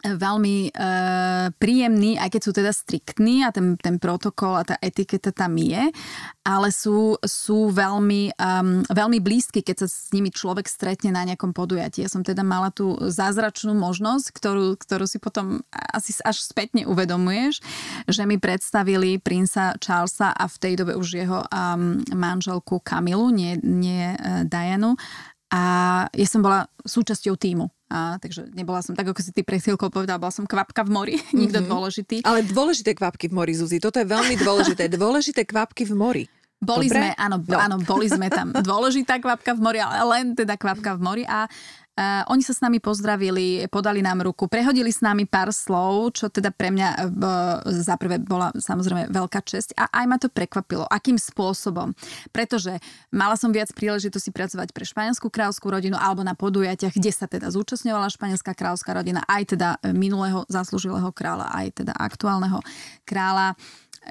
veľmi 0.04 0.68
e, 0.68 0.70
príjemný, 1.56 2.20
aj 2.20 2.28
keď 2.36 2.40
sú 2.44 2.52
teda 2.52 2.72
striktní 2.76 3.40
a 3.40 3.50
ten, 3.50 3.80
ten 3.80 3.96
protokol 3.96 4.60
a 4.60 4.68
tá 4.68 4.76
etiketa 4.84 5.32
tam 5.32 5.56
je, 5.56 5.88
ale 6.44 6.68
sú, 6.68 7.16
sú 7.24 7.72
veľmi, 7.72 8.36
um, 8.36 8.84
veľmi 8.84 9.18
blízky, 9.24 9.64
keď 9.64 9.84
sa 9.84 9.88
s 9.88 10.12
nimi 10.12 10.28
človek 10.28 10.68
stretne 10.68 11.08
na 11.08 11.24
nejakom 11.24 11.56
podujatí. 11.56 12.04
Ja 12.04 12.12
som 12.12 12.20
teda 12.20 12.44
mala 12.44 12.68
tú 12.68 13.00
zázračnú 13.00 13.72
možnosť, 13.72 14.28
ktorú, 14.28 14.76
ktorú 14.76 15.08
si 15.08 15.16
potom 15.16 15.64
asi 15.72 16.12
až 16.20 16.44
spätne 16.44 16.84
uvedomuješ, 16.84 17.64
že 18.04 18.22
mi 18.28 18.36
predstavili 18.36 19.16
princa 19.16 19.72
Charlesa 19.80 20.36
a 20.36 20.44
v 20.44 20.56
tej 20.60 20.84
dobe 20.84 21.00
už 21.00 21.24
jeho 21.24 21.40
um, 21.48 22.04
manželku 22.12 22.84
Kamilu, 22.84 23.32
nie, 23.32 23.56
nie 23.64 24.12
uh, 24.12 24.44
Dianu. 24.44 25.00
A 25.48 25.62
ja 26.10 26.26
som 26.28 26.42
bola 26.42 26.66
súčasťou 26.84 27.38
týmu. 27.38 27.73
A, 27.92 28.16
takže 28.16 28.48
nebola 28.56 28.80
som, 28.80 28.96
tak 28.96 29.06
ako 29.12 29.20
si 29.20 29.30
ty 29.30 29.44
pre 29.44 29.60
chvíľkou 29.60 29.92
povedala, 29.92 30.16
bola 30.16 30.32
som 30.32 30.48
kvapka 30.48 30.82
v 30.88 30.90
mori, 30.90 31.14
mm-hmm. 31.20 31.38
nikto 31.44 31.58
dôležitý. 31.64 32.16
Ale 32.24 32.40
dôležité 32.42 32.96
kvapky 32.96 33.28
v 33.28 33.34
mori, 33.36 33.52
Zuzi, 33.52 33.76
toto 33.78 34.00
je 34.00 34.06
veľmi 34.08 34.40
dôležité. 34.40 34.88
Dôležité 34.88 35.44
kvapky 35.44 35.84
v 35.84 35.94
mori. 35.94 36.24
Boli 36.64 36.88
Dobre? 36.88 36.96
sme, 36.96 37.08
áno, 37.20 37.36
no. 37.44 37.58
áno, 37.60 37.76
boli 37.84 38.08
sme 38.08 38.32
tam. 38.32 38.56
Dôležitá 38.72 39.20
kvapka 39.20 39.52
v 39.52 39.60
mori, 39.60 39.78
ale 39.84 40.00
len 40.16 40.32
teda 40.32 40.56
kvapka 40.56 40.96
v 40.96 41.00
mori. 41.04 41.24
A 41.28 41.44
Uh, 41.94 42.26
oni 42.26 42.42
sa 42.42 42.50
s 42.50 42.58
nami 42.58 42.82
pozdravili, 42.82 43.70
podali 43.70 44.02
nám 44.02 44.26
ruku, 44.26 44.50
prehodili 44.50 44.90
s 44.90 44.98
nami 44.98 45.30
pár 45.30 45.54
slov, 45.54 46.18
čo 46.18 46.26
teda 46.26 46.50
pre 46.50 46.74
mňa 46.74 46.88
uh, 47.06 47.62
za 47.70 47.94
bola 48.26 48.50
samozrejme 48.50 49.14
veľká 49.14 49.38
česť 49.46 49.78
a 49.78 49.86
aj 50.02 50.04
ma 50.10 50.18
to 50.18 50.26
prekvapilo. 50.26 50.90
Akým 50.90 51.14
spôsobom? 51.14 51.94
Pretože 52.34 52.82
mala 53.14 53.38
som 53.38 53.54
viac 53.54 53.70
príležitosti 53.70 54.34
pracovať 54.34 54.74
pre 54.74 54.82
španielskú 54.82 55.30
kráľovskú 55.30 55.70
rodinu 55.70 55.94
alebo 55.94 56.26
na 56.26 56.34
podujatiach, 56.34 56.98
kde 56.98 57.14
sa 57.14 57.30
teda 57.30 57.54
zúčastňovala 57.54 58.10
španielská 58.10 58.58
kráľovská 58.58 58.90
rodina, 58.90 59.22
aj 59.30 59.54
teda 59.54 59.68
minulého 59.94 60.42
zaslúžilého 60.50 61.14
kráľa, 61.14 61.46
aj 61.54 61.78
teda 61.78 61.94
aktuálneho 61.94 62.58
kráľa. 63.06 63.54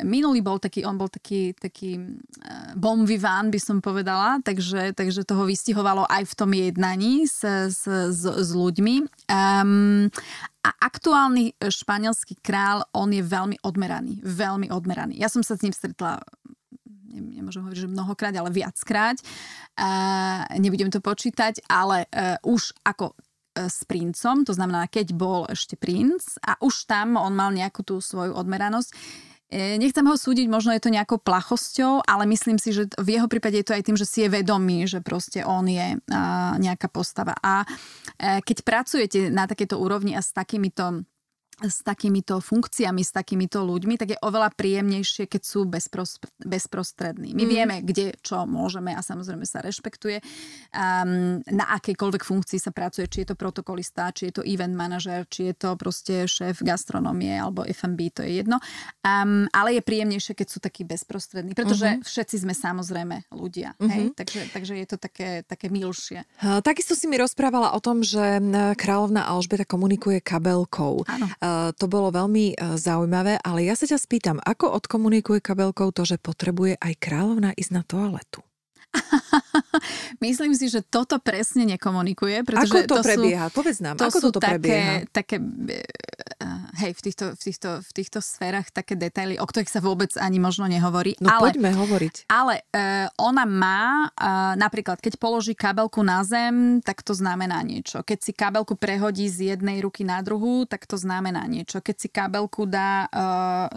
Minulý 0.01 0.41
bol 0.41 0.57
taký, 0.57 0.81
on 0.81 0.97
bol 0.97 1.05
taký, 1.05 1.53
taký 1.53 2.01
eh, 2.01 2.73
bon 2.73 3.05
vivant, 3.05 3.53
by 3.53 3.59
som 3.61 3.77
povedala, 3.77 4.41
takže, 4.41 4.97
takže 4.97 5.21
toho 5.21 5.45
vystihovalo 5.45 6.09
aj 6.09 6.23
v 6.25 6.33
tom 6.33 6.51
jednaní 6.57 7.29
s, 7.29 7.45
s, 7.45 7.85
s, 7.85 8.23
s 8.25 8.49
ľuďmi. 8.57 9.05
Um, 9.29 10.09
a 10.63 10.69
aktuálny 10.81 11.59
španielský 11.61 12.39
král, 12.41 12.87
on 12.95 13.13
je 13.13 13.21
veľmi 13.21 13.61
odmeraný. 13.61 14.23
Veľmi 14.23 14.71
odmeraný. 14.73 15.19
Ja 15.19 15.29
som 15.29 15.45
sa 15.45 15.53
s 15.53 15.61
ním 15.61 15.75
stretla 15.75 16.23
nemôžem 17.13 17.61
hovoriť, 17.61 17.77
že 17.85 17.93
mnohokrát, 17.93 18.33
ale 18.33 18.49
viackrát. 18.49 19.21
Uh, 19.77 20.49
nebudem 20.57 20.89
to 20.89 20.97
počítať, 20.97 21.61
ale 21.69 22.09
uh, 22.09 22.41
už 22.41 22.73
ako 22.81 23.13
s 23.53 23.85
princom, 23.85 24.41
to 24.41 24.53
znamená, 24.53 24.89
keď 24.89 25.13
bol 25.13 25.45
ešte 25.45 25.77
princ 25.77 26.41
a 26.41 26.57
už 26.57 26.89
tam 26.89 27.21
on 27.21 27.37
mal 27.37 27.53
nejakú 27.53 27.85
tú 27.85 28.01
svoju 28.01 28.33
odmeranosť, 28.33 28.89
nechcem 29.77 30.05
ho 30.05 30.15
súdiť, 30.17 30.49
možno 30.49 30.73
je 30.73 30.81
to 30.81 30.93
nejakou 30.93 31.21
plachosťou, 31.21 32.01
ale 32.03 32.25
myslím 32.29 32.57
si, 32.57 32.73
že 32.73 32.89
v 32.97 33.19
jeho 33.19 33.27
prípade 33.29 33.61
je 33.61 33.67
to 33.67 33.75
aj 33.77 33.83
tým, 33.85 33.97
že 33.97 34.09
si 34.09 34.25
je 34.25 34.33
vedomý, 34.33 34.89
že 34.89 34.99
proste 35.05 35.45
on 35.45 35.69
je 35.69 35.99
nejaká 36.57 36.89
postava. 36.89 37.37
A 37.39 37.63
e, 37.63 38.41
keď 38.41 38.57
pracujete 38.65 39.29
na 39.29 39.45
takéto 39.45 39.77
úrovni 39.77 40.17
a 40.17 40.21
s 40.21 40.33
takýmito 40.33 41.05
s 41.61 41.85
takýmito 41.85 42.41
funkciami, 42.41 43.05
s 43.05 43.13
takýmito 43.13 43.61
ľuďmi, 43.61 43.93
tak 43.99 44.15
je 44.15 44.19
oveľa 44.25 44.49
príjemnejšie, 44.57 45.29
keď 45.29 45.41
sú 45.45 45.69
bezpros- 45.69 46.17
bezprostrední. 46.41 47.37
My 47.37 47.45
mm. 47.45 47.49
vieme, 47.49 47.75
kde 47.85 48.17
čo 48.25 48.49
môžeme 48.49 48.95
a 48.97 49.01
samozrejme 49.05 49.45
sa 49.45 49.61
rešpektuje. 49.61 50.17
Um, 50.73 51.45
na 51.45 51.65
akejkoľvek 51.77 52.23
funkcii 52.25 52.57
sa 52.57 52.73
pracuje, 52.73 53.05
či 53.05 53.23
je 53.23 53.33
to 53.33 53.35
protokolista, 53.37 54.09
či 54.15 54.31
je 54.31 54.41
to 54.41 54.43
event 54.47 54.73
manažer, 54.73 55.29
či 55.29 55.51
je 55.51 55.55
to 55.55 55.77
proste 55.77 56.25
šéf 56.25 56.65
gastronomie 56.65 57.37
alebo 57.37 57.67
FMB, 57.67 57.99
to 58.17 58.21
je 58.25 58.41
jedno. 58.41 58.57
Um, 59.05 59.45
ale 59.53 59.77
je 59.77 59.81
príjemnejšie, 59.85 60.33
keď 60.33 60.47
sú 60.49 60.57
takí 60.63 60.81
bezprostrední, 60.87 61.53
pretože 61.53 61.85
uh-huh. 61.85 62.05
všetci 62.05 62.35
sme 62.47 62.53
samozrejme 62.57 63.29
ľudia. 63.29 63.77
Uh-huh. 63.77 63.91
Hej? 63.91 64.05
Takže, 64.17 64.41
takže 64.49 64.73
je 64.79 64.87
to 64.89 64.97
také, 64.97 65.45
také 65.45 65.67
milšie. 65.69 66.25
Takisto 66.63 66.95
si 66.97 67.05
mi 67.05 67.19
rozprávala 67.19 67.75
o 67.75 67.79
tom, 67.83 68.01
že 68.01 68.39
kráľovna 68.79 69.27
Alžbeta 69.27 69.67
komunikuje 69.67 70.23
kabelkou. 70.23 71.03
Áno. 71.07 71.27
Eh, 71.43 71.75
to 71.75 71.91
bolo 71.91 72.07
veľmi 72.07 72.55
eh, 72.55 72.79
zaujímavé, 72.79 73.35
ale 73.43 73.67
ja 73.67 73.75
sa 73.75 73.83
ťa 73.83 73.99
spýtam, 73.99 74.37
ako 74.39 74.79
odkomunikuje 74.79 75.43
kabelkou 75.43 75.91
to, 75.91 76.07
že 76.07 76.15
potrebuje 76.15 76.79
aj 76.79 76.93
kráľovna 77.03 77.51
ísť 77.59 77.71
na 77.75 77.83
toaletu? 77.83 78.39
Myslím 80.19 80.53
si, 80.55 80.67
že 80.71 80.81
toto 80.81 81.19
presne 81.19 81.67
nekomunikuje. 81.67 82.43
Pretože 82.43 82.73
ako 82.73 82.77
to, 82.89 82.95
to 82.99 83.03
prebieha? 83.03 83.45
Sú, 83.49 83.55
Povedz 83.59 83.77
nám, 83.83 83.95
to 83.99 84.05
ako 84.07 84.19
toto 84.31 84.39
také, 84.39 84.51
prebieha? 84.57 84.93
Také, 85.11 85.35
uh, 85.39 86.63
hej, 86.83 86.91
v 86.97 87.01
týchto, 87.01 87.25
v, 87.33 87.41
týchto, 87.41 87.69
v 87.81 87.91
týchto 87.93 88.19
sférach 88.19 88.67
také 88.69 88.97
detaily, 88.97 89.39
o 89.39 89.45
ktorých 89.45 89.71
sa 89.71 89.79
vôbec 89.83 90.13
ani 90.19 90.37
možno 90.39 90.65
nehovorí. 90.67 91.15
No 91.19 91.29
ale, 91.29 91.53
poďme 91.53 91.71
hovoriť. 91.75 92.29
Ale 92.29 92.63
uh, 92.73 93.07
ona 93.19 93.45
má, 93.47 94.09
uh, 94.11 94.53
napríklad, 94.59 94.99
keď 94.99 95.17
položí 95.17 95.53
kabelku 95.53 96.01
na 96.03 96.25
zem, 96.25 96.79
tak 96.81 97.01
to 97.05 97.15
znamená 97.15 97.61
niečo. 97.63 98.01
Keď 98.03 98.19
si 98.19 98.31
kabelku 98.35 98.75
prehodí 98.75 99.29
z 99.29 99.55
jednej 99.55 99.79
ruky 99.83 100.03
na 100.03 100.19
druhú, 100.19 100.65
tak 100.67 100.85
to 100.89 100.99
znamená 100.99 101.45
niečo. 101.47 101.79
Keď 101.79 101.95
si 101.95 102.07
kabelku 102.11 102.67
dá 102.67 103.07
uh, 103.09 103.67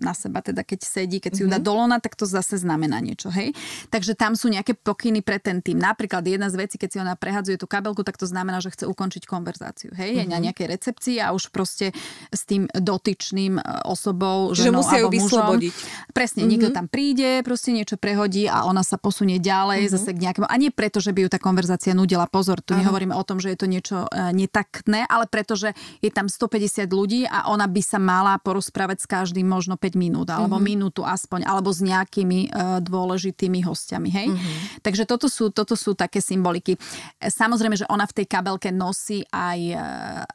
na 0.00 0.12
seba, 0.16 0.40
teda 0.40 0.62
keď 0.62 0.80
sedí, 0.82 1.18
keď 1.20 1.32
si 1.34 1.42
mm-hmm. 1.44 1.52
ju 1.52 1.54
dá 1.54 1.60
mhm. 1.60 1.66
dolona, 1.66 1.96
tak 2.00 2.16
to 2.16 2.24
zase 2.24 2.58
znamená 2.60 2.98
niečo. 3.02 3.28
Hej? 3.28 3.52
Takže 3.90 4.16
tam 4.16 4.34
sú 4.34 4.48
nejaké 4.50 4.74
pokyny 4.74 5.20
pre 5.20 5.38
ten 5.38 5.53
tým. 5.60 5.78
Napríklad 5.78 6.24
jedna 6.24 6.48
z 6.48 6.56
vecí, 6.56 6.76
keď 6.80 6.88
si 6.90 6.98
ona 6.98 7.14
prehadzuje 7.14 7.60
tú 7.60 7.68
kabelku, 7.68 8.02
tak 8.02 8.16
to 8.16 8.24
znamená, 8.24 8.58
že 8.58 8.72
chce 8.72 8.88
ukončiť 8.88 9.28
konverzáciu. 9.28 9.92
Hej, 9.92 10.16
mm-hmm. 10.16 10.24
je 10.24 10.32
na 10.32 10.38
mhm. 10.38 10.44
nejakej 10.50 10.66
recepcii 10.70 11.16
a 11.20 11.34
už 11.36 11.52
proste 11.52 11.92
s 12.32 12.42
tým 12.48 12.66
dotyčným 12.72 13.60
e, 13.60 13.62
osobou, 13.84 14.54
že 14.56 14.72
musia 14.72 15.04
ju 15.04 15.12
vyslobodiť. 15.12 15.74
Presne, 16.14 16.42
mm-hmm. 16.42 16.50
niekto 16.50 16.68
tam 16.72 16.86
príde, 16.88 17.44
proste 17.44 17.70
niečo 17.74 18.00
prehodí 18.00 18.48
a 18.48 18.64
ona 18.64 18.80
sa 18.86 18.96
posunie 18.96 19.36
ďalej 19.42 19.86
mm-hmm. 19.86 19.94
zase 19.94 20.10
k 20.14 20.18
nejakému. 20.24 20.46
A 20.48 20.54
nie 20.56 20.70
preto, 20.72 21.02
že 21.02 21.12
by 21.12 21.26
ju 21.26 21.28
tá 21.28 21.38
konverzácia 21.42 21.92
nudila. 21.92 22.30
Pozor, 22.30 22.62
tu 22.62 22.72
Aha. 22.72 22.80
nehovoríme 22.80 23.12
o 23.12 23.24
tom, 23.26 23.42
že 23.42 23.52
je 23.52 23.58
to 23.58 23.66
niečo 23.68 24.06
uh, 24.06 24.30
netaktné, 24.32 25.04
ale 25.10 25.28
preto, 25.28 25.58
že 25.58 25.76
je 26.00 26.08
tam 26.08 26.30
150 26.30 26.86
ľudí 26.88 27.26
a 27.26 27.50
ona 27.50 27.68
by 27.68 27.82
sa 27.82 27.98
mala 27.98 28.38
porozprávať 28.40 29.04
s 29.04 29.06
každým 29.10 29.44
možno 29.44 29.76
5 29.76 29.98
minút 29.98 30.30
alebo 30.30 30.56
mm-hmm. 30.56 30.70
minútu 30.70 31.02
aspoň, 31.04 31.44
alebo 31.44 31.74
s 31.74 31.82
nejakými 31.82 32.48
uh, 32.48 32.78
dôležitými 32.80 33.60
hostiami. 33.66 34.08
Hej? 34.08 34.28
Mm-hmm. 34.32 34.54
Takže 34.86 35.02
toto 35.04 35.26
sú, 35.26 35.43
toto 35.50 35.74
sú 35.74 35.96
také 35.98 36.22
symboliky. 36.22 36.78
Samozrejme, 37.18 37.76
že 37.76 37.88
ona 37.90 38.06
v 38.06 38.22
tej 38.22 38.26
kabelke 38.28 38.70
nosí 38.70 39.26
aj, 39.32 39.60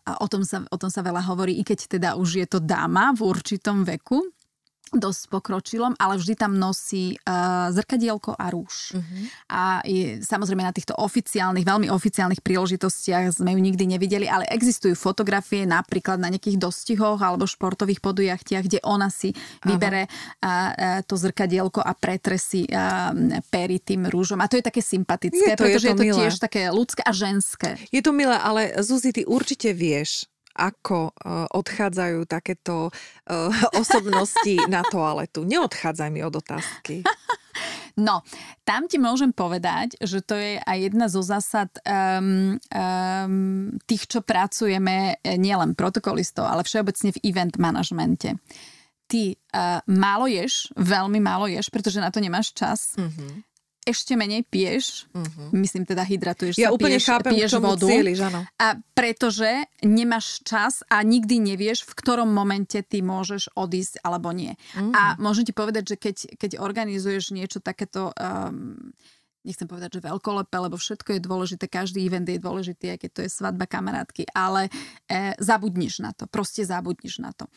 a 0.06 0.12
o 0.20 0.28
tom 0.28 0.44
sa, 0.44 0.62
o 0.68 0.78
tom 0.78 0.92
sa 0.92 1.02
veľa 1.02 1.26
hovorí, 1.26 1.58
i 1.58 1.64
keď 1.64 1.80
teda 2.00 2.10
už 2.20 2.44
je 2.44 2.48
to 2.50 2.60
dáma 2.60 3.16
v 3.16 3.26
určitom 3.26 3.88
veku, 3.88 4.22
dosť 4.94 5.22
pokročilom, 5.34 5.98
ale 5.98 6.22
vždy 6.22 6.34
tam 6.38 6.56
nosí 6.56 7.18
uh, 7.26 7.74
zrkadielko 7.74 8.38
a 8.38 8.46
rúž. 8.54 8.94
Uh-huh. 8.96 9.26
A 9.50 9.82
je, 9.84 10.22
samozrejme 10.22 10.62
na 10.62 10.76
týchto 10.76 10.94
oficiálnych, 10.96 11.66
veľmi 11.66 11.88
oficiálnych 11.90 12.46
príležitostiach 12.46 13.42
sme 13.42 13.58
ju 13.58 13.60
nikdy 13.60 13.98
nevideli, 13.98 14.30
ale 14.30 14.46
existujú 14.48 14.94
fotografie 14.94 15.66
napríklad 15.66 16.22
na 16.22 16.30
nejakých 16.30 16.62
dostihoch 16.62 17.18
alebo 17.18 17.50
športových 17.50 18.00
podujachtiach, 18.00 18.64
kde 18.64 18.80
ona 18.86 19.10
si 19.10 19.34
vybere 19.66 20.06
uh, 20.06 20.46
uh, 20.46 21.00
to 21.04 21.18
zrkadielko 21.18 21.82
a 21.82 21.92
pretresí 21.98 22.70
uh, 22.70 23.12
pery 23.50 23.82
tým 23.82 24.06
rúžom. 24.06 24.38
A 24.40 24.48
to 24.48 24.62
je 24.62 24.64
také 24.64 24.86
sympatické, 24.86 25.54
je 25.54 25.58
to, 25.58 25.64
pretože 25.66 25.88
je 25.90 25.98
to, 25.98 26.04
je 26.06 26.14
to 26.14 26.18
tiež 26.22 26.36
také 26.38 26.62
ľudské 26.70 27.02
a 27.02 27.12
ženské. 27.12 27.76
Je 27.90 28.06
to 28.06 28.14
milé, 28.14 28.38
ale 28.38 28.78
Zuzi, 28.86 29.10
ty 29.10 29.26
určite 29.26 29.74
vieš, 29.74 30.29
ako 30.60 31.16
odchádzajú 31.56 32.28
takéto 32.28 32.92
osobnosti 33.82 34.56
na 34.68 34.84
toaletu. 34.84 35.48
Neodchádzaj 35.48 36.10
mi 36.12 36.20
od 36.22 36.36
otázky. 36.36 37.02
No, 38.00 38.24
tam 38.64 38.88
ti 38.88 38.96
môžem 38.96 39.36
povedať, 39.36 40.00
že 40.00 40.24
to 40.24 40.40
je 40.40 40.56
aj 40.64 40.78
jedna 40.80 41.12
zo 41.12 41.20
zásad 41.20 41.68
um, 41.84 42.56
um, 42.56 43.76
tých, 43.84 44.08
čo 44.08 44.24
pracujeme 44.24 45.20
eh, 45.20 45.36
nielen 45.36 45.76
protokolistov, 45.76 46.48
ale 46.48 46.64
všeobecne 46.64 47.12
v 47.12 47.22
event 47.28 47.60
manažmente. 47.60 48.40
Ty 49.10 49.22
uh, 49.34 49.82
málo 49.90 50.30
ješ, 50.30 50.70
veľmi 50.78 51.18
málo 51.18 51.50
ješ, 51.50 51.74
pretože 51.74 51.98
na 51.98 52.14
to 52.14 52.22
nemáš 52.22 52.54
čas. 52.54 52.94
Mm-hmm 52.94 53.49
ešte 53.88 54.14
menej 54.20 54.44
piješ, 54.46 55.08
uh-huh. 55.12 55.56
myslím 55.56 55.88
teda 55.88 56.04
hydratuješ 56.04 56.60
ja 56.60 56.70
sa, 56.70 56.76
úplne 56.76 57.00
piješ, 57.00 57.08
chápem, 57.08 57.32
piješ 57.36 57.52
vodu. 57.58 57.88
Cíliš, 57.88 58.20
áno. 58.28 58.42
A 58.60 58.68
pretože 58.94 59.50
nemáš 59.82 60.44
čas 60.44 60.84
a 60.92 61.00
nikdy 61.02 61.40
nevieš, 61.40 61.88
v 61.88 61.94
ktorom 61.96 62.30
momente 62.30 62.80
ty 62.86 63.00
môžeš 63.00 63.56
odísť 63.56 64.04
alebo 64.04 64.36
nie. 64.36 64.54
Uh-huh. 64.76 64.92
A 64.94 65.02
môžem 65.18 65.48
ti 65.48 65.54
povedať, 65.56 65.96
že 65.96 65.96
keď, 65.96 66.16
keď 66.38 66.52
organizuješ 66.60 67.32
niečo 67.32 67.60
takéto... 67.64 68.12
Um, 68.16 68.92
nechcem 69.50 69.66
povedať, 69.66 69.98
že 69.98 70.06
veľkolepé, 70.06 70.54
lebo 70.62 70.78
všetko 70.78 71.18
je 71.18 71.26
dôležité, 71.26 71.66
každý 71.66 72.06
event 72.06 72.30
je 72.30 72.38
dôležitý, 72.38 72.94
aj 72.94 73.00
keď 73.02 73.10
to 73.18 73.22
je 73.26 73.32
svadba 73.34 73.66
kamarátky, 73.66 74.30
ale 74.30 74.70
e, 75.10 75.34
zabudniš 75.42 76.06
na 76.06 76.14
to, 76.14 76.30
proste 76.30 76.62
zabudniš 76.62 77.18
na 77.18 77.34
to. 77.34 77.50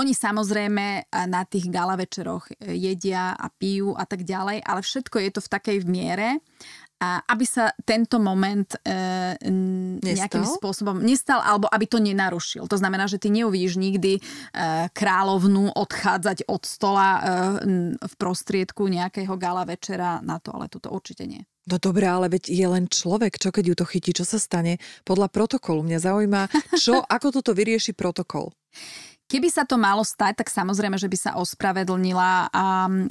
Oni 0.00 0.16
samozrejme 0.16 0.84
e, 0.98 1.02
na 1.28 1.44
tých 1.44 1.68
gala 1.68 2.00
večeroch 2.00 2.48
e, 2.48 2.72
jedia 2.72 3.36
a 3.36 3.52
pijú 3.52 3.92
a 3.92 4.08
tak 4.08 4.24
ďalej, 4.24 4.64
ale 4.64 4.80
všetko 4.80 5.16
je 5.20 5.30
to 5.36 5.40
v 5.44 5.52
takej 5.52 5.76
miere 5.84 6.40
aby 7.02 7.44
sa 7.44 7.74
tento 7.84 8.16
moment 8.22 8.66
e, 8.80 9.36
nejakým 10.00 10.46
spôsobom 10.46 11.02
nestal, 11.02 11.42
alebo 11.42 11.68
aby 11.68 11.84
to 11.84 11.98
nenarušil. 12.00 12.64
To 12.70 12.76
znamená, 12.78 13.10
že 13.10 13.20
ty 13.20 13.28
neuvidíš 13.28 13.76
nikdy 13.76 14.18
e, 14.18 14.20
kráľovnú 14.94 15.74
odchádzať 15.74 16.48
od 16.48 16.62
stola 16.64 17.08
e, 17.10 17.20
v 17.98 18.14
prostriedku 18.16 18.88
nejakého 18.88 19.34
gala 19.36 19.66
večera 19.68 20.22
na 20.24 20.40
to, 20.40 20.54
ale 20.54 20.70
toto 20.70 20.88
určite 20.94 21.28
nie. 21.28 21.42
No 21.64 21.80
dobré, 21.80 22.04
ale 22.04 22.28
veď 22.28 22.52
je 22.52 22.66
len 22.68 22.84
človek, 22.92 23.40
čo 23.40 23.48
keď 23.48 23.64
ju 23.72 23.74
to 23.76 23.86
chytí, 23.88 24.12
čo 24.12 24.28
sa 24.28 24.36
stane 24.36 24.76
podľa 25.08 25.32
protokolu. 25.32 25.80
Mňa 25.80 25.98
zaujíma, 26.00 26.42
čo, 26.76 27.00
ako 27.00 27.40
toto 27.40 27.56
vyrieši 27.56 27.96
protokol. 27.96 28.52
Keby 29.24 29.48
sa 29.48 29.64
to 29.64 29.80
malo 29.80 30.04
stať, 30.04 30.44
tak 30.44 30.52
samozrejme, 30.52 31.00
že 31.00 31.08
by 31.08 31.16
sa 31.16 31.30
ospravedlnila 31.40 32.52
a, 32.52 32.66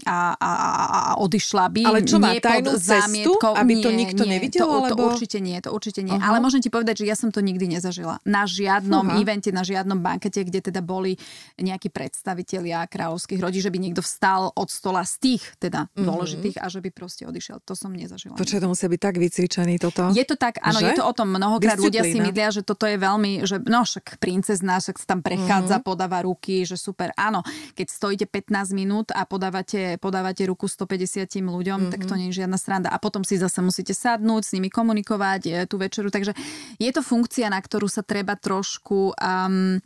a, 0.05 0.17
a, 0.37 0.51
a 0.85 0.99
odišla 1.17 1.65
by. 1.73 1.81
Ale 1.89 2.05
čo 2.05 2.21
má 2.21 2.37
tajnú 2.37 2.77
cestu, 2.77 3.33
aby 3.41 3.73
nie, 3.73 3.81
to 3.81 3.89
nikto 3.89 4.21
nie, 4.21 4.37
nevidel? 4.37 4.61
To, 4.61 4.93
alebo... 4.93 5.09
to 5.09 5.17
určite 5.17 5.41
nie, 5.41 5.57
to 5.57 5.73
určite 5.73 6.05
nie. 6.05 6.13
Uh-huh. 6.13 6.29
Ale 6.29 6.37
môžem 6.37 6.61
ti 6.61 6.69
povedať, 6.69 7.01
že 7.01 7.09
ja 7.09 7.17
som 7.17 7.33
to 7.33 7.41
nikdy 7.41 7.65
nezažila. 7.65 8.21
Na 8.29 8.45
žiadnom 8.45 9.09
uh-huh. 9.09 9.21
evente, 9.25 9.49
na 9.49 9.65
žiadnom 9.65 10.05
bankete, 10.05 10.45
kde 10.45 10.69
teda 10.69 10.85
boli 10.85 11.17
nejakí 11.57 11.89
predstavitelia 11.89 12.85
kráľovských 12.85 13.41
rodí, 13.41 13.65
že 13.65 13.73
by 13.73 13.81
niekto 13.81 14.05
vstal 14.05 14.53
od 14.53 14.69
stola 14.69 15.01
z 15.09 15.17
tých 15.17 15.43
teda 15.57 15.89
uh-huh. 15.89 16.05
dôležitých 16.13 16.61
a 16.61 16.69
že 16.69 16.77
by 16.77 16.93
proste 16.93 17.25
odišiel. 17.25 17.57
To 17.65 17.73
som 17.73 17.89
nezažila. 17.89 18.37
Počkaj, 18.37 18.61
to 18.61 18.69
musí 18.69 18.85
byť 18.85 19.01
tak 19.01 19.17
vycvičený 19.17 19.81
toto. 19.81 20.13
Je 20.13 20.21
to 20.29 20.37
tak, 20.37 20.61
áno, 20.61 20.77
že? 20.77 20.93
je 20.93 21.01
to 21.01 21.09
o 21.09 21.13
tom 21.17 21.33
mnohokrát. 21.33 21.81
Ľudia 21.81 22.05
si 22.05 22.21
myslia, 22.21 22.53
že 22.53 22.61
toto 22.61 22.85
je 22.85 23.01
veľmi, 23.01 23.49
že 23.49 23.57
no 23.65 23.81
však 23.81 24.21
princezná, 24.21 24.77
však 24.77 25.01
sa 25.01 25.17
tam 25.17 25.25
prechádza, 25.25 25.81
uh-huh 25.81 26.02
podáva 26.03 26.27
ruky, 26.27 26.67
že 26.67 26.75
super. 26.75 27.15
Áno, 27.15 27.39
keď 27.79 27.87
stojíte 27.87 28.25
15 28.27 28.75
minút 28.75 29.07
a 29.15 29.23
podávate, 29.23 29.95
podávate 30.03 30.43
ruku 30.43 30.67
150 30.67 31.31
ľuďom, 31.39 31.87
mm-hmm. 31.87 31.93
tak 31.95 32.03
to 32.03 32.19
nie 32.19 32.27
je 32.27 32.43
žiadna 32.43 32.59
sranda. 32.59 32.91
A 32.91 32.99
potom 32.99 33.23
si 33.23 33.39
zase 33.39 33.63
musíte 33.63 33.95
sadnúť, 33.95 34.43
s 34.43 34.51
nimi 34.51 34.67
komunikovať 34.67 35.41
e, 35.47 35.51
tú 35.63 35.79
večeru. 35.79 36.11
Takže 36.11 36.35
je 36.75 36.91
to 36.91 36.99
funkcia, 36.99 37.47
na 37.47 37.63
ktorú 37.63 37.87
sa 37.87 38.03
treba 38.03 38.35
trošku... 38.35 39.15
Um, 39.15 39.79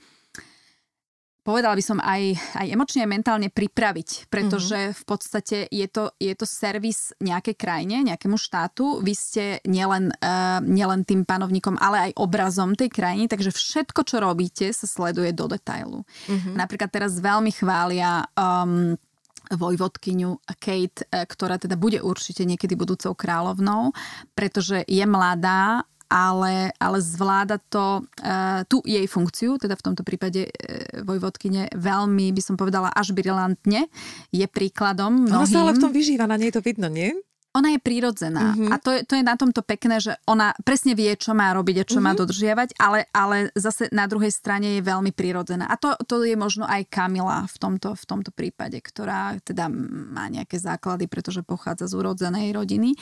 povedala 1.47 1.79
by 1.79 1.83
som 1.85 2.03
aj, 2.03 2.35
aj 2.59 2.67
emočne 2.67 3.07
a 3.07 3.07
mentálne 3.07 3.47
pripraviť, 3.47 4.27
pretože 4.27 4.91
mm-hmm. 4.91 4.99
v 4.99 5.03
podstate 5.07 5.57
je 5.71 5.87
to, 5.87 6.11
je 6.19 6.35
to 6.35 6.43
servis 6.43 7.15
nejakej 7.23 7.55
krajine, 7.55 8.03
nejakému 8.03 8.35
štátu. 8.35 8.99
Vy 8.99 9.13
ste 9.15 9.43
nielen, 9.63 10.11
uh, 10.11 10.59
nielen 10.59 11.07
tým 11.07 11.23
panovníkom, 11.23 11.79
ale 11.79 12.11
aj 12.11 12.19
obrazom 12.19 12.75
tej 12.75 12.91
krajiny, 12.91 13.31
takže 13.31 13.55
všetko, 13.55 14.03
čo 14.03 14.19
robíte, 14.19 14.67
sa 14.75 14.83
sleduje 14.83 15.31
do 15.31 15.47
detailu. 15.47 16.03
Mm-hmm. 16.27 16.59
Napríklad 16.59 16.91
teraz 16.91 17.15
veľmi 17.15 17.55
chvália 17.55 18.27
um, 18.35 18.99
vojvodkyňu 19.47 20.43
Kate, 20.59 21.07
e, 21.07 21.23
ktorá 21.23 21.55
teda 21.55 21.79
bude 21.79 22.03
určite 22.03 22.43
niekedy 22.43 22.75
budúcou 22.75 23.15
kráľovnou, 23.15 23.95
pretože 24.35 24.83
je 24.83 25.05
mladá 25.07 25.87
ale, 26.07 26.71
ale 26.79 26.97
zvláda 27.03 27.59
to 27.71 28.03
uh, 28.03 28.63
tú 28.67 28.81
jej 28.83 29.05
funkciu, 29.05 29.59
teda 29.59 29.75
v 29.75 29.85
tomto 29.91 30.03
prípade 30.07 30.47
uh, 30.47 31.03
Vojvodkyne 31.03 31.71
veľmi, 31.75 32.31
by 32.33 32.41
som 32.41 32.55
povedala, 32.55 32.91
až 32.91 33.13
brilantne. 33.13 33.91
Je 34.31 34.47
príkladom 34.47 35.27
mnohým. 35.27 35.43
Ona 35.43 35.47
sa 35.47 35.63
ale 35.63 35.75
v 35.75 35.83
tom 35.83 35.93
vyžíva, 35.93 36.25
na 36.25 36.39
nej 36.39 36.49
to 36.49 36.63
vidno, 36.63 36.87
nie? 36.87 37.13
Ona 37.57 37.73
je 37.73 37.81
prírodzená 37.81 38.53
mm-hmm. 38.53 38.69
a 38.69 38.75
to 38.77 38.93
je, 38.93 39.01
to 39.01 39.17
je 39.17 39.23
na 39.25 39.33
tomto 39.33 39.65
pekné, 39.65 39.97
že 39.97 40.13
ona 40.29 40.53
presne 40.61 40.93
vie, 40.93 41.09
čo 41.17 41.33
má 41.33 41.49
robiť 41.57 41.81
a 41.81 41.87
čo 41.89 41.97
mm-hmm. 41.97 42.05
má 42.05 42.11
dodržiavať, 42.13 42.69
ale, 42.77 43.09
ale 43.09 43.49
zase 43.57 43.89
na 43.89 44.05
druhej 44.05 44.29
strane 44.29 44.77
je 44.77 44.85
veľmi 44.85 45.09
prírodzená. 45.09 45.65
A 45.65 45.73
to, 45.73 45.97
to 46.05 46.21
je 46.21 46.37
možno 46.37 46.69
aj 46.69 46.85
Kamila 46.85 47.49
v 47.49 47.57
tomto, 47.57 47.97
v 47.97 48.05
tomto 48.05 48.29
prípade, 48.29 48.77
ktorá 48.77 49.41
teda 49.41 49.73
má 49.73 50.29
nejaké 50.29 50.61
základy, 50.61 51.09
pretože 51.09 51.41
pochádza 51.41 51.89
z 51.89 51.97
urodzenej 51.97 52.53
rodiny. 52.53 52.93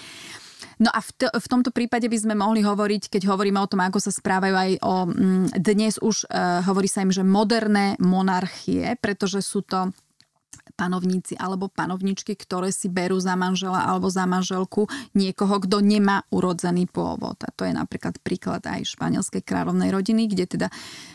No 0.80 0.92
a 0.92 1.00
v, 1.00 1.10
t- 1.16 1.32
v 1.32 1.48
tomto 1.48 1.72
prípade 1.72 2.12
by 2.12 2.18
sme 2.20 2.36
mohli 2.36 2.60
hovoriť, 2.60 3.08
keď 3.08 3.32
hovoríme 3.32 3.60
o 3.60 3.70
tom, 3.70 3.80
ako 3.84 4.00
sa 4.00 4.12
správajú 4.12 4.56
aj 4.56 4.72
o... 4.84 4.94
Mm, 5.08 5.48
dnes 5.56 5.96
už 6.02 6.28
uh, 6.28 6.64
hovorí 6.68 6.92
sa 6.92 7.04
im, 7.04 7.12
že 7.16 7.24
moderné 7.24 7.96
monarchie, 8.04 9.00
pretože 9.00 9.40
sú 9.40 9.64
to 9.64 9.96
panovníci 10.76 11.40
alebo 11.40 11.72
panovničky, 11.72 12.36
ktoré 12.36 12.70
si 12.70 12.92
berú 12.92 13.16
za 13.22 13.38
manžela 13.40 13.88
alebo 13.88 14.12
za 14.12 14.28
manželku 14.28 14.90
niekoho, 15.16 15.64
kto 15.64 15.80
nemá 15.80 16.28
urodzený 16.30 16.92
pôvod. 16.92 17.40
A 17.46 17.50
to 17.56 17.64
je 17.64 17.72
napríklad 17.72 18.20
príklad 18.20 18.62
aj 18.68 18.84
španielskej 18.98 19.42
kráľovnej 19.42 19.90
rodiny, 19.90 20.28
kde 20.28 20.46
teda 20.46 20.68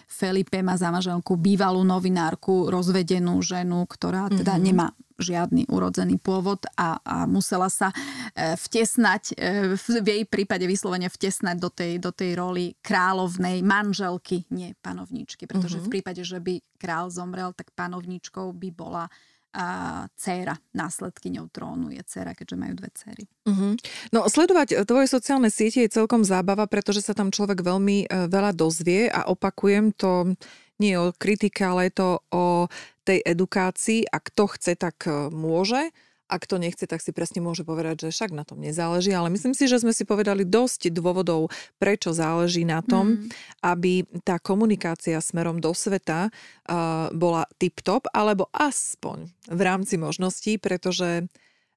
Felipe 0.08 0.64
má 0.64 0.80
za 0.80 0.88
manželku 0.88 1.36
bývalú 1.36 1.84
novinárku, 1.84 2.72
rozvedenú 2.72 3.38
ženu, 3.44 3.84
ktorá 3.84 4.32
teda 4.32 4.56
mm-hmm. 4.56 4.66
nemá 4.66 4.86
žiadny 5.20 5.68
urodzený 5.68 6.18
pôvod 6.18 6.64
a, 6.74 6.98
a 7.04 7.16
musela 7.28 7.68
sa 7.68 7.92
e, 8.34 8.56
vtesnať, 8.56 9.36
e, 9.36 9.76
v 9.76 9.86
jej 10.00 10.24
prípade 10.26 10.64
vyslovene 10.64 11.12
vtesnať 11.12 11.56
do 11.60 11.70
tej, 11.70 12.00
do 12.00 12.10
tej 12.10 12.34
roli 12.34 12.74
kráľovnej 12.80 13.60
manželky, 13.60 14.48
nie 14.50 14.72
panovničky. 14.80 15.44
Pretože 15.44 15.78
mm-hmm. 15.78 15.86
v 15.86 15.92
prípade, 15.92 16.22
že 16.24 16.40
by 16.40 16.58
král 16.80 17.12
zomrel, 17.12 17.52
tak 17.52 17.70
panovničkou 17.76 18.50
by 18.56 18.70
bola 18.72 19.04
a 19.50 20.06
dcéra, 20.14 20.54
následkyňou 20.78 21.50
trónu 21.50 21.90
je 21.90 21.98
dcéra, 22.06 22.38
keďže 22.38 22.54
majú 22.54 22.74
dve 22.78 22.90
céry. 22.94 23.24
Uh-huh. 23.50 23.74
No 24.14 24.30
sledovať 24.30 24.78
e, 24.78 24.86
tvoje 24.86 25.10
sociálne 25.10 25.50
siete 25.50 25.82
je 25.82 25.90
celkom 25.90 26.22
zábava, 26.22 26.70
pretože 26.70 27.02
sa 27.02 27.18
tam 27.18 27.34
človek 27.34 27.58
veľmi 27.58 28.06
veľa 28.30 28.54
dozvie 28.54 29.10
a 29.10 29.26
opakujem 29.26 29.90
to 29.90 30.38
nie 30.80 30.96
o 30.96 31.12
kritike, 31.12 31.60
ale 31.60 31.92
je 31.92 31.94
to 32.00 32.08
o 32.32 32.70
tej 33.10 33.18
edukácii 33.26 34.06
a 34.06 34.22
kto 34.22 34.44
chce, 34.54 34.78
tak 34.78 35.10
e, 35.10 35.34
môže 35.34 35.90
a 36.30 36.38
kto 36.38 36.62
nechce, 36.62 36.86
tak 36.86 37.02
si 37.02 37.10
presne 37.10 37.42
môže 37.42 37.66
povedať, 37.66 38.06
že 38.06 38.14
však 38.14 38.30
na 38.30 38.46
tom 38.46 38.62
nezáleží, 38.62 39.10
ale 39.10 39.34
myslím 39.34 39.50
si, 39.50 39.66
že 39.66 39.82
sme 39.82 39.90
si 39.90 40.06
povedali 40.06 40.46
dosť 40.46 40.94
dôvodov, 40.94 41.50
prečo 41.82 42.14
záleží 42.14 42.62
na 42.62 42.86
tom, 42.86 43.18
mm. 43.18 43.34
aby 43.66 44.06
tá 44.22 44.38
komunikácia 44.38 45.18
smerom 45.18 45.58
do 45.58 45.74
sveta 45.74 46.30
uh, 46.30 47.10
bola 47.10 47.50
tip-top, 47.58 48.06
alebo 48.14 48.46
aspoň 48.54 49.26
v 49.50 49.60
rámci 49.60 49.98
možností, 49.98 50.62
pretože 50.62 51.26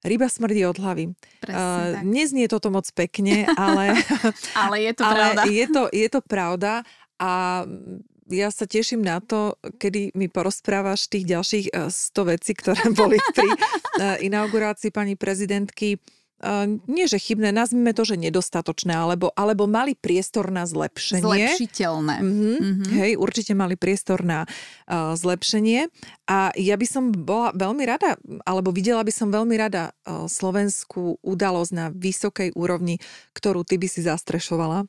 ryba 0.06 0.30
smrdí 0.30 0.70
od 0.70 0.78
hlavy. 0.78 1.18
uh, 1.50 2.06
neznie 2.06 2.46
toto 2.46 2.70
moc 2.70 2.86
pekne, 2.94 3.50
ale... 3.58 3.98
ale 4.62 4.76
je 4.86 4.94
to 4.94 5.02
ale 5.10 5.16
pravda. 5.18 5.42
Je 5.50 5.66
to, 5.66 5.84
je 5.90 6.08
to 6.14 6.22
pravda 6.22 6.86
a 7.18 7.66
ja 8.32 8.48
sa 8.52 8.64
teším 8.64 9.04
na 9.04 9.20
to, 9.20 9.60
kedy 9.80 10.16
mi 10.16 10.32
porozprávaš 10.32 11.12
tých 11.12 11.28
ďalších 11.28 11.66
100 11.72 11.92
eh, 11.92 12.24
vecí, 12.38 12.52
ktoré 12.56 12.84
boli 12.96 13.18
pri 13.36 13.50
eh, 13.50 14.28
inaugurácii 14.28 14.92
pani 14.94 15.20
prezidentky 15.20 16.00
nie 16.92 17.06
že 17.08 17.18
chybné, 17.20 17.56
nazvime 17.56 17.96
to, 17.96 18.04
že 18.04 18.20
nedostatočné, 18.20 18.92
alebo, 18.92 19.32
alebo 19.34 19.64
mali 19.64 19.96
priestor 19.96 20.52
na 20.52 20.68
zlepšenie. 20.68 21.24
Zlepšiteľné. 21.24 22.16
Mm-hmm. 22.20 22.56
Mm-hmm. 22.60 22.92
Hej, 23.00 23.12
určite 23.16 23.56
mali 23.56 23.80
priestor 23.80 24.28
na 24.28 24.44
uh, 24.44 25.16
zlepšenie. 25.16 25.88
A 26.28 26.52
ja 26.60 26.76
by 26.76 26.88
som 26.88 27.16
bola 27.16 27.56
veľmi 27.56 27.84
rada, 27.88 28.20
alebo 28.44 28.76
videla 28.76 29.04
by 29.04 29.14
som 29.16 29.32
veľmi 29.32 29.56
rada 29.56 29.96
uh, 30.04 30.28
slovenskú 30.28 31.24
udalosť 31.24 31.72
na 31.72 31.86
vysokej 31.92 32.56
úrovni, 32.60 33.00
ktorú 33.32 33.64
ty 33.64 33.80
by 33.80 33.88
si 33.88 34.04
zastrešovala. 34.04 34.84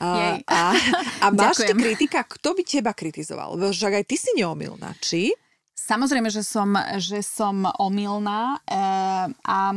Uh, 0.00 0.40
a, 0.44 0.76
a 1.24 1.26
máš 1.36 1.64
ty 1.64 1.72
kritika, 1.72 2.24
kto 2.28 2.52
by 2.52 2.62
teba 2.64 2.92
kritizoval? 2.92 3.56
Však 3.56 4.00
aj 4.00 4.04
ty 4.04 4.16
si 4.20 4.30
neomilná, 4.36 4.92
či? 5.00 5.32
Samozrejme, 5.78 6.28
že 6.28 6.44
som, 6.44 6.74
že 7.00 7.24
som 7.24 7.64
omylná. 7.80 8.60
Uh, 8.68 9.32
a 9.46 9.72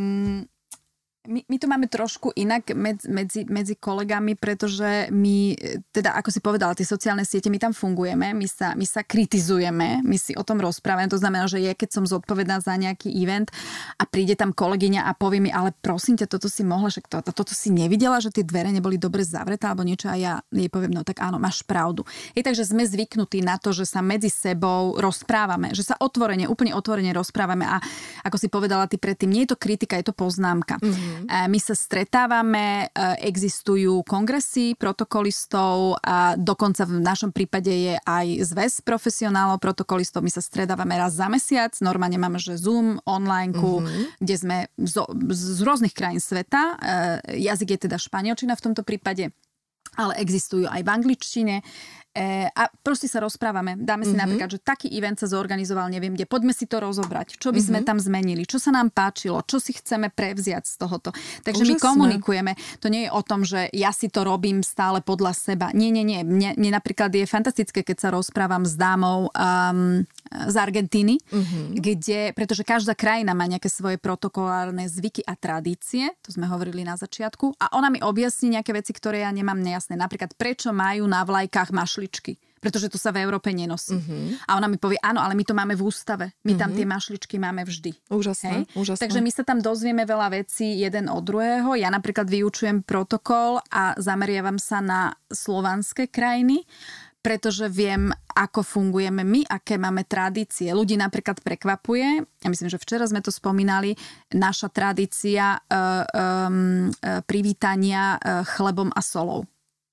My, 1.22 1.46
my 1.46 1.58
to 1.62 1.70
máme 1.70 1.86
trošku 1.86 2.34
inak 2.34 2.74
medzi, 2.74 3.06
medzi, 3.06 3.42
medzi 3.46 3.78
kolegami, 3.78 4.34
pretože 4.34 5.14
my, 5.14 5.54
teda 5.94 6.18
ako 6.18 6.34
si 6.34 6.42
povedala, 6.42 6.74
tie 6.74 6.82
sociálne 6.82 7.22
siete, 7.30 7.46
my 7.54 7.62
tam 7.62 7.78
fungujeme, 7.78 8.34
my 8.34 8.48
sa, 8.50 8.74
my 8.74 8.82
sa 8.90 9.06
kritizujeme, 9.06 10.02
my 10.02 10.18
si 10.18 10.34
o 10.34 10.42
tom 10.42 10.58
rozprávame. 10.58 11.14
To 11.14 11.22
znamená, 11.22 11.46
že 11.46 11.62
je, 11.62 11.78
keď 11.78 11.90
som 11.94 12.10
zodpovedná 12.10 12.58
za 12.66 12.74
nejaký 12.74 13.14
event 13.22 13.54
a 14.02 14.10
príde 14.10 14.34
tam 14.34 14.50
kolegyňa 14.50 15.06
a 15.06 15.14
povie 15.14 15.46
mi, 15.46 15.54
ale 15.54 15.78
prosím 15.78 16.18
ťa, 16.18 16.26
toto 16.26 16.50
si 16.50 16.66
mohla, 16.66 16.90
že 16.90 17.06
to, 17.06 17.22
toto 17.22 17.54
si 17.54 17.70
nevidela, 17.70 18.18
že 18.18 18.34
tie 18.34 18.42
dvere 18.42 18.74
neboli 18.74 18.98
dobre 18.98 19.22
zavreté 19.22 19.70
alebo 19.70 19.86
niečo 19.86 20.10
a 20.10 20.18
ja 20.18 20.34
jej 20.50 20.74
poviem, 20.74 20.90
no 20.90 21.06
tak 21.06 21.22
áno, 21.22 21.38
máš 21.38 21.62
pravdu. 21.62 22.02
Je 22.34 22.42
takže 22.42 22.66
sme 22.66 22.82
zvyknutí 22.82 23.46
na 23.46 23.62
to, 23.62 23.70
že 23.78 23.86
sa 23.86 24.02
medzi 24.02 24.34
sebou 24.34 24.98
rozprávame, 24.98 25.78
že 25.78 25.86
sa 25.86 25.94
otvorene, 26.02 26.50
úplne 26.50 26.74
otvorene 26.74 27.14
rozprávame 27.14 27.70
a 27.70 27.78
ako 28.26 28.42
si 28.42 28.50
povedala 28.50 28.90
ty 28.90 28.98
predtým, 28.98 29.30
nie 29.30 29.46
je 29.46 29.54
to 29.54 29.62
kritika, 29.62 30.02
je 30.02 30.10
to 30.10 30.18
poznámka. 30.18 30.82
Mm-hmm. 30.82 31.11
Mm-hmm. 31.12 31.52
My 31.52 31.60
sa 31.60 31.76
stretávame, 31.76 32.88
existujú 33.20 34.02
kongresy 34.08 34.80
protokolistov 34.80 36.00
a 36.00 36.40
dokonca 36.40 36.88
v 36.88 37.04
našom 37.04 37.36
prípade 37.36 37.72
je 37.72 37.96
aj 38.00 38.28
zväz 38.48 38.74
profesionálov 38.82 39.60
protokolistov. 39.60 40.24
My 40.24 40.32
sa 40.32 40.40
stretávame 40.40 40.96
raz 40.96 41.20
za 41.20 41.28
mesiac, 41.28 41.76
normálne 41.84 42.16
máme, 42.16 42.40
že 42.40 42.56
Zoom, 42.56 43.04
online, 43.04 43.52
mm-hmm. 43.52 44.24
kde 44.24 44.36
sme 44.40 44.58
z, 44.80 44.96
z 45.36 45.60
rôznych 45.62 45.94
krajín 45.94 46.24
sveta. 46.24 46.80
Jazyk 47.28 47.76
je 47.76 47.80
teda 47.92 48.00
španielčina 48.00 48.56
v 48.56 48.64
tomto 48.72 48.88
prípade 48.88 49.36
ale 50.00 50.16
existujú 50.24 50.72
aj 50.72 50.82
v 50.88 50.90
angličtine. 50.90 51.56
E, 52.12 52.52
a 52.52 52.68
proste 52.84 53.08
sa 53.08 53.24
rozprávame. 53.24 53.80
Dáme 53.80 54.04
si 54.04 54.12
mm-hmm. 54.12 54.20
napríklad, 54.20 54.50
že 54.52 54.60
taký 54.60 54.92
event 54.92 55.16
sa 55.16 55.32
zorganizoval, 55.32 55.88
neviem 55.88 56.12
kde, 56.12 56.28
poďme 56.28 56.52
si 56.52 56.68
to 56.68 56.84
rozobrať. 56.84 57.40
Čo 57.40 57.56
by 57.56 57.64
mm-hmm. 57.64 57.68
sme 57.72 57.80
mhm. 57.80 57.88
tam 57.88 57.98
zmenili, 58.04 58.44
čo 58.44 58.60
sa 58.60 58.76
nám 58.76 58.92
páčilo, 58.92 59.40
čo 59.48 59.64
si 59.64 59.72
chceme 59.72 60.12
prevziať 60.12 60.68
z 60.68 60.76
tohoto. 60.76 61.16
Takže 61.48 61.64
Úžasné. 61.64 61.80
my 61.80 61.80
komunikujeme. 61.80 62.52
To 62.84 62.92
nie 62.92 63.08
je 63.08 63.12
o 63.16 63.22
tom, 63.24 63.48
že 63.48 63.72
ja 63.72 63.96
si 63.96 64.12
to 64.12 64.28
robím 64.28 64.60
stále 64.60 65.00
podľa 65.00 65.32
seba. 65.32 65.72
Nie, 65.72 65.88
nie, 65.88 66.04
nie. 66.04 66.20
Mne, 66.28 66.60
mne 66.60 66.72
napríklad 66.76 67.16
je 67.16 67.24
fantastické, 67.24 67.80
keď 67.80 67.98
sa 68.04 68.10
rozprávam 68.12 68.68
s 68.68 68.76
dámou 68.76 69.32
um, 69.32 70.04
z 70.32 70.56
Argentíny, 70.58 71.22
mm-hmm. 71.22 71.64
kde, 71.80 72.22
pretože 72.36 72.68
každá 72.68 72.98
krajina 72.98 73.32
má 73.32 73.48
nejaké 73.48 73.72
svoje 73.72 73.96
protokolárne 74.02 74.88
zvyky 74.92 75.24
a 75.24 75.36
tradície, 75.40 76.12
to 76.26 76.36
sme 76.36 76.48
hovorili 76.48 76.84
na 76.84 77.00
začiatku, 77.00 77.56
a 77.56 77.76
ona 77.76 77.88
mi 77.88 78.04
objasní 78.04 78.60
nejaké 78.60 78.76
veci, 78.76 78.92
ktoré 78.92 79.24
ja 79.24 79.32
nemám 79.32 79.60
nejasné. 79.60 79.96
Napríklad, 79.96 80.36
prečo 80.36 80.76
majú 80.76 81.08
na 81.08 81.24
vlajkách 81.24 81.72
mašli 81.72 82.02
mašličky 82.02 82.34
pretože 82.62 82.94
to 82.94 83.02
sa 83.02 83.10
v 83.10 83.26
Európe 83.26 83.50
nenosí. 83.50 83.98
Uh-huh. 83.98 84.38
A 84.46 84.54
ona 84.54 84.70
mi 84.70 84.78
povie, 84.78 85.02
áno, 85.02 85.18
ale 85.18 85.34
my 85.34 85.42
to 85.42 85.58
máme 85.58 85.74
v 85.74 85.82
ústave. 85.82 86.30
My 86.46 86.54
uh-huh. 86.54 86.62
tam 86.62 86.70
mhm. 86.70 86.78
tie 86.78 86.86
mašličky 86.86 87.36
máme 87.42 87.66
vždy. 87.66 87.92
Úžasné, 88.14 88.54
Hej? 88.54 88.62
úžasné. 88.78 89.02
Takže 89.02 89.18
my 89.18 89.32
sa 89.34 89.42
tam 89.42 89.66
dozvieme 89.66 90.06
veľa 90.06 90.30
vecí 90.30 90.78
jeden 90.78 91.10
od 91.10 91.26
druhého. 91.26 91.74
Ja 91.74 91.90
napríklad 91.90 92.30
vyučujem 92.30 92.86
protokol 92.86 93.66
a 93.74 93.98
zameriavam 93.98 94.62
sa 94.62 94.78
na 94.78 95.18
slovanské 95.34 96.06
krajiny 96.14 96.62
pretože 97.22 97.70
viem, 97.70 98.10
ako 98.34 98.66
fungujeme 98.66 99.22
my, 99.22 99.46
aké 99.46 99.78
máme 99.78 100.10
tradície. 100.10 100.74
Ľudí 100.74 100.98
napríklad 100.98 101.40
prekvapuje, 101.46 102.26
ja 102.26 102.48
myslím, 102.50 102.70
že 102.74 102.82
včera 102.82 103.06
sme 103.06 103.22
to 103.22 103.30
spomínali, 103.30 103.94
naša 104.34 104.74
tradícia 104.74 105.62
um, 105.70 106.90
uh, 106.90 107.22
privítania 107.24 108.18
uh, 108.18 108.42
chlebom 108.42 108.90
a 108.92 109.02
solou. 109.06 109.46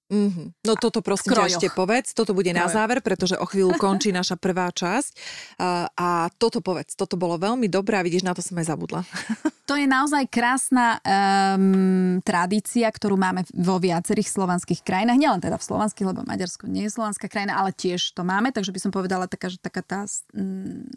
Mm-hmm. 0.09 0.65
No 0.65 0.73
toto 0.81 1.05
prosím 1.05 1.37
ťa 1.37 1.53
ešte 1.53 1.69
povedz, 1.69 2.17
toto 2.17 2.33
bude 2.33 2.49
na 2.57 2.65
záver, 2.73 3.05
pretože 3.05 3.37
o 3.37 3.45
chvíľu 3.45 3.77
končí 3.85 4.09
naša 4.09 4.41
prvá 4.41 4.73
časť. 4.73 5.13
Uh, 5.61 5.85
a 5.93 6.33
toto 6.41 6.65
povedz, 6.65 6.97
toto 6.97 7.21
bolo 7.21 7.37
veľmi 7.37 7.69
dobré 7.69 8.01
a 8.01 8.05
vidíš, 8.05 8.25
na 8.25 8.33
to 8.33 8.41
som 8.41 8.57
aj 8.57 8.67
zabudla. 8.73 9.05
To 9.69 9.77
je 9.77 9.85
naozaj 9.85 10.33
krásna 10.33 10.97
um, 11.05 12.25
tradícia, 12.25 12.89
ktorú 12.89 13.21
máme 13.21 13.45
vo 13.53 13.77
viacerých 13.77 14.33
slovanských 14.33 14.81
krajinách. 14.81 15.21
Nielen 15.21 15.45
teda 15.45 15.61
v 15.61 15.69
slovanských, 15.69 16.09
lebo 16.09 16.25
Maďarsko 16.25 16.65
nie 16.73 16.89
je 16.89 16.97
slovanská 16.97 17.29
krajina, 17.29 17.61
ale 17.61 17.77
tiež 17.77 18.17
to 18.17 18.25
máme, 18.25 18.49
takže 18.49 18.73
by 18.73 18.81
som 18.81 18.89
povedala 18.89 19.29
taká, 19.29 19.53
že 19.53 19.61
taká 19.61 19.85
tá 19.85 20.09
um, 20.33 20.89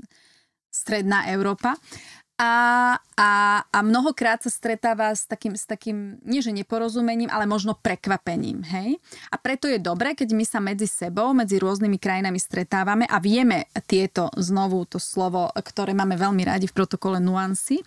stredná 0.71 1.27
Európa 1.35 1.75
a, 2.41 2.53
a, 3.13 3.31
a 3.69 3.79
mnohokrát 3.85 4.41
sa 4.41 4.49
stretáva 4.49 5.13
s 5.13 5.29
takým, 5.29 5.53
s 5.53 5.69
takým, 5.69 6.17
nie 6.25 6.41
že 6.41 6.49
neporozumením, 6.49 7.29
ale 7.29 7.45
možno 7.45 7.77
prekvapením. 7.77 8.65
Hej? 8.65 8.97
A 9.29 9.37
preto 9.37 9.69
je 9.69 9.77
dobré, 9.77 10.17
keď 10.17 10.33
my 10.33 10.41
sa 10.41 10.57
medzi 10.57 10.89
sebou, 10.89 11.37
medzi 11.37 11.61
rôznymi 11.61 12.01
krajinami 12.01 12.41
stretávame 12.41 13.05
a 13.05 13.21
vieme 13.21 13.69
tieto, 13.85 14.33
znovu 14.33 14.89
to 14.89 14.97
slovo, 14.97 15.53
ktoré 15.53 15.93
máme 15.93 16.17
veľmi 16.17 16.41
radi 16.41 16.65
v 16.65 16.73
protokole 16.81 17.21
nuancy. 17.21 17.85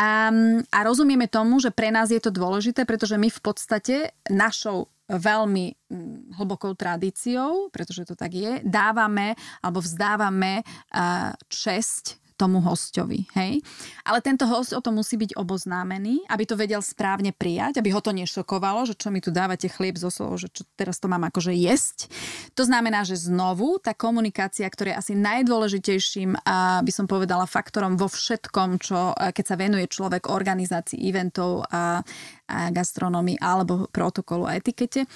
A, 0.00 0.32
a 0.72 0.78
rozumieme 0.80 1.28
tomu, 1.28 1.60
že 1.60 1.68
pre 1.68 1.92
nás 1.92 2.08
je 2.08 2.24
to 2.24 2.32
dôležité, 2.32 2.88
pretože 2.88 3.20
my 3.20 3.28
v 3.28 3.40
podstate 3.44 4.16
našou 4.32 4.88
veľmi 5.12 5.76
mm, 5.92 6.40
hlbokou 6.40 6.72
tradíciou, 6.72 7.68
pretože 7.68 8.08
to 8.08 8.16
tak 8.16 8.32
je, 8.32 8.64
dávame 8.64 9.36
alebo 9.60 9.82
vzdávame 9.84 10.64
česť 11.50 12.20
tomu 12.40 12.64
hostovi. 12.64 13.28
Hej? 13.36 13.60
Ale 14.08 14.24
tento 14.24 14.48
host 14.48 14.72
o 14.72 14.80
tom 14.80 14.96
musí 14.96 15.20
byť 15.20 15.36
oboznámený, 15.36 16.24
aby 16.32 16.48
to 16.48 16.56
vedel 16.56 16.80
správne 16.80 17.36
prijať, 17.36 17.84
aby 17.84 17.92
ho 17.92 18.00
to 18.00 18.16
nešokovalo, 18.16 18.88
že 18.88 18.96
čo 18.96 19.12
mi 19.12 19.20
tu 19.20 19.28
dávate 19.28 19.68
chlieb 19.68 20.00
zo 20.00 20.08
solou, 20.08 20.40
že 20.40 20.48
čo 20.48 20.64
teraz 20.72 20.96
to 20.96 21.12
mám 21.12 21.28
akože 21.28 21.52
jesť. 21.52 22.08
To 22.56 22.64
znamená, 22.64 23.04
že 23.04 23.20
znovu 23.20 23.76
tá 23.76 23.92
komunikácia, 23.92 24.64
ktorá 24.64 24.96
je 24.96 25.00
asi 25.04 25.12
najdôležitejším, 25.20 26.40
a 26.48 26.80
by 26.80 26.92
som 26.94 27.04
povedala, 27.04 27.44
faktorom 27.44 28.00
vo 28.00 28.08
všetkom, 28.08 28.80
čo 28.80 29.12
keď 29.12 29.44
sa 29.44 29.60
venuje 29.60 29.84
človek 29.90 30.32
organizácii 30.32 30.96
eventov 31.04 31.68
a, 31.68 32.00
a 32.50 32.74
gastronomii 32.74 33.38
alebo 33.38 33.86
protokolu 33.94 34.50
a 34.50 34.58
etikete, 34.58 35.06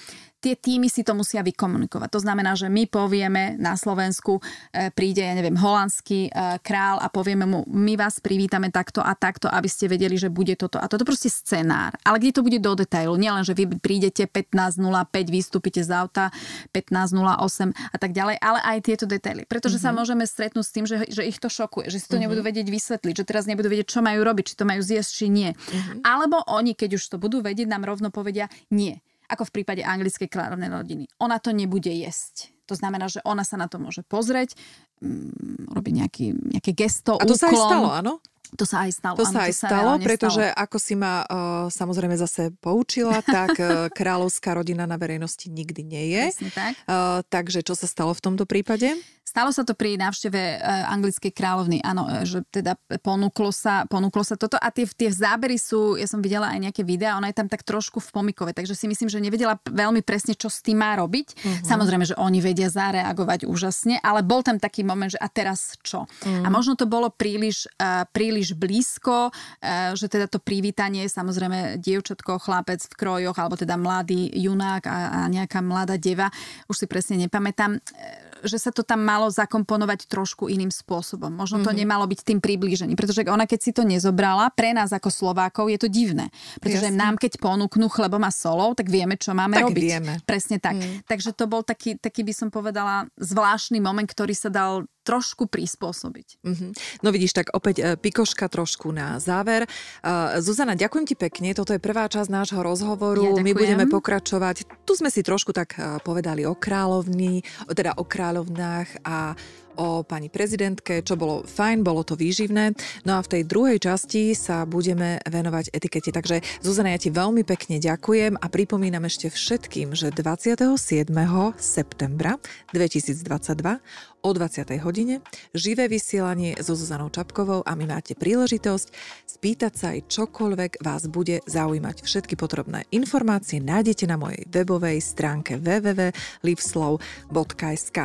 tie 0.45 0.61
týmy 0.61 0.93
si 0.93 1.01
to 1.01 1.16
musia 1.16 1.41
vykomunikovať. 1.41 2.09
To 2.12 2.20
znamená, 2.20 2.53
že 2.53 2.68
my 2.68 2.85
povieme 2.85 3.57
na 3.57 3.80
Slovensku, 3.80 4.45
e, 4.76 4.93
príde, 4.93 5.24
ja 5.24 5.32
neviem, 5.32 5.57
holandský 5.57 6.28
e, 6.28 6.30
král 6.61 7.01
a 7.01 7.09
povieme 7.09 7.49
mu, 7.49 7.64
my 7.64 7.97
vás 7.97 8.20
privítame 8.20 8.68
takto 8.68 9.01
a 9.01 9.16
takto, 9.16 9.49
aby 9.49 9.64
ste 9.64 9.89
vedeli, 9.89 10.20
že 10.20 10.28
bude 10.28 10.53
toto 10.61 10.76
a 10.76 10.85
toto. 10.85 11.09
Proste 11.09 11.32
scenár. 11.32 11.97
Ale 12.05 12.20
kde 12.20 12.37
to 12.37 12.45
bude 12.45 12.61
do 12.61 12.76
detailu. 12.76 13.16
Nielen, 13.16 13.41
že 13.41 13.57
vy 13.57 13.72
prídete 13.80 14.28
15.05, 14.28 14.85
vystúpite 15.32 15.80
z 15.80 15.89
auta 15.97 16.28
15.08 16.76 17.72
a 17.72 17.97
tak 17.97 18.12
ďalej, 18.12 18.37
ale 18.37 18.61
aj 18.61 18.78
tieto 18.85 19.09
detaily. 19.09 19.49
Pretože 19.49 19.80
mm-hmm. 19.80 19.89
sa 19.89 19.97
mhm. 19.97 19.97
môžeme 19.97 20.24
stretnúť 20.28 20.64
s 20.68 20.72
tým, 20.76 20.85
že, 20.85 21.09
že 21.09 21.24
ich 21.24 21.41
to 21.41 21.49
šokuje, 21.49 21.89
že 21.89 22.05
si 22.05 22.07
to 22.12 22.20
mm-hmm. 22.20 22.28
nebudú 22.28 22.45
vedieť 22.45 22.68
vysvetliť, 22.68 23.14
že 23.16 23.24
teraz 23.24 23.49
nebudú 23.49 23.72
vedieť, 23.72 23.97
čo 23.97 24.05
majú 24.05 24.20
robiť, 24.20 24.53
či 24.53 24.55
to 24.61 24.68
majú 24.68 24.85
zjesť, 24.85 25.11
či 25.24 25.26
nie. 25.32 25.51
Mm-hmm. 25.57 26.05
Alebo 26.05 26.45
oni, 26.53 26.76
keď 26.76 27.01
už 27.01 27.05
to 27.09 27.16
budú 27.25 27.41
vedieť, 27.41 27.64
nám 27.64 27.89
rovno 27.89 28.12
povedia 28.12 28.53
nie 28.68 29.01
ako 29.29 29.49
v 29.49 29.55
prípade 29.61 29.83
anglickej 29.85 30.29
kráľovnej 30.29 30.68
rodiny. 30.68 31.05
Ona 31.20 31.41
to 31.41 31.57
nebude 31.57 31.89
jesť. 31.89 32.53
To 32.68 32.77
znamená, 32.77 33.09
že 33.12 33.20
ona 33.25 33.45
sa 33.45 33.61
na 33.61 33.68
to 33.68 33.77
môže 33.77 34.01
pozrieť, 34.05 34.57
mm, 35.05 35.72
robiť 35.72 35.93
nejaký, 36.01 36.27
nejaké 36.57 36.72
gesto, 36.72 37.20
A 37.20 37.25
to 37.29 37.37
úklon. 37.37 37.41
sa 37.41 37.49
aj 37.49 37.59
stalo, 37.61 37.89
áno? 37.93 38.12
To 38.55 38.64
sa 38.64 38.87
aj 38.87 38.91
stalo. 38.95 39.16
To 39.18 39.27
sa 39.27 39.51
aj 39.51 39.53
to 39.53 39.59
sa 39.59 39.66
stalo, 39.66 39.93
pretože 39.99 40.45
stalo. 40.47 40.62
ako 40.62 40.77
si 40.79 40.95
ma 40.95 41.27
uh, 41.27 41.66
samozrejme 41.66 42.14
zase 42.14 42.55
poučila, 42.62 43.18
tak 43.18 43.59
uh, 43.59 43.68
kráľovská 43.99 44.55
rodina 44.55 44.87
na 44.87 44.95
verejnosti 44.95 45.51
nikdy 45.51 45.83
nie 45.83 46.05
je. 46.14 46.25
tak. 46.55 46.79
Uh, 46.87 47.20
takže 47.27 47.66
čo 47.66 47.75
sa 47.75 47.91
stalo 47.91 48.14
v 48.14 48.22
tomto 48.22 48.47
prípade? 48.47 48.95
Stalo 49.35 49.51
sa 49.51 49.66
to 49.66 49.74
pri 49.74 49.99
návšteve 49.99 50.62
anglickej 50.95 51.35
kráľovny, 51.35 51.82
áno, 51.82 52.07
že 52.22 52.47
teda 52.55 52.78
ponúklo 53.03 53.51
sa, 53.51 53.82
ponúklo 53.91 54.22
sa 54.22 54.39
toto 54.39 54.55
a 54.55 54.70
tie, 54.70 54.87
tie 54.87 55.11
zábery 55.11 55.59
sú, 55.59 55.99
ja 55.99 56.07
som 56.07 56.22
videla 56.22 56.55
aj 56.55 56.70
nejaké 56.70 56.87
videá, 56.87 57.18
ona 57.18 57.35
je 57.35 57.43
tam 57.43 57.51
tak 57.51 57.66
trošku 57.66 57.99
v 57.99 58.14
pomikove, 58.14 58.55
takže 58.55 58.78
si 58.78 58.87
myslím, 58.87 59.11
že 59.11 59.18
nevedela 59.18 59.59
veľmi 59.66 60.07
presne, 60.07 60.39
čo 60.39 60.47
s 60.47 60.62
tým 60.62 60.78
má 60.78 60.95
robiť. 60.95 61.35
Uh-huh. 61.35 61.66
Samozrejme, 61.66 62.07
že 62.07 62.14
oni 62.14 62.39
vedia 62.39 62.70
zareagovať 62.70 63.51
úžasne, 63.51 63.99
ale 64.07 64.22
bol 64.22 64.47
tam 64.47 64.62
taký 64.62 64.87
moment, 64.87 65.11
že 65.11 65.18
a 65.18 65.26
teraz 65.26 65.82
čo? 65.82 66.07
Uh-huh. 66.07 66.47
A 66.47 66.49
možno 66.55 66.78
to 66.78 66.87
bolo 66.87 67.11
príliš, 67.11 67.66
uh, 67.82 68.07
príliš 68.14 68.55
blízko, 68.55 69.35
e, 69.59 69.99
že 69.99 70.07
teda 70.07 70.30
to 70.30 70.39
privítanie, 70.39 71.11
samozrejme 71.11 71.82
dievčatko, 71.82 72.39
chlapec 72.39 72.87
v 72.87 72.95
krojoch, 72.95 73.35
alebo 73.35 73.59
teda 73.59 73.74
mladý 73.74 74.30
junák 74.30 74.87
a, 74.87 74.99
a 75.11 75.20
nejaká 75.26 75.59
mladá 75.59 75.99
deva, 75.99 76.30
už 76.70 76.85
si 76.85 76.87
presne 76.87 77.18
nepamätám, 77.18 77.74
e, 77.74 78.34
že 78.45 78.61
sa 78.61 78.70
to 78.70 78.84
tam 78.84 79.03
malo 79.03 79.26
zakomponovať 79.32 80.07
trošku 80.07 80.47
iným 80.53 80.70
spôsobom. 80.70 81.32
Možno 81.32 81.64
to 81.64 81.72
mm-hmm. 81.72 81.80
nemalo 81.80 82.05
byť 82.05 82.20
tým 82.22 82.38
priblížením, 82.38 82.95
pretože 82.95 83.24
ona 83.26 83.49
keď 83.49 83.61
si 83.61 83.70
to 83.72 83.82
nezobrala, 83.82 84.53
pre 84.53 84.76
nás 84.76 84.92
ako 84.92 85.09
Slovákov 85.09 85.72
je 85.72 85.78
to 85.80 85.88
divné. 85.88 86.28
Pretože 86.61 86.92
Jasne. 86.92 87.01
nám 87.01 87.14
keď 87.16 87.40
ponúknú 87.40 87.88
chlebom 87.88 88.22
a 88.22 88.30
solou, 88.30 88.76
tak 88.76 88.92
vieme, 88.92 89.16
čo 89.16 89.32
máme 89.32 89.59
tak 89.59 89.64
robiť. 89.68 89.82
Vieme. 89.82 90.14
Presne 90.28 90.61
tak. 90.61 90.76
Mm. 90.78 91.03
Takže 91.09 91.32
to 91.34 91.45
bol 91.51 91.64
taký, 91.64 91.97
taký 91.97 92.22
by 92.22 92.32
som 92.36 92.49
povedala 92.53 93.09
zvláštny 93.18 93.80
moment, 93.80 94.07
ktorý 94.07 94.36
sa 94.36 94.53
dal 94.53 94.86
trošku 95.05 95.46
prispôsobiť. 95.46 96.40
Mm-hmm. 96.40 96.70
No 97.05 97.09
vidíš, 97.12 97.36
tak 97.36 97.52
opäť 97.52 97.76
e, 97.78 97.82
pikoška 98.00 98.48
trošku 98.48 98.90
na 98.90 99.20
záver. 99.20 99.68
Uh, 100.00 100.40
Zuzana, 100.40 100.72
ďakujem 100.74 101.05
ti 101.05 101.14
pekne. 101.14 101.52
Toto 101.52 101.76
je 101.76 101.80
prvá 101.82 102.09
časť 102.09 102.32
nášho 102.32 102.61
rozhovoru. 102.64 103.36
Ja 103.36 103.44
My 103.44 103.52
budeme 103.52 103.84
pokračovať. 103.84 104.64
Tu 104.88 104.92
sme 104.96 105.12
si 105.12 105.20
trošku 105.20 105.52
tak 105.52 105.76
uh, 105.76 106.00
povedali 106.00 106.48
o 106.48 106.57
kráľovni, 106.57 107.44
teda 107.68 108.00
o 108.00 108.05
kráľovnách 108.09 109.05
a 109.05 109.36
o 109.76 110.07
pani 110.07 110.30
prezidentke, 110.30 111.02
čo 111.02 111.18
bolo 111.18 111.42
fajn, 111.42 111.82
bolo 111.82 112.07
to 112.07 112.14
výživné. 112.14 112.74
No 113.02 113.18
a 113.18 113.24
v 113.24 113.30
tej 113.30 113.42
druhej 113.46 113.78
časti 113.82 114.34
sa 114.34 114.64
budeme 114.64 115.18
venovať 115.26 115.74
etikete. 115.74 116.14
Takže 116.14 116.62
Zuzana, 116.62 116.94
ja 116.94 116.98
ti 117.00 117.11
veľmi 117.11 117.42
pekne 117.42 117.82
ďakujem 117.82 118.38
a 118.38 118.46
pripomínam 118.46 119.05
ešte 119.07 119.30
všetkým, 119.30 119.92
že 119.98 120.14
27. 120.14 121.11
septembra 121.59 122.38
2022 122.70 124.14
o 124.25 124.33
20. 124.33 124.81
hodine, 124.81 125.20
živé 125.53 125.85
vysielanie 125.85 126.57
so 126.57 126.72
Zuzanou 126.72 127.12
Čapkovou 127.12 127.61
a 127.61 127.77
my 127.77 127.85
máte 127.85 128.16
príležitosť 128.16 128.89
spýtať 129.29 129.72
sa 129.77 129.93
aj 129.93 130.09
čokoľvek 130.09 130.81
vás 130.81 131.05
bude 131.12 131.45
zaujímať. 131.45 132.09
Všetky 132.09 132.41
potrebné 132.41 132.89
informácie 132.89 133.61
nájdete 133.61 134.09
na 134.09 134.16
mojej 134.16 134.49
webovej 134.49 135.05
stránke 135.05 135.61
www.liveslow.sk. 135.61 137.99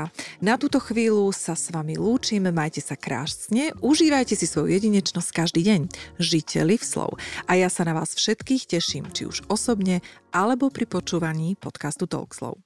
Na 0.44 0.60
túto 0.60 0.84
chvíľu 0.84 1.32
sa 1.32 1.56
s 1.56 1.72
vami 1.72 1.96
lúčim, 1.96 2.52
majte 2.52 2.84
sa 2.84 3.00
krásne, 3.00 3.72
užívajte 3.80 4.36
si 4.36 4.44
svoju 4.44 4.76
jedinečnosť 4.76 5.30
každý 5.32 5.64
deň. 5.64 5.88
Žite 6.20 6.68
Liveslow. 6.68 7.16
A 7.48 7.56
ja 7.56 7.72
sa 7.72 7.88
na 7.88 7.96
vás 7.96 8.12
všetkých 8.12 8.68
teším, 8.68 9.08
či 9.16 9.24
už 9.24 9.48
osobne, 9.48 10.04
alebo 10.36 10.68
pri 10.68 10.84
počúvaní 10.84 11.56
podcastu 11.56 12.04
Talkslow. 12.04 12.60